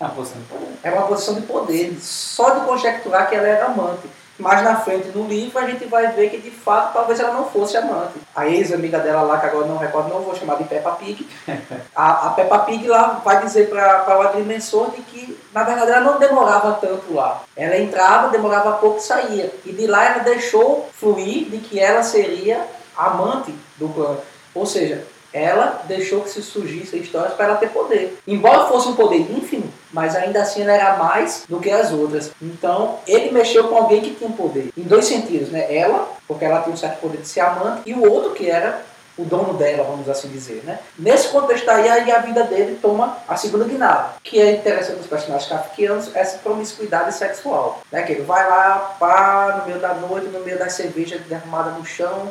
uma 0.00 0.10
posição 0.10 0.40
de 0.40 0.46
poder. 0.48 0.68
é 0.82 0.90
uma 0.90 1.06
posição 1.06 1.34
de 1.34 1.42
poder. 1.42 1.96
Só 2.00 2.50
de 2.50 2.66
conjecturar 2.66 3.28
que 3.28 3.36
ela 3.36 3.46
era 3.46 3.66
amante. 3.66 4.08
Mais 4.36 4.64
na 4.64 4.74
frente 4.80 5.08
no 5.16 5.28
livro 5.28 5.56
a 5.60 5.64
gente 5.70 5.84
vai 5.84 6.08
ver 6.08 6.28
que 6.28 6.38
de 6.40 6.50
fato 6.50 6.92
talvez 6.92 7.20
ela 7.20 7.32
não 7.32 7.44
fosse 7.48 7.76
amante. 7.76 8.14
A 8.34 8.48
ex-amiga 8.48 8.98
dela 8.98 9.22
lá, 9.22 9.38
que 9.38 9.46
agora 9.46 9.66
não 9.66 9.76
recordo, 9.76 10.08
não 10.08 10.22
vou 10.22 10.34
chamar 10.34 10.56
de 10.56 10.64
Peppa 10.64 10.90
Pig. 10.92 11.24
A, 11.94 12.26
a 12.26 12.30
Peppa 12.30 12.58
Pig 12.60 12.84
lá 12.88 13.20
vai 13.24 13.40
dizer 13.44 13.70
para 13.70 14.18
o 14.18 14.22
agrimensor 14.22 14.90
de 14.90 15.02
que 15.02 15.38
na 15.54 15.62
verdade 15.62 15.92
ela 15.92 16.00
não 16.00 16.18
demorava 16.18 16.72
tanto 16.80 17.14
lá. 17.14 17.42
Ela 17.56 17.78
entrava, 17.78 18.28
demorava 18.30 18.72
pouco 18.78 18.96
e 18.96 19.02
saía. 19.02 19.54
E 19.64 19.70
de 19.72 19.86
lá 19.86 20.04
ela 20.04 20.24
deixou 20.24 20.90
fluir 20.98 21.44
de 21.48 21.58
que 21.58 21.78
ela 21.78 22.02
seria 22.02 22.66
amante 22.96 23.54
do 23.76 23.88
clã. 23.88 24.16
Ou 24.54 24.66
seja, 24.66 25.04
ela 25.32 25.82
deixou 25.88 26.20
que 26.20 26.30
se 26.30 26.40
surgissem 26.40 27.00
histórias 27.00 27.34
para 27.34 27.46
ela 27.46 27.56
ter 27.56 27.70
poder. 27.70 28.16
Embora 28.26 28.68
fosse 28.68 28.88
um 28.88 28.94
poder 28.94 29.18
ínfimo, 29.18 29.68
mas 29.92 30.14
ainda 30.14 30.40
assim 30.40 30.62
ela 30.62 30.72
era 30.72 30.96
mais 30.96 31.44
do 31.48 31.58
que 31.58 31.70
as 31.70 31.90
outras. 31.90 32.30
Então, 32.40 33.00
ele 33.04 33.32
mexeu 33.32 33.64
com 33.68 33.76
alguém 33.76 34.00
que 34.00 34.14
tinha 34.14 34.30
poder. 34.30 34.70
Em 34.76 34.82
dois 34.82 35.06
sentidos, 35.06 35.50
né? 35.50 35.74
Ela, 35.74 36.08
porque 36.28 36.44
ela 36.44 36.62
tinha 36.62 36.72
um 36.72 36.76
certo 36.76 37.00
poder 37.00 37.18
de 37.18 37.26
ser 37.26 37.40
amante, 37.40 37.82
e 37.84 37.94
o 37.94 38.08
outro 38.08 38.30
que 38.30 38.48
era 38.48 38.82
o 39.16 39.24
dono 39.24 39.54
dela, 39.54 39.84
vamos 39.84 40.08
assim 40.08 40.28
dizer, 40.28 40.62
né? 40.64 40.78
Nesse 40.98 41.28
contexto 41.28 41.68
aí, 41.68 41.88
aí 41.88 42.10
a 42.10 42.18
vida 42.18 42.42
dele 42.44 42.78
toma 42.82 43.18
a 43.28 43.36
segunda 43.36 43.64
guinada, 43.64 44.14
que 44.22 44.40
é 44.40 44.52
interessante 44.52 44.98
nos 44.98 45.06
personagens 45.06 45.48
kafkianos, 45.48 46.10
essa 46.14 46.38
promiscuidade 46.38 47.14
sexual, 47.14 47.80
né? 47.92 48.02
Que 48.02 48.12
ele 48.12 48.22
vai 48.22 48.48
lá, 48.48 48.96
pá, 48.98 49.58
no 49.60 49.66
meio 49.66 49.78
da 49.78 49.94
noite, 49.94 50.26
no 50.26 50.40
meio 50.40 50.58
das 50.58 50.72
cervejas 50.72 51.20
derramadas 51.22 51.76
no 51.76 51.84
chão, 51.84 52.30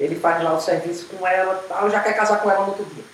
ele 0.00 0.16
faz 0.16 0.42
lá 0.42 0.54
o 0.54 0.60
serviço 0.60 1.06
com 1.06 1.26
ela, 1.26 1.62
tal, 1.68 1.88
já 1.90 2.00
quer 2.00 2.14
casar 2.14 2.40
com 2.40 2.50
ela 2.50 2.62
no 2.62 2.68
outro 2.68 2.84
dia. 2.86 3.04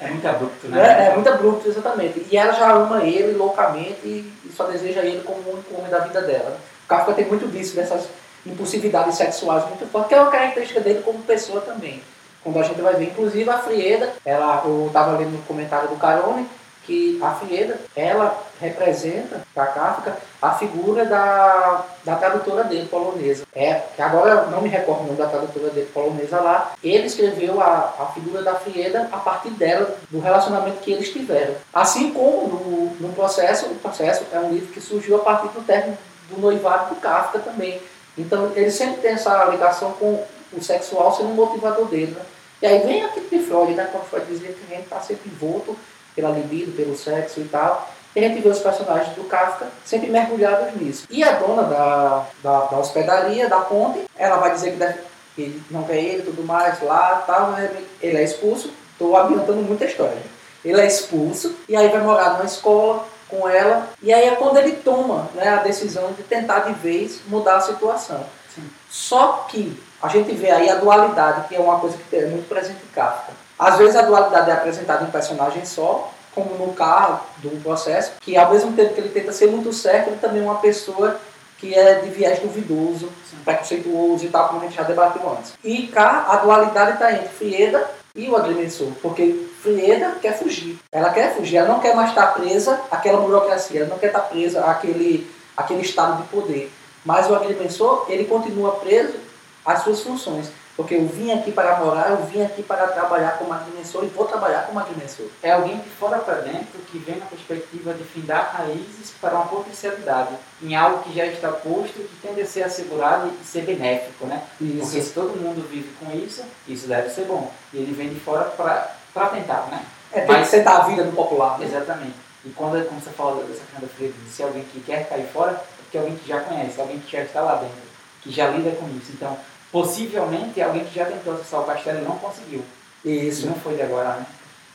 É 0.00 0.06
muito 0.08 0.28
abrupto, 0.28 0.68
Né? 0.68 0.76
né? 0.80 1.06
É 1.08 1.14
muito 1.14 1.28
abrupto, 1.28 1.68
exatamente. 1.68 2.24
E 2.30 2.36
ela 2.36 2.52
já 2.52 2.70
ama 2.70 3.02
ele 3.02 3.32
loucamente 3.36 3.98
e 4.04 4.32
e 4.50 4.52
só 4.52 4.64
deseja 4.64 5.00
ele 5.00 5.22
como 5.22 5.38
o 5.42 5.52
único 5.54 5.76
homem 5.76 5.90
da 5.90 6.00
vida 6.00 6.20
dela. 6.22 6.58
O 6.84 6.88
Kafka 6.88 7.12
tem 7.12 7.24
muito 7.26 7.46
disso, 7.48 7.76
dessas 7.76 8.08
impulsividades 8.44 9.16
sexuais 9.16 9.64
muito 9.66 9.86
fortes, 9.90 10.08
que 10.08 10.14
é 10.14 10.20
uma 10.20 10.30
característica 10.30 10.80
dele 10.80 11.02
como 11.04 11.20
pessoa 11.20 11.60
também. 11.60 12.02
Quando 12.42 12.58
a 12.58 12.62
gente 12.62 12.80
vai 12.80 12.94
ver, 12.94 13.04
inclusive 13.04 13.48
a 13.48 13.58
Frieda, 13.58 14.12
ela, 14.24 14.62
eu 14.64 14.86
estava 14.88 15.16
lendo 15.16 15.30
no 15.32 15.42
comentário 15.42 15.88
do 15.88 15.96
Carone, 15.96 16.48
que 16.90 17.20
a 17.22 17.30
Frieda, 17.36 17.78
ela 17.94 18.36
representa 18.60 19.42
para 19.54 19.66
Kafka 19.66 20.16
a 20.42 20.50
figura 20.54 21.04
da, 21.04 21.84
da 22.04 22.16
tradutora 22.16 22.64
dele, 22.64 22.88
polonesa. 22.88 23.44
É, 23.54 23.74
que 23.94 24.02
agora 24.02 24.46
não 24.46 24.60
me 24.60 24.68
recordo 24.68 25.02
o 25.02 25.06
nome 25.06 25.16
da 25.16 25.28
tradutora 25.28 25.70
dele, 25.70 25.88
polonesa 25.94 26.40
lá. 26.40 26.72
Ele 26.82 27.06
escreveu 27.06 27.60
a, 27.60 27.94
a 27.96 28.06
figura 28.12 28.42
da 28.42 28.56
Frieda 28.56 29.08
a 29.12 29.18
partir 29.18 29.50
dela, 29.50 29.96
do 30.10 30.18
relacionamento 30.18 30.80
que 30.80 30.90
eles 30.90 31.10
tiveram. 31.10 31.54
Assim 31.72 32.12
como 32.12 32.48
no, 32.48 33.06
no 33.06 33.14
processo, 33.14 33.66
o 33.66 33.76
processo 33.76 34.24
é 34.32 34.40
um 34.40 34.50
livro 34.50 34.72
que 34.72 34.80
surgiu 34.80 35.14
a 35.14 35.20
partir 35.20 35.48
do 35.48 35.64
término 35.64 35.96
do 36.28 36.40
noivado 36.40 36.92
do 36.92 37.00
Kafka 37.00 37.38
também. 37.38 37.80
Então 38.18 38.50
ele 38.56 38.72
sempre 38.72 39.00
tem 39.00 39.12
essa 39.12 39.44
ligação 39.44 39.92
com 39.92 40.24
o 40.52 40.60
sexual 40.60 41.14
sendo 41.14 41.28
um 41.28 41.34
motivador 41.34 41.86
dele. 41.86 42.16
Né? 42.16 42.22
E 42.62 42.66
aí 42.66 42.78
vem 42.80 43.04
aquele 43.04 43.28
de 43.28 43.38
Freud, 43.38 43.72
né? 43.72 43.88
Quando 43.90 44.04
Freud 44.04 44.26
dizia 44.26 44.52
que 44.52 44.64
a 44.68 44.74
gente 44.74 44.84
está 44.84 45.00
sempre 45.00 45.30
envolto 45.30 45.76
pela 46.14 46.30
libido, 46.30 46.72
pelo 46.72 46.96
sexo 46.96 47.40
e 47.40 47.44
tal. 47.44 47.88
E 48.14 48.18
a 48.18 48.28
gente 48.28 48.40
vê 48.40 48.48
os 48.48 48.58
personagens 48.58 49.14
do 49.14 49.24
Kafka 49.24 49.66
sempre 49.84 50.10
mergulhados 50.10 50.74
nisso. 50.80 51.06
E 51.08 51.22
a 51.22 51.32
dona 51.32 51.62
da, 51.62 52.26
da, 52.42 52.60
da 52.66 52.78
hospedaria, 52.78 53.48
da 53.48 53.60
ponte, 53.60 54.04
ela 54.16 54.38
vai 54.38 54.52
dizer 54.52 54.72
que, 54.72 54.76
deve, 54.76 54.98
que 55.36 55.62
não 55.70 55.84
quer 55.84 55.98
ele 55.98 56.22
e 56.22 56.26
tudo 56.26 56.42
mais 56.42 56.82
lá, 56.82 57.22
tal, 57.26 57.54
ele 58.02 58.16
é 58.18 58.24
expulso. 58.24 58.72
Estou 58.92 59.16
adiantando 59.16 59.62
muita 59.62 59.84
história. 59.84 60.18
Ele 60.64 60.80
é 60.80 60.86
expulso 60.86 61.56
e 61.68 61.76
aí 61.76 61.88
vai 61.88 62.00
morar 62.00 62.34
numa 62.34 62.44
escola 62.44 63.06
com 63.28 63.48
ela. 63.48 63.88
E 64.02 64.12
aí 64.12 64.28
é 64.28 64.34
quando 64.34 64.58
ele 64.58 64.72
toma 64.72 65.30
né, 65.34 65.48
a 65.48 65.62
decisão 65.62 66.12
de 66.12 66.22
tentar 66.24 66.60
de 66.60 66.72
vez 66.74 67.20
mudar 67.28 67.56
a 67.56 67.60
situação. 67.60 68.26
Sim. 68.54 68.68
Só 68.90 69.46
que 69.48 69.80
a 70.02 70.08
gente 70.08 70.34
vê 70.34 70.50
aí 70.50 70.68
a 70.68 70.74
dualidade, 70.74 71.48
que 71.48 71.54
é 71.54 71.60
uma 71.60 71.78
coisa 71.78 71.96
que 71.96 72.16
é 72.16 72.26
muito 72.26 72.48
presente 72.48 72.80
em 72.82 72.92
Kafka. 72.92 73.32
Às 73.60 73.76
vezes 73.76 73.94
a 73.94 74.00
dualidade 74.00 74.48
é 74.48 74.54
apresentada 74.54 75.04
em 75.04 75.08
um 75.08 75.10
personagem 75.10 75.66
só, 75.66 76.10
como 76.34 76.54
no 76.54 76.72
carro 76.72 77.20
do 77.42 77.50
processo, 77.62 78.12
que 78.18 78.34
ao 78.34 78.50
mesmo 78.50 78.72
tempo 78.72 78.94
que 78.94 79.00
ele 79.00 79.10
tenta 79.10 79.32
ser 79.32 79.48
muito 79.48 79.70
certo, 79.70 80.08
ele 80.08 80.16
também 80.16 80.40
é 80.40 80.44
uma 80.44 80.54
pessoa 80.54 81.20
que 81.58 81.74
é 81.74 81.96
de 81.96 82.08
viés 82.08 82.38
duvidoso, 82.38 83.10
Sim. 83.30 83.36
preconceituoso 83.44 84.24
e 84.24 84.28
tal, 84.30 84.48
como 84.48 84.60
a 84.60 84.64
gente 84.64 84.76
já 84.76 84.82
debateu 84.82 85.30
antes. 85.30 85.52
E 85.62 85.88
cá 85.88 86.24
a 86.30 86.36
dualidade 86.36 86.92
está 86.92 87.12
entre 87.12 87.28
Frieda 87.28 87.86
e 88.16 88.30
o 88.30 88.36
agrimensor, 88.36 88.92
porque 89.02 89.46
Frieda 89.62 90.16
quer 90.22 90.38
fugir. 90.38 90.78
Ela 90.90 91.10
quer 91.10 91.36
fugir, 91.36 91.58
ela 91.58 91.68
não 91.68 91.80
quer 91.80 91.94
mais 91.94 92.08
estar 92.08 92.28
presa 92.28 92.80
àquela 92.90 93.20
burocracia, 93.20 93.80
ela 93.80 93.90
não 93.90 93.98
quer 93.98 94.06
estar 94.06 94.20
presa 94.20 94.64
àquele, 94.64 95.30
àquele 95.54 95.82
estado 95.82 96.22
de 96.22 96.28
poder. 96.28 96.72
Mas 97.04 97.28
o 97.28 97.34
agrimensor, 97.34 98.06
ele 98.08 98.24
continua 98.24 98.72
preso 98.76 99.18
às 99.66 99.82
suas 99.82 100.00
funções. 100.00 100.50
Porque 100.80 100.94
eu 100.94 101.06
vim 101.06 101.30
aqui 101.30 101.52
para 101.52 101.76
morar, 101.76 102.08
eu 102.08 102.24
vim 102.24 102.40
aqui 102.40 102.62
para 102.62 102.86
trabalhar 102.86 103.32
como 103.32 103.52
agrimensor 103.52 104.02
e 104.02 104.06
vou 104.06 104.24
trabalhar 104.24 104.62
como 104.62 104.80
agrimensor. 104.80 105.26
É 105.42 105.50
alguém 105.50 105.76
de 105.76 105.90
fora 105.90 106.16
para 106.20 106.36
dentro 106.36 106.80
que 106.90 106.96
vem 106.96 107.16
na 107.16 107.26
perspectiva 107.26 107.92
de 107.92 108.02
findar 108.02 108.56
raízes 108.56 109.12
para 109.20 109.34
uma 109.34 109.44
potencialidade, 109.44 110.30
em 110.62 110.74
algo 110.74 111.02
que 111.02 111.14
já 111.14 111.26
está 111.26 111.52
posto, 111.52 111.92
que 111.92 112.26
tende 112.26 112.40
a 112.40 112.46
ser 112.46 112.62
assegurado 112.62 113.30
e 113.42 113.44
ser 113.44 113.60
benéfico, 113.60 114.24
né? 114.24 114.42
Isso. 114.58 114.78
Porque 114.78 115.02
se 115.02 115.10
todo 115.12 115.38
mundo 115.38 115.68
vive 115.68 115.94
com 116.00 116.10
isso, 116.16 116.42
isso 116.66 116.88
deve 116.88 117.10
ser 117.10 117.26
bom. 117.26 117.52
E 117.74 117.76
ele 117.76 117.92
vem 117.92 118.08
de 118.08 118.18
fora 118.18 118.44
para 118.44 119.26
tentar, 119.26 119.68
né? 119.70 119.84
É, 120.10 120.20
tem 120.20 120.28
Mas, 120.28 120.48
que 120.48 120.56
sentar 120.56 120.80
a 120.80 120.84
vida 120.84 121.04
do 121.04 121.12
popular. 121.12 121.58
Né? 121.58 121.66
Exatamente. 121.66 122.14
E 122.42 122.48
quando, 122.48 122.82
quando 122.88 123.04
você 123.04 123.10
fala 123.10 123.44
dessa 123.44 123.60
questão 123.60 123.80
da 123.82 123.86
Freire, 123.86 124.14
de 124.14 124.30
ser 124.30 124.44
alguém 124.44 124.64
que 124.64 124.80
quer 124.80 125.06
cair 125.06 125.26
fora, 125.26 125.50
é 125.50 125.82
porque 125.82 125.98
alguém 125.98 126.16
que 126.16 126.26
já 126.26 126.40
conhece, 126.40 126.80
alguém 126.80 126.98
que 127.00 127.12
já 127.12 127.22
está 127.22 127.42
lá 127.42 127.56
dentro, 127.56 127.76
que 128.22 128.30
já 128.30 128.48
lida 128.48 128.70
com 128.70 128.88
isso. 128.96 129.12
Então, 129.12 129.38
possivelmente 129.72 130.60
alguém 130.60 130.84
que 130.84 130.94
já 130.94 131.04
tentou 131.04 131.34
acessar 131.34 131.60
o 131.60 131.64
castelo 131.64 132.00
e 132.00 132.04
não 132.04 132.16
conseguiu. 132.18 132.62
Isso. 133.04 133.46
Não 133.46 133.54
foi 133.54 133.74
de 133.74 133.82
agora, 133.82 134.14
né? 134.14 134.26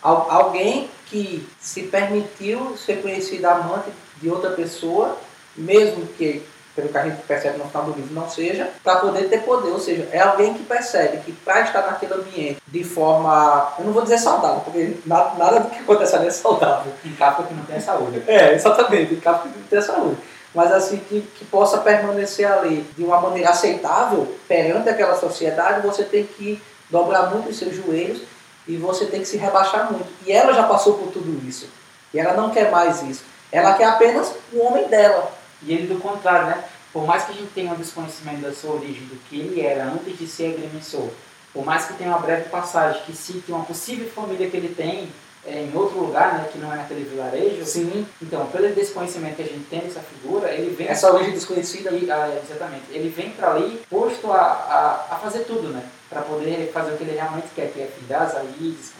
Al 0.01 0.27
alguém 0.29 0.89
que 1.07 1.47
se 1.59 1.83
permitiu 1.83 2.75
ser 2.77 3.01
conhecido 3.01 3.45
amante 3.45 3.89
de 4.21 4.29
outra 4.29 4.51
pessoa, 4.51 5.17
mesmo 5.55 6.05
que, 6.07 6.43
pelo 6.75 6.89
que 6.89 6.97
a 6.97 7.03
gente 7.03 7.21
percebe 7.23 7.57
no 7.57 7.65
final 7.65 7.85
do 7.85 7.93
livro, 7.93 8.13
não 8.13 8.29
seja, 8.29 8.69
para 8.83 8.97
poder 8.97 9.29
ter 9.29 9.39
poder. 9.39 9.71
Ou 9.71 9.79
seja, 9.79 10.07
é 10.11 10.19
alguém 10.19 10.53
que 10.53 10.63
percebe 10.63 11.17
que 11.17 11.31
para 11.31 11.61
estar 11.61 11.81
naquele 11.81 12.13
ambiente 12.13 12.61
de 12.67 12.83
forma, 12.83 13.73
eu 13.79 13.85
não 13.85 13.93
vou 13.93 14.03
dizer 14.03 14.19
saudável, 14.19 14.61
porque 14.61 14.97
nada, 15.05 15.37
nada 15.37 15.59
do 15.61 15.69
que 15.69 15.79
acontece 15.79 16.15
ali 16.15 16.27
é 16.27 16.31
saudável. 16.31 16.91
Em 17.03 17.13
capa 17.13 17.43
que 17.43 17.53
não 17.53 17.65
tem 17.65 17.79
saúde. 17.79 18.23
É, 18.27 18.53
exatamente, 18.53 19.13
em 19.13 19.19
capa 19.19 19.47
que 19.47 19.57
não 19.57 19.67
tem 19.67 19.81
saúde 19.81 20.17
mas 20.55 20.71
assim 20.71 20.97
que, 20.97 21.21
que 21.21 21.43
possa 21.45 21.79
permanecer 21.79 22.49
ali 22.49 22.87
de 22.97 23.03
uma 23.03 23.19
maneira 23.19 23.49
aceitável 23.49 24.35
perante 24.47 24.89
aquela 24.89 25.15
sociedade, 25.19 25.85
você 25.85 26.03
tem 26.03 26.25
que 26.25 26.61
dobrar 26.89 27.29
muito 27.29 27.49
os 27.49 27.57
seus 27.57 27.75
joelhos 27.75 28.21
e 28.65 28.77
você 28.77 29.05
tem 29.05 29.19
que 29.19 29.27
se 29.27 29.37
rebaixar 29.37 29.91
muito. 29.91 30.07
E 30.25 30.31
ela 30.31 30.53
já 30.53 30.63
passou 30.63 30.97
por 30.97 31.11
tudo 31.11 31.45
isso. 31.45 31.67
E 32.13 32.19
ela 32.19 32.33
não 32.33 32.51
quer 32.51 32.71
mais 32.71 33.03
isso. 33.03 33.23
Ela 33.51 33.73
quer 33.73 33.85
apenas 33.85 34.33
o 34.53 34.59
homem 34.61 34.87
dela. 34.87 35.31
E 35.61 35.73
ele 35.73 35.93
do 35.93 35.99
contrário, 35.99 36.47
né? 36.47 36.63
Por 36.93 37.05
mais 37.05 37.25
que 37.25 37.33
a 37.33 37.35
gente 37.35 37.51
tenha 37.53 37.73
um 37.73 37.75
desconhecimento 37.75 38.39
da 38.39 38.53
sua 38.53 38.75
origem, 38.75 39.05
do 39.07 39.15
que 39.27 39.37
ele 39.37 39.61
era 39.61 39.83
antes 39.83 40.17
de 40.17 40.25
ser 40.25 40.53
agrimensor, 40.53 41.09
por 41.53 41.65
mais 41.65 41.85
que 41.85 41.93
tenha 41.95 42.09
uma 42.09 42.19
breve 42.19 42.49
passagem 42.49 43.01
que 43.05 43.13
cite 43.13 43.51
uma 43.51 43.65
possível 43.65 44.09
família 44.09 44.49
que 44.49 44.55
ele 44.55 44.73
tem, 44.73 45.11
é, 45.47 45.61
em 45.61 45.77
outro 45.77 45.99
lugar, 45.99 46.33
né, 46.33 46.49
que 46.51 46.57
não 46.57 46.73
é 46.73 46.77
naquele 46.77 47.03
vilarejo. 47.03 47.65
Sim. 47.65 48.05
Então, 48.21 48.47
pelo 48.47 48.73
desconhecimento 48.73 49.35
que 49.35 49.43
a 49.43 49.45
gente 49.45 49.65
tem 49.65 49.81
dessa 49.81 49.99
figura, 49.99 50.51
ele 50.51 50.75
vem. 50.75 50.87
Essa 50.87 51.11
origem 51.13 51.33
desconhecida. 51.33 51.91
E, 51.91 52.09
ah, 52.09 52.39
exatamente. 52.43 52.85
Ele 52.89 53.09
vem 53.09 53.29
para 53.31 53.51
ali 53.51 53.81
posto 53.89 54.31
a, 54.31 54.41
a, 54.41 55.15
a, 55.15 55.15
fazer 55.17 55.41
tudo, 55.41 55.69
né? 55.69 55.83
Para 56.09 56.21
poder 56.21 56.71
fazer 56.73 56.93
o 56.93 56.97
que 56.97 57.03
ele 57.03 57.17
realmente 57.17 57.47
quer, 57.55 57.71
que 57.71 57.81
é 57.81 57.87
findar 57.87 58.23
as 58.23 58.33
raízes, 58.33 58.93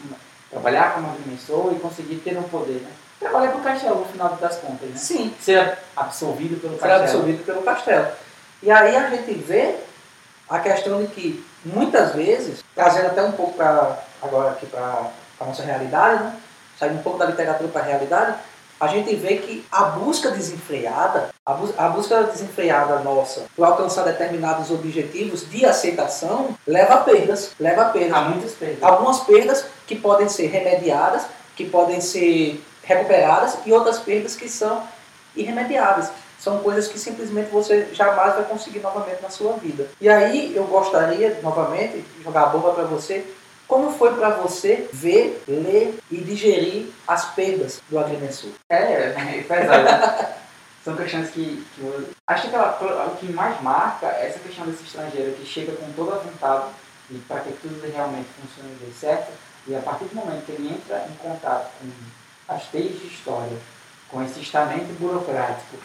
trabalhar 0.50 0.94
como 0.94 1.10
agrimensor 1.10 1.72
e 1.74 1.80
conseguir 1.80 2.16
ter 2.16 2.38
um 2.38 2.44
poder, 2.44 2.80
né? 2.80 2.90
Trabalhar 3.18 3.50
para 3.50 3.60
o 3.60 3.64
castelo 3.64 4.00
no 4.00 4.06
final 4.06 4.36
das 4.36 4.56
contas, 4.58 4.88
né? 4.88 4.96
Sim. 4.96 5.34
Ser 5.40 5.78
absorvido 5.96 6.60
pelo 6.60 6.74
Ser 6.74 6.80
castelo. 6.80 6.98
Ser 6.98 7.04
absorvido 7.04 7.44
pelo 7.44 7.62
castelo. 7.62 8.06
E 8.62 8.70
aí 8.70 8.94
a 8.94 9.10
gente 9.10 9.34
vê 9.34 9.76
a 10.48 10.60
questão 10.60 11.02
de 11.02 11.08
que, 11.08 11.44
muitas 11.64 12.14
vezes, 12.14 12.62
trazendo 12.74 13.06
até 13.06 13.22
um 13.22 13.32
pouco 13.32 13.54
para 13.54 13.98
agora 14.22 14.50
aqui 14.50 14.66
para 14.66 15.10
a 15.40 15.44
nossa 15.44 15.62
realidade, 15.62 16.24
né? 16.24 16.36
saindo 16.78 16.98
um 16.98 17.02
pouco 17.02 17.18
da 17.18 17.26
literatura 17.26 17.68
para 17.68 17.82
a 17.82 17.84
realidade, 17.84 18.36
a 18.78 18.86
gente 18.88 19.14
vê 19.16 19.38
que 19.38 19.64
a 19.72 19.84
busca 19.84 20.30
desenfreada, 20.30 21.30
a, 21.44 21.54
bu 21.54 21.72
a, 21.78 21.88
busca 21.88 22.24
desenfreada 22.24 22.98
nossa 22.98 23.46
por 23.56 23.64
alcançar 23.64 24.04
determinados 24.04 24.70
objetivos 24.70 25.48
de 25.48 25.64
aceitação 25.64 26.54
leva 26.66 26.94
a 26.94 26.98
perdas, 26.98 27.52
leva 27.58 27.82
a 27.82 27.88
perdas. 27.88 28.12
Há 28.12 28.20
muitas 28.22 28.52
perdas. 28.52 28.82
Algumas 28.82 29.20
perdas 29.20 29.64
que 29.86 29.96
podem 29.96 30.28
ser 30.28 30.48
remediadas, 30.48 31.22
que 31.56 31.64
podem 31.64 32.02
ser 32.02 32.62
recuperadas 32.82 33.56
e 33.64 33.72
outras 33.72 33.98
perdas 33.98 34.36
que 34.36 34.48
são 34.48 34.82
irremediáveis. 35.34 36.10
São 36.38 36.58
coisas 36.58 36.86
que 36.86 36.98
simplesmente 36.98 37.50
você 37.50 37.88
jamais 37.94 38.34
vai 38.34 38.44
conseguir 38.44 38.80
novamente 38.80 39.22
na 39.22 39.30
sua 39.30 39.54
vida. 39.54 39.88
E 39.98 40.08
aí 40.08 40.54
eu 40.54 40.64
gostaria, 40.64 41.40
novamente, 41.42 41.98
de 41.98 42.22
jogar 42.22 42.42
a 42.42 42.46
bomba 42.46 42.72
para 42.72 42.84
você, 42.84 43.24
como 43.66 43.92
foi 43.92 44.14
para 44.14 44.30
você 44.30 44.88
ver, 44.92 45.42
ler 45.48 45.98
e 46.10 46.18
digerir 46.18 46.86
as 47.06 47.34
perdas 47.34 47.80
do 47.88 47.98
agrimensor? 47.98 48.50
É, 48.68 48.76
é 48.76 49.44
pesado. 49.46 50.36
São 50.84 50.94
questões 50.94 51.30
que, 51.30 51.66
que 51.74 51.80
eu, 51.80 52.08
acho 52.28 52.48
que 52.48 52.56
o 52.56 53.16
que 53.16 53.32
mais 53.32 53.60
marca 53.60 54.06
é 54.06 54.28
essa 54.28 54.38
questão 54.38 54.64
desse 54.66 54.84
estrangeiro 54.84 55.32
que 55.32 55.44
chega 55.44 55.72
com 55.72 55.90
toda 55.92 56.14
a 56.14 56.18
vontade 56.20 56.66
e 57.10 57.18
para 57.26 57.40
que 57.40 57.52
tudo 57.54 57.80
realmente 57.92 58.28
funcione 58.40 58.76
bem 58.80 58.92
certo 58.92 59.32
e 59.66 59.74
a 59.74 59.80
partir 59.80 60.04
do 60.04 60.14
momento 60.14 60.44
que 60.46 60.52
ele 60.52 60.68
entra 60.68 61.04
em 61.10 61.14
contato 61.16 61.72
com 61.80 62.54
as 62.54 62.66
teias 62.66 63.00
de 63.00 63.08
história, 63.08 63.58
com 64.08 64.22
esse 64.22 64.38
estamento 64.38 64.96
burocrático, 65.00 65.76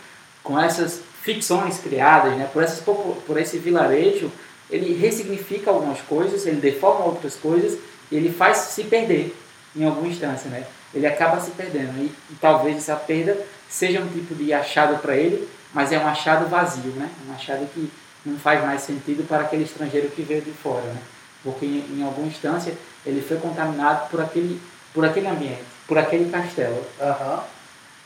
com 0.43 0.59
essas 0.59 1.01
ficções 1.23 1.79
criadas, 1.79 2.35
né, 2.37 2.47
por, 2.53 2.61
essas, 2.61 2.79
por 2.79 3.39
esse 3.39 3.57
vilarejo 3.57 4.31
ele 4.71 4.93
ressignifica 4.93 5.69
algumas 5.69 5.99
coisas, 6.01 6.45
ele 6.45 6.61
deforma 6.61 7.05
outras 7.05 7.35
coisas, 7.35 7.77
ele 8.11 8.31
faz 8.31 8.57
se 8.57 8.85
perder 8.85 9.35
em 9.75 9.85
alguma 9.85 10.07
instância, 10.07 10.49
né? 10.49 10.65
Ele 10.93 11.05
acaba 11.05 11.39
se 11.39 11.51
perdendo 11.51 11.97
e, 11.97 12.11
e 12.29 12.35
talvez 12.39 12.77
essa 12.77 12.95
perda 12.95 13.37
seja 13.69 14.01
um 14.01 14.07
tipo 14.07 14.35
de 14.35 14.53
achado 14.53 15.01
para 15.01 15.15
ele, 15.15 15.47
mas 15.73 15.91
é 15.91 15.99
um 15.99 16.07
achado 16.07 16.49
vazio, 16.49 16.91
né? 16.91 17.09
Um 17.27 17.33
achado 17.33 17.65
que 17.73 17.91
não 18.25 18.37
faz 18.37 18.63
mais 18.63 18.81
sentido 18.81 19.27
para 19.27 19.41
aquele 19.43 19.63
estrangeiro 19.63 20.09
que 20.09 20.21
veio 20.21 20.41
de 20.41 20.51
fora, 20.51 20.85
né? 20.85 21.01
Porque 21.43 21.65
em, 21.65 21.97
em 21.97 22.03
alguma 22.03 22.27
instância 22.27 22.73
ele 23.05 23.21
foi 23.21 23.37
contaminado 23.37 24.09
por 24.09 24.21
aquele, 24.21 24.61
por 24.93 25.05
aquele 25.05 25.27
ambiente, 25.27 25.63
por 25.87 25.97
aquele 25.97 26.29
castelo. 26.29 26.85
Uhum. 26.99 27.39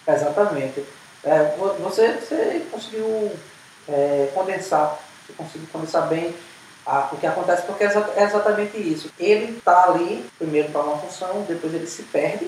Exatamente. 0.07 0.83
É, 1.23 1.55
você, 1.79 2.13
você 2.13 2.65
conseguiu 2.71 3.31
é, 3.89 4.29
condensar, 4.33 4.99
você 5.25 5.33
conseguiu 5.33 5.67
condensar 5.71 6.07
bem 6.07 6.33
ah, 6.85 7.09
o 7.11 7.17
que 7.17 7.25
acontece 7.25 7.63
porque 7.63 7.83
é 7.83 8.23
exatamente 8.23 8.77
isso. 8.77 9.09
Ele 9.19 9.57
está 9.57 9.85
ali, 9.85 10.25
primeiro 10.37 10.69
para 10.69 10.81
uma 10.81 10.97
função, 10.97 11.43
depois 11.47 11.73
ele 11.73 11.87
se 11.87 12.03
perde. 12.03 12.47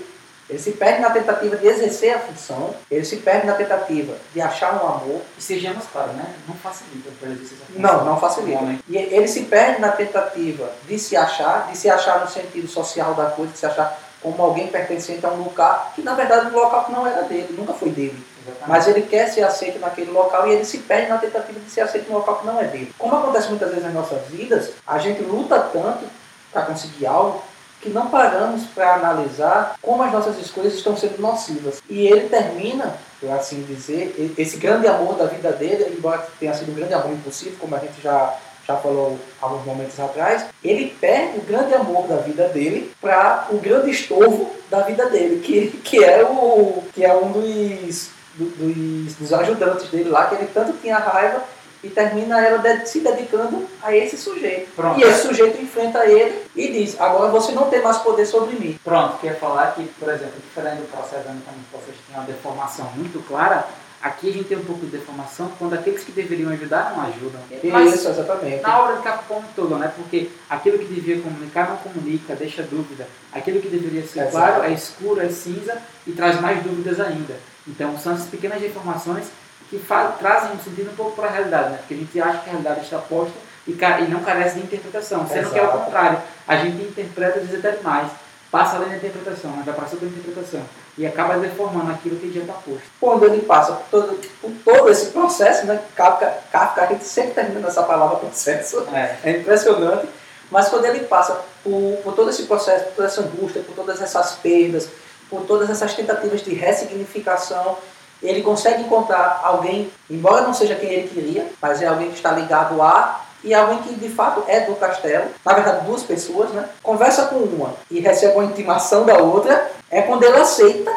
Ele 0.50 0.60
se 0.60 0.72
perde 0.72 1.02
na 1.02 1.10
tentativa 1.10 1.58
de 1.58 1.68
exercer 1.68 2.16
a 2.16 2.20
função, 2.20 2.74
ele 2.90 3.04
se 3.04 3.18
perde 3.18 3.46
na 3.46 3.54
tentativa 3.56 4.16
de 4.34 4.40
achar 4.40 4.82
um 4.82 4.88
amor. 4.88 5.22
E 5.38 5.42
sejamos 5.42 5.86
claros, 5.88 6.16
né? 6.16 6.36
Não 6.48 6.56
facilita 6.56 7.10
para 7.20 7.30
ele. 7.30 7.50
Não, 7.76 8.06
não 8.06 8.18
facilita. 8.18 8.64
E 8.88 8.96
ele 8.96 9.28
se 9.28 9.44
perde 9.44 9.82
na 9.82 9.92
tentativa 9.92 10.72
de 10.88 10.98
se 10.98 11.18
achar, 11.18 11.68
de 11.70 11.78
se 11.78 11.90
achar 11.90 12.22
no 12.22 12.30
sentido 12.30 12.68
social 12.68 13.14
da 13.14 13.26
coisa, 13.26 13.52
de 13.52 13.58
se 13.58 13.66
achar 13.66 14.00
como 14.22 14.42
alguém 14.42 14.68
pertencente 14.68 15.26
a 15.26 15.30
um 15.30 15.44
local 15.44 15.92
que 15.94 16.02
na 16.02 16.14
verdade 16.14 16.48
o 16.48 16.58
local 16.58 16.88
não 16.90 17.06
era 17.06 17.24
dele, 17.24 17.54
nunca 17.58 17.74
foi 17.74 17.90
dele. 17.90 18.24
Mas 18.68 18.88
ele 18.88 19.02
quer 19.02 19.28
ser 19.28 19.44
aceito 19.44 19.80
naquele 19.80 20.12
local 20.12 20.48
e 20.48 20.54
ele 20.54 20.66
se 20.66 20.80
perde 20.80 21.10
na 21.10 21.18
tentativa 21.18 21.60
de 21.60 21.70
ser 21.70 21.82
aceito 21.82 22.10
no 22.10 22.18
local 22.18 22.40
que 22.40 22.46
não 22.46 22.60
é 22.60 22.66
dele. 22.66 22.94
Como 22.98 23.16
acontece 23.16 23.50
muitas 23.50 23.70
vezes 23.70 23.84
nas 23.84 23.94
nossas 23.94 24.22
vidas, 24.28 24.72
a 24.86 24.98
gente 24.98 25.22
luta 25.22 25.60
tanto 25.60 26.06
para 26.52 26.64
conseguir 26.64 27.06
algo 27.06 27.42
que 27.82 27.90
não 27.90 28.08
paramos 28.10 28.64
para 28.68 28.96
analisar 28.96 29.76
como 29.82 30.02
as 30.02 30.12
nossas 30.12 30.38
escolhas 30.40 30.74
estão 30.74 30.98
sendo 30.98 31.22
nocivas. 31.22 31.82
E 31.90 32.08
ele 32.08 32.28
termina, 32.28 32.96
por 33.20 33.32
assim 33.32 33.62
dizer, 33.64 34.34
esse 34.38 34.58
grande 34.58 34.88
amor 34.88 35.16
da 35.16 35.26
vida 35.26 35.52
dele, 35.52 35.96
embora 35.96 36.28
tenha 36.40 36.54
sido 36.54 36.72
um 36.72 36.76
grande 36.76 36.94
amor 36.94 37.12
impossível, 37.12 37.58
como 37.60 37.76
a 37.76 37.80
gente 37.80 38.02
já 38.02 38.36
já 38.68 38.76
falou 38.76 39.18
alguns 39.42 39.66
momentos 39.66 39.98
atrás, 39.98 40.46
ele 40.62 40.94
perde 41.00 41.38
o 41.38 41.42
grande 41.42 41.74
amor 41.74 42.06
da 42.06 42.18
vida 42.18 42.50
dele 42.50 42.92
para 43.00 43.48
o 43.50 43.58
grande 43.60 43.92
estorvo 43.92 44.52
da 44.70 44.82
vida 44.82 45.10
dele, 45.10 45.40
que, 45.40 45.70
que, 45.78 46.04
é, 46.04 46.22
o, 46.26 46.84
que 46.94 47.06
é 47.06 47.16
um 47.16 47.32
dos, 47.32 48.10
dos, 48.38 49.16
dos 49.16 49.34
ajudantes 49.34 49.90
dele 49.90 50.10
lá, 50.10 50.28
que 50.28 50.36
ele 50.36 50.48
tanto 50.54 50.74
tinha 50.82 50.98
raiva 50.98 51.44
e 51.84 51.90
termina 51.90 52.42
ela 52.42 52.58
de, 52.58 52.88
se 52.88 53.00
dedicando 53.00 53.68
a 53.82 53.96
esse 53.96 54.18
sujeito. 54.18 54.70
Pronto. 54.76 55.00
E 55.00 55.04
esse 55.04 55.28
sujeito 55.28 55.62
enfrenta 55.62 56.06
ele 56.06 56.44
e 56.56 56.72
diz: 56.72 57.00
agora 57.00 57.32
você 57.32 57.52
não 57.52 57.70
tem 57.70 57.82
mais 57.82 57.98
poder 57.98 58.26
sobre 58.26 58.56
mim. 58.56 58.80
Pronto, 58.84 59.18
quer 59.20 59.40
falar 59.40 59.74
que, 59.74 59.84
por 60.00 60.10
exemplo, 60.10 60.34
diferente 60.42 60.82
do 60.82 60.92
processo 60.92 61.28
anatomia, 61.28 61.64
vocês 61.72 61.98
têm 62.08 62.16
uma 62.16 62.26
deformação 62.26 62.92
muito 62.96 63.26
clara, 63.28 63.68
aqui 64.02 64.30
a 64.30 64.34
gente 64.34 64.46
tem 64.46 64.58
um 64.58 64.66
pouco 64.66 64.86
de 64.86 64.92
deformação 64.92 65.52
quando 65.60 65.74
aqueles 65.74 66.04
que 66.04 66.12
deveriam 66.12 66.52
ajudar 66.52 66.94
não 66.96 67.06
ajudam. 67.06 67.42
Mas 67.72 67.94
Isso, 67.94 68.10
exatamente. 68.10 68.62
na 68.62 68.80
obra 68.80 68.96
de 68.96 69.18
como 69.28 69.42
um 69.42 69.52
todo, 69.56 69.78
né? 69.78 69.92
Porque 69.96 70.30
aquilo 70.50 70.80
que 70.80 70.86
devia 70.86 71.22
comunicar 71.22 71.70
não 71.70 71.78
comunica, 71.78 72.36
deixa 72.36 72.64
dúvida. 72.64 73.08
Aquilo 73.32 73.62
que 73.62 73.68
deveria 73.68 74.06
ser 74.06 74.22
Exato. 74.22 74.32
claro 74.32 74.64
é 74.64 74.72
escuro, 74.72 75.22
é 75.22 75.30
cinza 75.30 75.78
e 76.06 76.12
traz 76.12 76.42
mais 76.42 76.64
dúvidas 76.64 77.00
ainda. 77.00 77.36
Então 77.68 77.98
são 77.98 78.14
essas 78.14 78.28
pequenas 78.28 78.62
deformações 78.62 79.28
que 79.70 79.82
trazem 80.20 80.54
um 80.54 80.60
sentido 80.60 80.92
um 80.92 80.96
pouco 80.96 81.16
para 81.16 81.28
a 81.28 81.32
realidade, 81.32 81.72
né? 81.72 81.78
Porque 81.78 81.94
a 81.94 81.98
gente 81.98 82.22
acha 82.22 82.40
que 82.40 82.50
a 82.50 82.52
realidade 82.52 82.82
está 82.82 83.00
posta 83.00 83.34
e, 83.68 83.72
e 83.72 84.08
não 84.08 84.22
carece 84.22 84.56
de 84.56 84.66
interpretação, 84.66 85.28
sendo 85.28 85.52
que 85.52 85.60
é 85.60 85.62
o 85.62 85.66
Exato. 85.66 85.84
contrário. 85.84 86.20
A 86.48 86.58
gente 86.58 86.82
interpreta 86.82 87.40
às 87.40 87.48
vezes 87.48 87.64
até 87.66 87.78
demais, 87.78 88.10
passa 88.50 88.78
além 88.78 88.90
da 88.90 88.96
interpretação, 88.96 89.52
mas 89.56 89.66
vai 89.66 89.76
para 89.76 89.88
sobre 89.88 90.06
a 90.06 90.10
interpretação 90.10 90.62
e 90.98 91.06
acaba 91.06 91.38
deformando 91.38 91.92
aquilo 91.92 92.16
que 92.16 92.32
já 92.34 92.42
está 92.42 92.54
posto. 92.54 92.82
Quando 93.00 93.26
ele 93.26 93.42
passa 93.42 93.74
por 93.74 93.86
todo, 93.92 94.20
por 94.42 94.52
todo 94.64 94.90
esse 94.90 95.08
processo, 95.08 95.66
né? 95.68 95.80
Kafka, 95.96 96.34
Kafka, 96.52 96.84
a 96.84 96.88
gente 96.88 97.04
sempre 97.04 97.34
termina 97.34 97.60
nessa 97.60 97.84
palavra 97.84 98.18
processo. 98.18 98.88
É. 98.94 99.18
É 99.24 99.32
impressionante. 99.40 100.08
Mas 100.50 100.70
quando 100.70 100.86
ele 100.86 101.02
passa 101.02 101.42
por, 101.62 102.00
por 102.04 102.16
todo 102.16 102.30
esse 102.30 102.44
processo, 102.44 102.86
por 102.86 102.96
toda 102.96 103.08
essa 103.08 103.22
angústia, 103.22 103.62
por 103.62 103.76
todas 103.76 104.02
essas 104.02 104.36
perdas, 104.36 104.90
por 105.30 105.42
todas 105.42 105.70
essas 105.70 105.94
tentativas 105.94 106.42
de 106.44 106.54
ressignificação, 106.54 107.78
ele 108.22 108.42
consegue 108.42 108.82
encontrar 108.82 109.42
alguém, 109.44 109.92
embora 110.10 110.42
não 110.42 110.54
seja 110.54 110.76
quem 110.76 110.92
ele 110.92 111.08
queria, 111.08 111.48
mas 111.62 111.82
é 111.82 111.88
alguém 111.88 112.10
que 112.10 112.16
está 112.16 112.32
ligado 112.32 112.82
a 112.82 113.22
e 113.44 113.54
alguém 113.54 113.80
que 113.84 113.94
de 113.94 114.10
fato 114.10 114.44
é 114.48 114.62
do 114.62 114.76
castelo, 114.76 115.30
na 115.46 115.54
verdade 115.54 115.86
duas 115.86 116.04
pessoas, 116.04 116.50
né? 116.52 116.68
Conversa 116.82 117.28
com 117.28 117.36
uma 117.36 117.74
e 117.90 118.00
recebe 118.00 118.34
uma 118.34 118.46
intimação 118.46 119.06
da 119.06 119.18
outra, 119.20 119.72
é 119.90 120.02
quando 120.02 120.24
ele 120.24 120.38
aceita, 120.38 120.92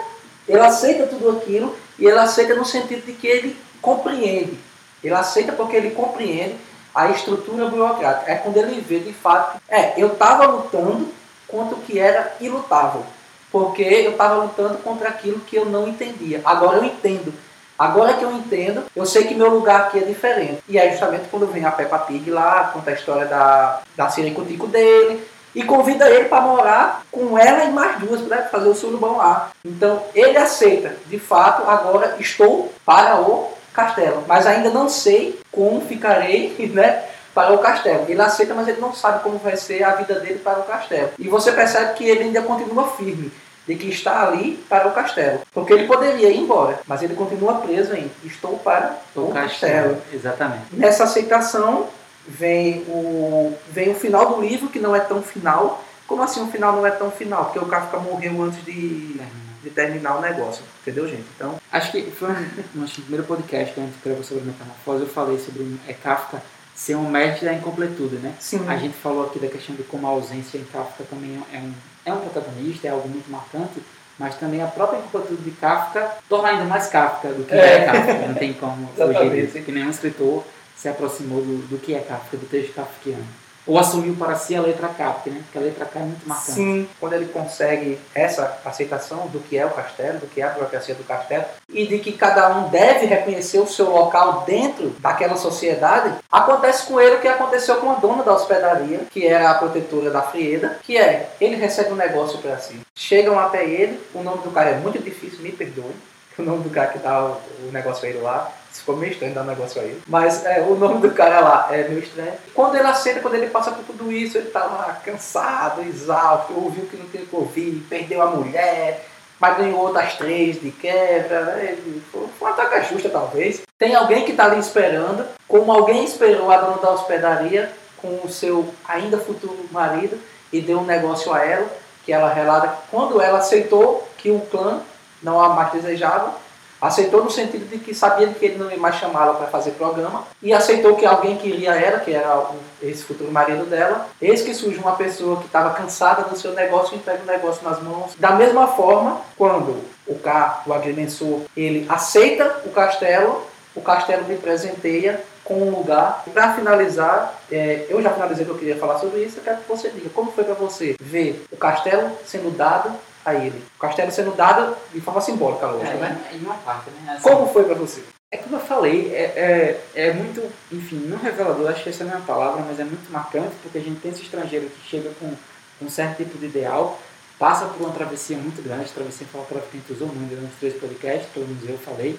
ele 0.48 0.60
aceita 0.60 1.06
tudo 1.06 1.30
aquilo 1.36 1.76
e 1.98 2.06
ele 2.06 2.18
aceita 2.18 2.54
no 2.54 2.64
sentido 2.64 3.04
de 3.04 3.12
que 3.12 3.26
ele 3.26 3.56
compreende. 3.82 4.58
Ele 5.04 5.14
aceita 5.14 5.52
porque 5.52 5.76
ele 5.76 5.90
compreende 5.90 6.56
a 6.94 7.10
estrutura 7.10 7.66
burocrática. 7.66 8.32
É 8.32 8.36
quando 8.36 8.56
ele 8.56 8.80
vê 8.80 8.98
de 8.98 9.12
fato, 9.12 9.60
é, 9.68 9.94
eu 9.96 10.08
estava 10.08 10.46
lutando 10.46 11.08
contra 11.46 11.76
o 11.76 11.80
que 11.80 11.98
era 11.98 12.34
ilutável, 12.40 13.04
porque 13.50 13.82
eu 13.82 14.12
estava 14.12 14.42
lutando 14.42 14.78
contra 14.78 15.08
aquilo 15.08 15.40
que 15.40 15.56
eu 15.56 15.64
não 15.64 15.88
entendia. 15.88 16.40
Agora 16.44 16.78
eu 16.78 16.84
entendo. 16.84 17.32
Agora 17.78 18.12
que 18.12 18.22
eu 18.22 18.32
entendo, 18.32 18.84
eu 18.94 19.06
sei 19.06 19.24
que 19.24 19.34
meu 19.34 19.48
lugar 19.48 19.82
aqui 19.82 19.98
é 19.98 20.02
diferente. 20.02 20.62
E 20.68 20.78
é 20.78 20.90
justamente 20.90 21.28
quando 21.30 21.46
vem 21.46 21.64
a 21.64 21.70
Peppa 21.70 21.98
Pig 22.00 22.30
lá, 22.30 22.70
conta 22.74 22.90
a 22.90 22.94
história 22.94 23.24
da, 23.24 23.80
da 23.96 24.10
Ciricutico 24.10 24.66
dele, 24.66 25.26
e 25.54 25.62
convida 25.64 26.08
ele 26.08 26.26
para 26.26 26.42
morar 26.42 27.02
com 27.10 27.36
ela 27.36 27.64
e 27.64 27.72
mais 27.72 27.98
duas, 27.98 28.20
para 28.20 28.44
fazer 28.44 28.68
o 28.68 28.74
surubão 28.74 29.16
lá. 29.16 29.50
Então 29.64 30.02
ele 30.14 30.36
aceita, 30.36 30.94
de 31.06 31.18
fato, 31.18 31.68
agora 31.68 32.16
estou 32.18 32.72
para 32.84 33.20
o 33.20 33.50
castelo, 33.72 34.24
mas 34.26 34.46
ainda 34.46 34.70
não 34.70 34.88
sei 34.88 35.40
como 35.50 35.80
ficarei, 35.80 36.54
né? 36.72 37.04
Para 37.34 37.52
o 37.52 37.58
castelo. 37.58 38.06
Ele 38.08 38.20
aceita, 38.20 38.54
mas 38.54 38.68
ele 38.68 38.80
não 38.80 38.92
sabe 38.92 39.22
como 39.22 39.38
vai 39.38 39.56
ser 39.56 39.82
a 39.82 39.94
vida 39.94 40.18
dele 40.18 40.38
para 40.38 40.60
o 40.60 40.64
castelo. 40.64 41.10
E 41.18 41.28
você 41.28 41.52
percebe 41.52 41.94
que 41.94 42.04
ele 42.04 42.24
ainda 42.24 42.42
continua 42.42 42.88
firme 42.88 43.32
de 43.66 43.76
que 43.76 43.88
está 43.88 44.26
ali 44.26 44.56
para 44.68 44.88
o 44.88 44.92
castelo. 44.92 45.40
Porque 45.52 45.72
ele 45.72 45.86
poderia 45.86 46.28
ir 46.28 46.38
embora, 46.38 46.80
mas 46.86 47.02
ele 47.02 47.14
continua 47.14 47.54
preso 47.54 47.94
em 47.94 48.10
estou 48.24 48.58
para 48.58 48.98
o, 49.14 49.28
castelo. 49.28 49.96
Exatamente. 50.12 50.64
Nessa 50.72 51.04
aceitação 51.04 51.88
vem 52.26 52.80
o, 52.88 53.56
vem 53.68 53.90
o 53.90 53.94
final 53.94 54.34
do 54.34 54.40
livro, 54.40 54.68
que 54.68 54.78
não 54.78 54.94
é 54.94 55.00
tão 55.00 55.22
final. 55.22 55.84
Como 56.06 56.22
assim 56.22 56.42
o 56.42 56.48
final 56.48 56.74
não 56.74 56.86
é 56.86 56.90
tão 56.90 57.10
final? 57.10 57.44
Porque 57.44 57.58
o 57.60 57.66
Kafka 57.66 57.98
morreu 57.98 58.42
antes 58.42 58.64
de, 58.64 59.20
de 59.62 59.70
terminar 59.70 60.16
o 60.16 60.20
negócio. 60.20 60.64
Entendeu, 60.82 61.06
gente? 61.06 61.26
Então, 61.36 61.60
Acho 61.70 61.92
que 61.92 62.02
foi 62.10 62.30
no 62.74 62.82
nosso 62.82 63.00
primeiro 63.02 63.24
podcast 63.24 63.72
que 63.72 63.80
a 63.80 63.84
gente 63.84 63.96
gravou 64.04 64.24
sobre 64.24 64.42
metamorfose, 64.44 65.02
eu 65.02 65.08
falei 65.08 65.38
sobre 65.38 65.78
é, 65.86 65.92
Kafka 65.92 66.42
ser 66.80 66.94
um 66.94 67.10
mestre 67.10 67.44
da 67.44 67.52
incompletude, 67.52 68.16
né? 68.16 68.34
sim. 68.40 68.66
A 68.66 68.74
gente 68.74 68.94
falou 68.94 69.26
aqui 69.26 69.38
da 69.38 69.48
questão 69.48 69.76
de 69.76 69.82
como 69.82 70.06
a 70.06 70.10
ausência 70.10 70.56
em 70.56 70.64
Kafka 70.64 71.04
também 71.10 71.38
é 71.52 71.58
um, 71.58 71.74
é 72.06 72.12
um 72.14 72.20
protagonista, 72.20 72.88
é 72.88 72.90
algo 72.90 73.06
muito 73.06 73.30
marcante, 73.30 73.82
mas 74.18 74.34
também 74.36 74.62
a 74.62 74.66
própria 74.66 74.96
incompletude 74.96 75.42
de 75.42 75.50
Kafka 75.50 76.16
torna 76.26 76.48
ainda 76.48 76.64
mais 76.64 76.86
Kafka 76.86 77.28
do 77.34 77.44
que 77.44 77.52
é, 77.52 77.82
É. 77.82 77.84
Kafka. 77.84 78.28
Não 78.28 78.34
tem 78.34 78.54
como 78.54 78.88
fugir 78.96 79.30
disso, 79.30 79.62
que 79.62 79.70
nenhum 79.70 79.90
escritor 79.90 80.42
se 80.74 80.88
aproximou 80.88 81.42
do, 81.42 81.68
do 81.68 81.76
que 81.78 81.92
é 81.92 82.00
Kafka, 82.00 82.38
do 82.38 82.48
texto 82.48 82.72
kafkiano. 82.72 83.26
Ou 83.66 83.78
assumiu 83.78 84.14
para 84.16 84.34
si 84.36 84.56
a 84.56 84.60
letra 84.60 84.88
Kafka, 84.88 85.30
né? 85.30 85.42
Porque 85.44 85.58
a 85.58 85.60
letra 85.60 85.84
K 85.84 86.00
é 86.00 86.02
muito 86.02 86.26
marcante. 86.26 86.52
Sim, 86.52 86.88
quando 86.98 87.12
ele 87.12 87.26
consegue 87.26 87.98
essa 88.14 88.58
aceitação 88.64 89.26
do 89.28 89.40
que 89.40 89.56
é 89.56 89.66
o 89.66 89.70
castelo, 89.70 90.18
do 90.18 90.26
que 90.26 90.40
é 90.40 90.44
a 90.44 90.50
burocracia 90.50 90.94
do 90.94 91.04
castelo, 91.04 91.44
e 91.68 91.86
de 91.86 91.98
que 91.98 92.12
cada 92.12 92.48
um 92.56 92.68
deve 92.68 93.06
reconhecer 93.06 93.58
o 93.58 93.66
seu 93.66 93.90
local 93.90 94.44
dentro 94.46 94.90
daquela 94.98 95.36
sociedade, 95.36 96.14
acontece 96.30 96.86
com 96.86 97.00
ele 97.00 97.16
o 97.16 97.20
que 97.20 97.28
aconteceu 97.28 97.76
com 97.76 97.90
a 97.90 97.94
dona 97.94 98.22
da 98.22 98.34
hospedaria, 98.34 99.00
que 99.10 99.26
era 99.26 99.50
a 99.50 99.54
protetora 99.54 100.10
da 100.10 100.22
Frieda, 100.22 100.78
que 100.82 100.96
é, 100.96 101.30
ele 101.40 101.56
recebe 101.56 101.92
um 101.92 101.96
negócio 101.96 102.38
para 102.38 102.58
si. 102.58 102.80
Chegam 102.94 103.38
até 103.38 103.64
ele, 103.64 104.00
o 104.14 104.22
nome 104.22 104.42
do 104.42 104.50
cara 104.50 104.70
é 104.70 104.78
muito 104.78 105.02
difícil, 105.02 105.40
me 105.40 105.52
perdoe, 105.52 105.94
o 106.38 106.42
nome 106.42 106.62
do 106.62 106.70
cara 106.70 106.88
que 106.88 106.98
dá 106.98 107.24
o, 107.24 107.40
negócio 107.72 108.06
a 108.06 108.08
ele 108.08 108.20
lá, 108.20 108.50
ficou 108.80 108.96
meio 108.96 109.12
estranho 109.12 109.34
dar 109.34 109.42
um 109.42 109.46
negócio 109.46 109.80
a 109.80 109.84
ele. 109.84 110.02
Mas 110.06 110.44
é, 110.44 110.60
o 110.60 110.74
nome 110.74 111.00
do 111.00 111.14
cara 111.14 111.40
lá 111.40 111.68
é 111.70 111.88
meio 111.88 112.00
estranho. 112.00 112.32
Quando 112.54 112.76
ele 112.76 112.86
aceita, 112.86 113.20
quando 113.20 113.34
ele 113.34 113.48
passa 113.48 113.70
por 113.70 113.84
tudo 113.84 114.12
isso, 114.12 114.38
ele 114.38 114.50
tá 114.50 114.64
lá 114.64 115.00
cansado, 115.04 115.82
exausto, 115.82 116.52
ouviu 116.54 116.86
que 116.86 116.96
não 116.96 117.06
tinha 117.06 117.24
que 117.24 117.36
ouvir, 117.36 117.86
perdeu 117.88 118.22
a 118.22 118.26
mulher, 118.26 119.06
mas 119.38 119.56
ganhou 119.56 119.80
outras 119.80 120.14
três 120.14 120.60
de 120.60 120.70
quebra. 120.70 121.44
Né? 121.44 121.78
Foi 122.12 122.28
uma 122.40 122.52
troca 122.52 122.82
justa, 122.82 123.08
talvez. 123.08 123.62
Tem 123.78 123.94
alguém 123.94 124.24
que 124.24 124.34
tá 124.34 124.44
ali 124.44 124.60
esperando, 124.60 125.24
como 125.48 125.72
alguém 125.72 126.04
esperou 126.04 126.50
a 126.50 126.58
dona 126.58 126.78
da 126.78 126.90
hospedaria 126.90 127.72
com 127.96 128.20
o 128.24 128.28
seu 128.28 128.74
ainda 128.86 129.18
futuro 129.18 129.66
marido 129.70 130.18
e 130.52 130.60
deu 130.60 130.80
um 130.80 130.84
negócio 130.84 131.32
a 131.32 131.44
ela, 131.44 131.68
que 132.04 132.12
ela 132.12 132.32
relata 132.32 132.68
que 132.68 132.74
quando 132.90 133.20
ela 133.20 133.38
aceitou 133.38 134.08
que 134.16 134.30
o 134.30 134.40
clã 134.40 134.82
não 135.22 135.40
a 135.40 135.50
mais 135.50 135.72
desejava, 135.72 136.34
aceitou 136.80 137.22
no 137.22 137.30
sentido 137.30 137.68
de 137.68 137.78
que 137.78 137.94
sabia 137.94 138.28
que 138.28 138.44
ele 138.44 138.58
não 138.58 138.70
ia 138.70 138.78
mais 138.78 138.96
chamá-la 138.96 139.34
para 139.34 139.48
fazer 139.48 139.72
programa 139.72 140.24
e 140.42 140.52
aceitou 140.52 140.96
que 140.96 141.04
alguém 141.04 141.36
queria 141.36 141.74
ela, 141.74 142.00
que 142.00 142.12
era 142.12 142.46
esse 142.82 143.04
futuro 143.04 143.30
marido 143.30 143.66
dela. 143.66 144.08
Eis 144.20 144.42
que 144.42 144.54
surge 144.54 144.78
uma 144.78 144.96
pessoa 144.96 145.38
que 145.38 145.46
estava 145.46 145.70
cansada 145.74 146.22
do 146.22 146.38
seu 146.38 146.52
negócio 146.52 146.94
e 146.94 146.98
entrega 146.98 147.22
o 147.22 147.26
negócio 147.26 147.62
nas 147.68 147.82
mãos. 147.82 148.12
Da 148.18 148.32
mesma 148.32 148.68
forma, 148.68 149.20
quando 149.36 149.82
o 150.06 150.14
K, 150.18 150.62
o 150.66 150.72
agrimensor, 150.72 151.42
ele 151.56 151.86
aceita 151.88 152.60
o 152.64 152.70
castelo, 152.70 153.46
o 153.74 153.80
castelo 153.80 154.26
lhe 154.26 154.36
presenteia 154.36 155.22
com 155.44 155.54
um 155.54 155.70
lugar. 155.70 156.24
Para 156.32 156.54
finalizar, 156.54 157.34
é, 157.50 157.86
eu 157.88 158.00
já 158.02 158.10
finalizei 158.10 158.44
o 158.44 158.46
que 158.46 158.54
eu 158.54 158.58
queria 158.58 158.76
falar 158.76 158.98
sobre 158.98 159.20
isso, 159.20 159.38
eu 159.38 159.42
quero 159.42 159.58
que 159.58 159.68
você 159.68 159.88
diga 159.90 160.08
como 160.10 160.32
foi 160.32 160.44
para 160.44 160.54
você 160.54 160.96
ver 161.00 161.44
o 161.50 161.56
castelo 161.56 162.10
sendo 162.24 162.50
dado 162.56 162.92
a 163.30 163.34
ele. 163.34 163.62
O 163.76 163.80
castelo 163.80 164.10
sendo 164.10 164.32
dado 164.32 164.76
de 164.92 165.00
forma 165.00 165.20
simbólica, 165.20 165.66
lógico, 165.66 165.98
né? 165.98 166.20
É, 166.30 166.36
em 166.36 166.40
uma 166.40 166.54
parte, 166.54 166.90
né? 166.90 167.12
Assim, 167.12 167.22
Como 167.22 167.52
foi 167.52 167.64
para 167.64 167.74
você? 167.74 168.02
É 168.32 168.36
como 168.36 168.56
eu 168.56 168.60
falei, 168.60 169.12
é, 169.12 169.80
é, 169.94 170.08
é 170.08 170.12
muito, 170.12 170.40
enfim, 170.70 170.98
não 171.08 171.18
revelador, 171.18 171.68
acho 171.68 171.82
que 171.82 171.88
essa 171.88 172.04
não 172.04 172.12
é 172.12 172.16
a 172.16 172.20
palavra, 172.20 172.62
mas 172.62 172.78
é 172.78 172.84
muito 172.84 173.10
marcante, 173.10 173.56
porque 173.60 173.78
a 173.78 173.80
gente 173.80 174.00
tem 174.00 174.12
esse 174.12 174.22
estrangeiro 174.22 174.68
que 174.68 174.88
chega 174.88 175.10
com 175.18 175.34
um 175.82 175.90
certo 175.90 176.18
tipo 176.18 176.38
de 176.38 176.46
ideal, 176.46 176.96
passa 177.40 177.66
por 177.66 177.84
uma 177.84 177.92
travessia 177.92 178.36
muito 178.36 178.62
grande, 178.62 178.88
travessia 178.92 179.26
foi 179.26 179.40
uma 179.40 179.46
palavra 179.46 179.68
que 179.70 179.78
a 179.78 179.80
gente 179.80 179.92
usou 179.92 180.14
muito 180.14 180.40
nos 180.40 180.54
três 180.60 180.74
podcasts, 180.74 181.28
pelo 181.34 181.48
menos 181.48 181.68
eu 181.68 181.78
falei, 181.78 182.16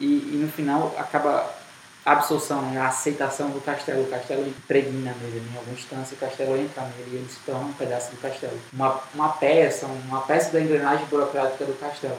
e, 0.00 0.06
e 0.06 0.40
no 0.42 0.50
final 0.50 0.92
acaba 0.98 1.48
a 2.04 2.12
absorção, 2.12 2.60
né, 2.62 2.80
a 2.80 2.88
aceitação 2.88 3.48
do 3.50 3.60
castelo, 3.60 4.02
o 4.02 4.06
castelo 4.10 4.46
impregna 4.46 5.14
nele, 5.20 5.40
né, 5.40 5.48
em 5.54 5.56
alguma 5.56 5.74
instância 5.76 6.14
o 6.14 6.18
castelo 6.18 6.56
entra 6.56 6.82
nele 6.82 7.10
e 7.12 7.16
ele 7.16 7.28
se 7.30 7.38
torna 7.46 7.64
um 7.66 7.72
pedaço 7.72 8.10
do 8.10 8.16
castelo. 8.20 8.58
Uma, 8.72 9.00
uma 9.14 9.28
peça, 9.30 9.86
uma 9.86 10.20
peça 10.22 10.50
da 10.50 10.60
engrenagem 10.60 11.06
burocrática 11.06 11.64
do 11.64 11.78
castelo. 11.78 12.18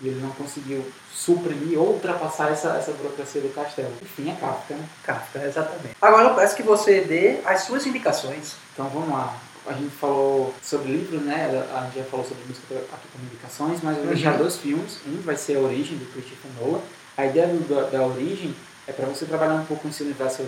E 0.00 0.08
ele 0.08 0.20
não 0.20 0.30
conseguiu 0.30 0.84
suprimir 1.12 1.78
ou 1.78 1.92
ultrapassar 1.92 2.50
essa, 2.50 2.70
essa 2.70 2.90
burocracia 2.92 3.40
do 3.40 3.54
castelo. 3.54 3.92
Enfim, 4.02 4.28
é 4.30 4.34
Kafka, 4.34 4.74
né? 4.74 4.84
Kafka, 5.04 5.38
exatamente. 5.44 5.96
Agora 6.02 6.28
eu 6.30 6.34
peço 6.34 6.56
que 6.56 6.62
você 6.64 7.00
dê 7.02 7.38
as 7.44 7.62
suas 7.62 7.86
indicações. 7.86 8.56
Então 8.72 8.88
vamos 8.88 9.10
lá. 9.10 9.36
A 9.66 9.72
gente 9.72 9.94
falou 9.94 10.52
sobre 10.62 10.90
livro, 10.92 11.18
né? 11.20 11.46
A 11.74 11.84
gente 11.84 11.98
já 11.98 12.04
falou 12.04 12.26
sobre 12.26 12.42
música 12.44 12.74
aqui 12.92 13.06
com 13.12 13.22
indicações, 13.24 13.80
mas 13.82 13.96
eu 13.96 14.04
vou 14.04 14.12
deixar 14.14 14.32
Uhum. 14.32 14.38
dois 14.38 14.56
filmes. 14.56 14.98
Um 15.06 15.20
vai 15.22 15.36
ser 15.36 15.56
A 15.56 15.60
Origem, 15.60 15.96
do 15.96 16.06
Christopher 16.12 16.50
Nolan. 16.60 16.80
A 17.16 17.26
ideia 17.26 17.46
do- 17.46 17.68
da, 17.74 17.82
da 17.98 18.04
origem 18.04 18.54
é 18.86 18.92
para 18.92 19.06
você 19.06 19.24
trabalhar 19.24 19.54
um 19.54 19.64
pouco 19.64 19.86
nesse 19.86 20.02
universo 20.02 20.42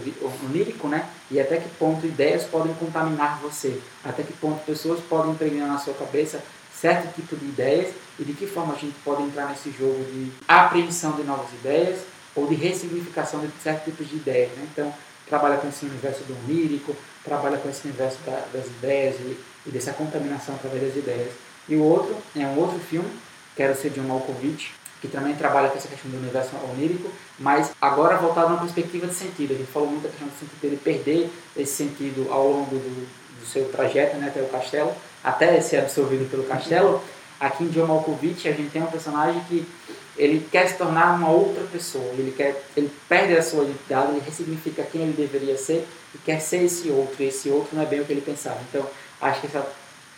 onírico, 0.44 0.88
né? 0.88 1.08
E 1.30 1.40
até 1.40 1.56
que 1.56 1.68
ponto 1.70 2.06
ideias 2.06 2.44
podem 2.44 2.74
contaminar 2.74 3.40
você. 3.40 3.80
Até 4.04 4.22
que 4.22 4.32
ponto 4.34 4.64
pessoas 4.64 5.00
podem 5.00 5.32
impregnar 5.32 5.68
na 5.68 5.78
sua 5.78 5.94
cabeça 5.94 6.42
certo 6.78 7.14
tipo 7.14 7.34
de 7.36 7.46
ideias 7.46 7.94
e 8.18 8.24
de 8.24 8.34
que 8.34 8.46
forma 8.46 8.74
a 8.74 8.76
gente 8.76 8.94
pode 9.04 9.22
entrar 9.22 9.48
nesse 9.48 9.70
jogo 9.70 10.04
de 10.04 10.30
apreensão 10.46 11.12
de 11.12 11.22
novas 11.22 11.50
ideias 11.54 12.00
ou 12.34 12.46
de 12.46 12.54
ressignificação 12.54 13.40
de 13.40 13.50
certos 13.62 13.84
tipos 13.84 14.08
de 14.08 14.16
ideias. 14.16 14.50
Né? 14.50 14.68
Então, 14.70 14.92
trabalha 15.26 15.56
com 15.56 15.68
esse 15.68 15.86
universo 15.86 16.22
do 16.24 16.36
onírico, 16.44 16.94
trabalha 17.24 17.56
com 17.56 17.68
esse 17.68 17.86
universo 17.86 18.18
da, 18.26 18.44
das 18.52 18.66
ideias 18.66 19.16
e, 19.16 19.38
e, 19.66 19.70
dessa 19.70 19.92
contaminação 19.92 20.54
através 20.54 20.82
das 20.82 20.96
ideias. 20.96 21.32
E 21.68 21.74
o 21.74 21.82
outro 21.82 22.16
é 22.36 22.46
um 22.46 22.58
outro 22.58 22.78
filme, 22.78 23.10
Quero 23.56 23.74
Ser 23.74 23.90
John 23.90 24.02
Malkovich, 24.02 24.72
que 25.00 25.08
também 25.08 25.34
trabalha 25.34 25.68
com 25.68 25.76
essa 25.76 25.88
questão 25.88 26.10
do 26.10 26.16
universo 26.16 26.50
onírico, 26.70 27.10
mas 27.38 27.72
agora 27.80 28.16
voltado 28.16 28.48
numa 28.50 28.60
perspectiva 28.60 29.06
de 29.06 29.14
sentido. 29.14 29.52
Ele 29.52 29.66
falou 29.66 29.88
muito 29.88 30.04
da 30.04 30.08
questão 30.08 30.28
do 30.28 30.34
sentido 30.34 30.60
dele 30.60 30.80
perder 30.82 31.30
esse 31.56 31.72
sentido 31.72 32.32
ao 32.32 32.48
longo 32.48 32.76
do, 32.76 33.06
do 33.40 33.46
seu 33.46 33.68
trajeto 33.68 34.16
né, 34.16 34.28
até 34.28 34.40
o 34.40 34.48
castelo, 34.48 34.92
até 35.22 35.60
ser 35.60 35.78
absorvido 35.78 36.30
pelo 36.30 36.44
castelo. 36.44 37.02
Aqui 37.38 37.64
em 37.64 37.68
John 37.68 37.86
Malkovich 37.86 38.48
a 38.48 38.52
gente 38.52 38.70
tem 38.70 38.82
um 38.82 38.86
personagem 38.86 39.42
que 39.48 39.66
ele 40.16 40.46
quer 40.50 40.66
se 40.66 40.78
tornar 40.78 41.14
uma 41.14 41.28
outra 41.28 41.62
pessoa, 41.64 42.06
ele 42.14 42.32
quer, 42.34 42.64
ele 42.74 42.90
perde 43.06 43.36
a 43.36 43.42
sua 43.42 43.64
identidade, 43.64 44.12
ele 44.12 44.22
ressignifica 44.24 44.82
quem 44.82 45.02
ele 45.02 45.12
deveria 45.12 45.58
ser 45.58 45.86
e 46.14 46.18
quer 46.18 46.40
ser 46.40 46.64
esse 46.64 46.88
outro. 46.88 47.22
E 47.22 47.26
esse 47.26 47.50
outro 47.50 47.76
não 47.76 47.82
é 47.82 47.86
bem 47.86 48.00
o 48.00 48.04
que 48.06 48.12
ele 48.12 48.22
pensava. 48.22 48.58
Então, 48.70 48.86
acho 49.20 49.42
que 49.42 49.48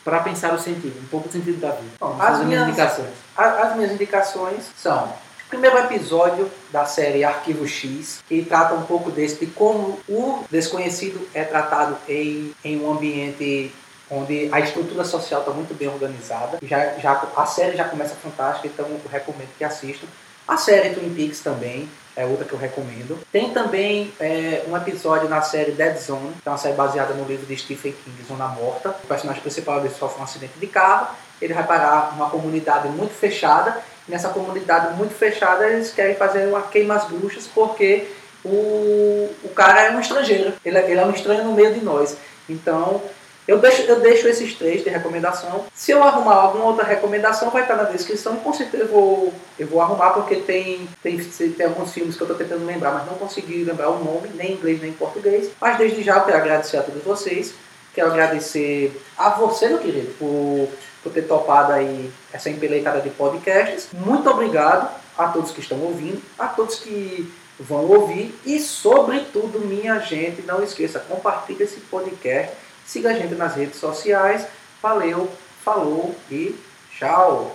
para 0.09 0.21
pensar 0.21 0.55
o 0.55 0.59
sentido, 0.59 0.99
um 1.03 1.07
pouco 1.09 1.29
do 1.29 1.33
sentido 1.33 1.61
da 1.61 1.71
vida. 1.73 1.93
Bom, 2.01 2.17
as, 2.19 2.43
minhas, 2.43 2.67
indicações. 2.67 3.11
as 3.37 3.77
minhas 3.77 3.93
indicações 3.93 4.65
são 4.75 5.05
o 5.05 5.49
primeiro 5.51 5.77
episódio 5.77 6.51
da 6.73 6.87
série 6.87 7.25
Arquivo 7.25 7.69
X, 7.69 8.25
que 8.27 8.43
trata 8.43 8.73
um 8.73 8.85
pouco 8.85 9.11
desse, 9.11 9.45
de 9.45 9.53
como 9.53 10.01
o 10.09 10.45
desconhecido 10.51 11.29
é 11.35 11.45
tratado 11.45 11.99
em, 12.09 12.55
em 12.65 12.81
um 12.81 12.91
ambiente 12.91 13.71
onde 14.11 14.49
a 14.51 14.61
estrutura 14.61 15.05
social 15.05 15.41
está 15.41 15.53
muito 15.53 15.75
bem 15.75 15.89
organizada. 15.89 16.59
Já, 16.63 16.95
já, 16.99 17.29
a 17.37 17.45
série 17.45 17.77
já 17.77 17.85
começa 17.85 18.15
fantástica, 18.15 18.67
então 18.67 18.87
eu 18.87 19.01
recomendo 19.11 19.51
que 19.59 19.65
assistam. 19.65 20.07
A 20.47 20.57
série 20.57 20.95
Twin 20.95 21.13
Peaks 21.13 21.41
também 21.41 21.87
é 22.19 22.27
outra 22.27 22.45
que 22.45 22.53
eu 22.53 22.59
recomendo. 22.59 23.17
Tem 23.31 23.51
também 23.51 24.13
é, 24.19 24.65
um 24.67 24.77
episódio 24.77 25.29
na 25.29 25.41
série 25.41 25.71
Dead 25.71 25.97
Zone, 25.97 26.33
que 26.43 26.49
é 26.49 26.51
uma 26.51 26.59
série 26.59 26.75
baseada 26.75 27.15
no 27.15 27.25
livro 27.25 27.47
de 27.47 27.57
Stephen 27.57 27.93
King, 27.93 28.23
Zona 28.27 28.49
Morta. 28.49 28.91
O 29.05 29.07
personagem 29.07 29.41
principal 29.41 29.79
ele 29.79 29.91
sofre 29.91 30.21
um 30.21 30.25
acidente 30.25 30.59
de 30.59 30.67
carro, 30.67 31.15
ele 31.41 31.55
vai 31.55 31.65
parar 31.65 32.13
uma 32.17 32.29
comunidade 32.29 32.89
muito 32.89 33.15
fechada. 33.15 33.81
Nessa 34.09 34.31
comunidade 34.31 34.97
muito 34.97 35.15
fechada, 35.15 35.69
eles 35.69 35.93
querem 35.93 36.17
fazer 36.17 36.49
uma 36.49 36.63
queima 36.63 36.97
às 36.97 37.05
bruxas 37.05 37.47
porque 37.47 38.09
o, 38.45 39.31
o 39.45 39.49
cara 39.55 39.83
é 39.83 39.91
um 39.93 40.01
estrangeiro. 40.01 40.55
Ele, 40.65 40.77
é, 40.77 40.91
ele 40.91 40.99
é 40.99 41.07
um 41.07 41.13
estranho 41.13 41.45
no 41.45 41.53
meio 41.53 41.73
de 41.73 41.85
nós. 41.85 42.17
Então, 42.49 43.01
eu 43.49 43.59
deixo, 43.59 43.81
eu 43.81 43.99
deixo 44.01 44.29
esses 44.29 44.55
três 44.55 44.85
de 44.85 44.91
recomendação. 44.91 45.65
Se 45.73 45.91
eu 45.91 46.05
arrumar 46.05 46.35
alguma 46.35 46.67
outra 46.67 46.85
recomendação, 46.85 47.49
vai 47.49 47.63
estar 47.63 47.77
na 47.77 47.85
descrição. 47.85 48.37
Com 48.37 48.53
certeza 48.53 48.85
eu 48.85 48.89
vou, 48.89 49.33
eu 49.59 49.67
vou 49.67 49.81
arrumar, 49.81 50.11
porque 50.11 50.37
tem, 50.37 50.87
tem, 51.03 51.19
tem 51.19 51.67
alguns 51.67 51.91
filmes 51.91 52.15
que 52.15 52.23
eu 52.23 52.27
estou 52.31 52.37
tentando 52.37 52.67
lembrar, 52.67 52.93
mas 52.93 53.07
não 53.07 53.15
consegui 53.15 53.65
lembrar 53.65 53.89
o 53.89 54.05
nome, 54.05 54.29
nem 54.35 54.51
em 54.51 54.55
inglês 54.55 54.83
nem 54.83 54.91
em 54.91 54.95
português. 54.95 55.51
Mas 55.59 55.79
desde 55.79 56.03
já 56.03 56.19
eu 56.19 56.25
quero 56.25 56.37
agradecer 56.37 56.77
a 56.77 56.83
todos 56.83 57.03
vocês. 57.03 57.55
Quero 57.95 58.11
agradecer 58.11 59.01
a 59.17 59.31
você, 59.31 59.69
meu 59.69 59.79
querido, 59.79 60.13
por, 60.19 60.69
por 61.03 61.11
ter 61.11 61.23
topado 61.23 61.73
aí 61.73 62.13
essa 62.31 62.51
empeleitada 62.51 63.01
de 63.01 63.09
podcasts. 63.09 63.89
Muito 63.95 64.29
obrigado 64.29 64.95
a 65.17 65.29
todos 65.29 65.53
que 65.53 65.61
estão 65.61 65.81
ouvindo, 65.81 66.21
a 66.39 66.49
todos 66.49 66.77
que 66.77 67.33
vão 67.59 67.87
ouvir 67.87 68.39
e, 68.45 68.61
sobretudo, 68.61 69.59
minha 69.59 69.99
gente, 70.01 70.43
não 70.43 70.63
esqueça, 70.63 71.01
compartilhe 71.01 71.65
esse 71.65 71.81
podcast 71.81 72.68
Siga 72.89 73.11
a 73.11 73.13
gente 73.13 73.35
nas 73.35 73.55
redes 73.55 73.77
sociais. 73.79 74.47
Valeu, 74.83 75.31
falou 75.63 76.17
e 76.31 76.59
tchau! 76.91 77.53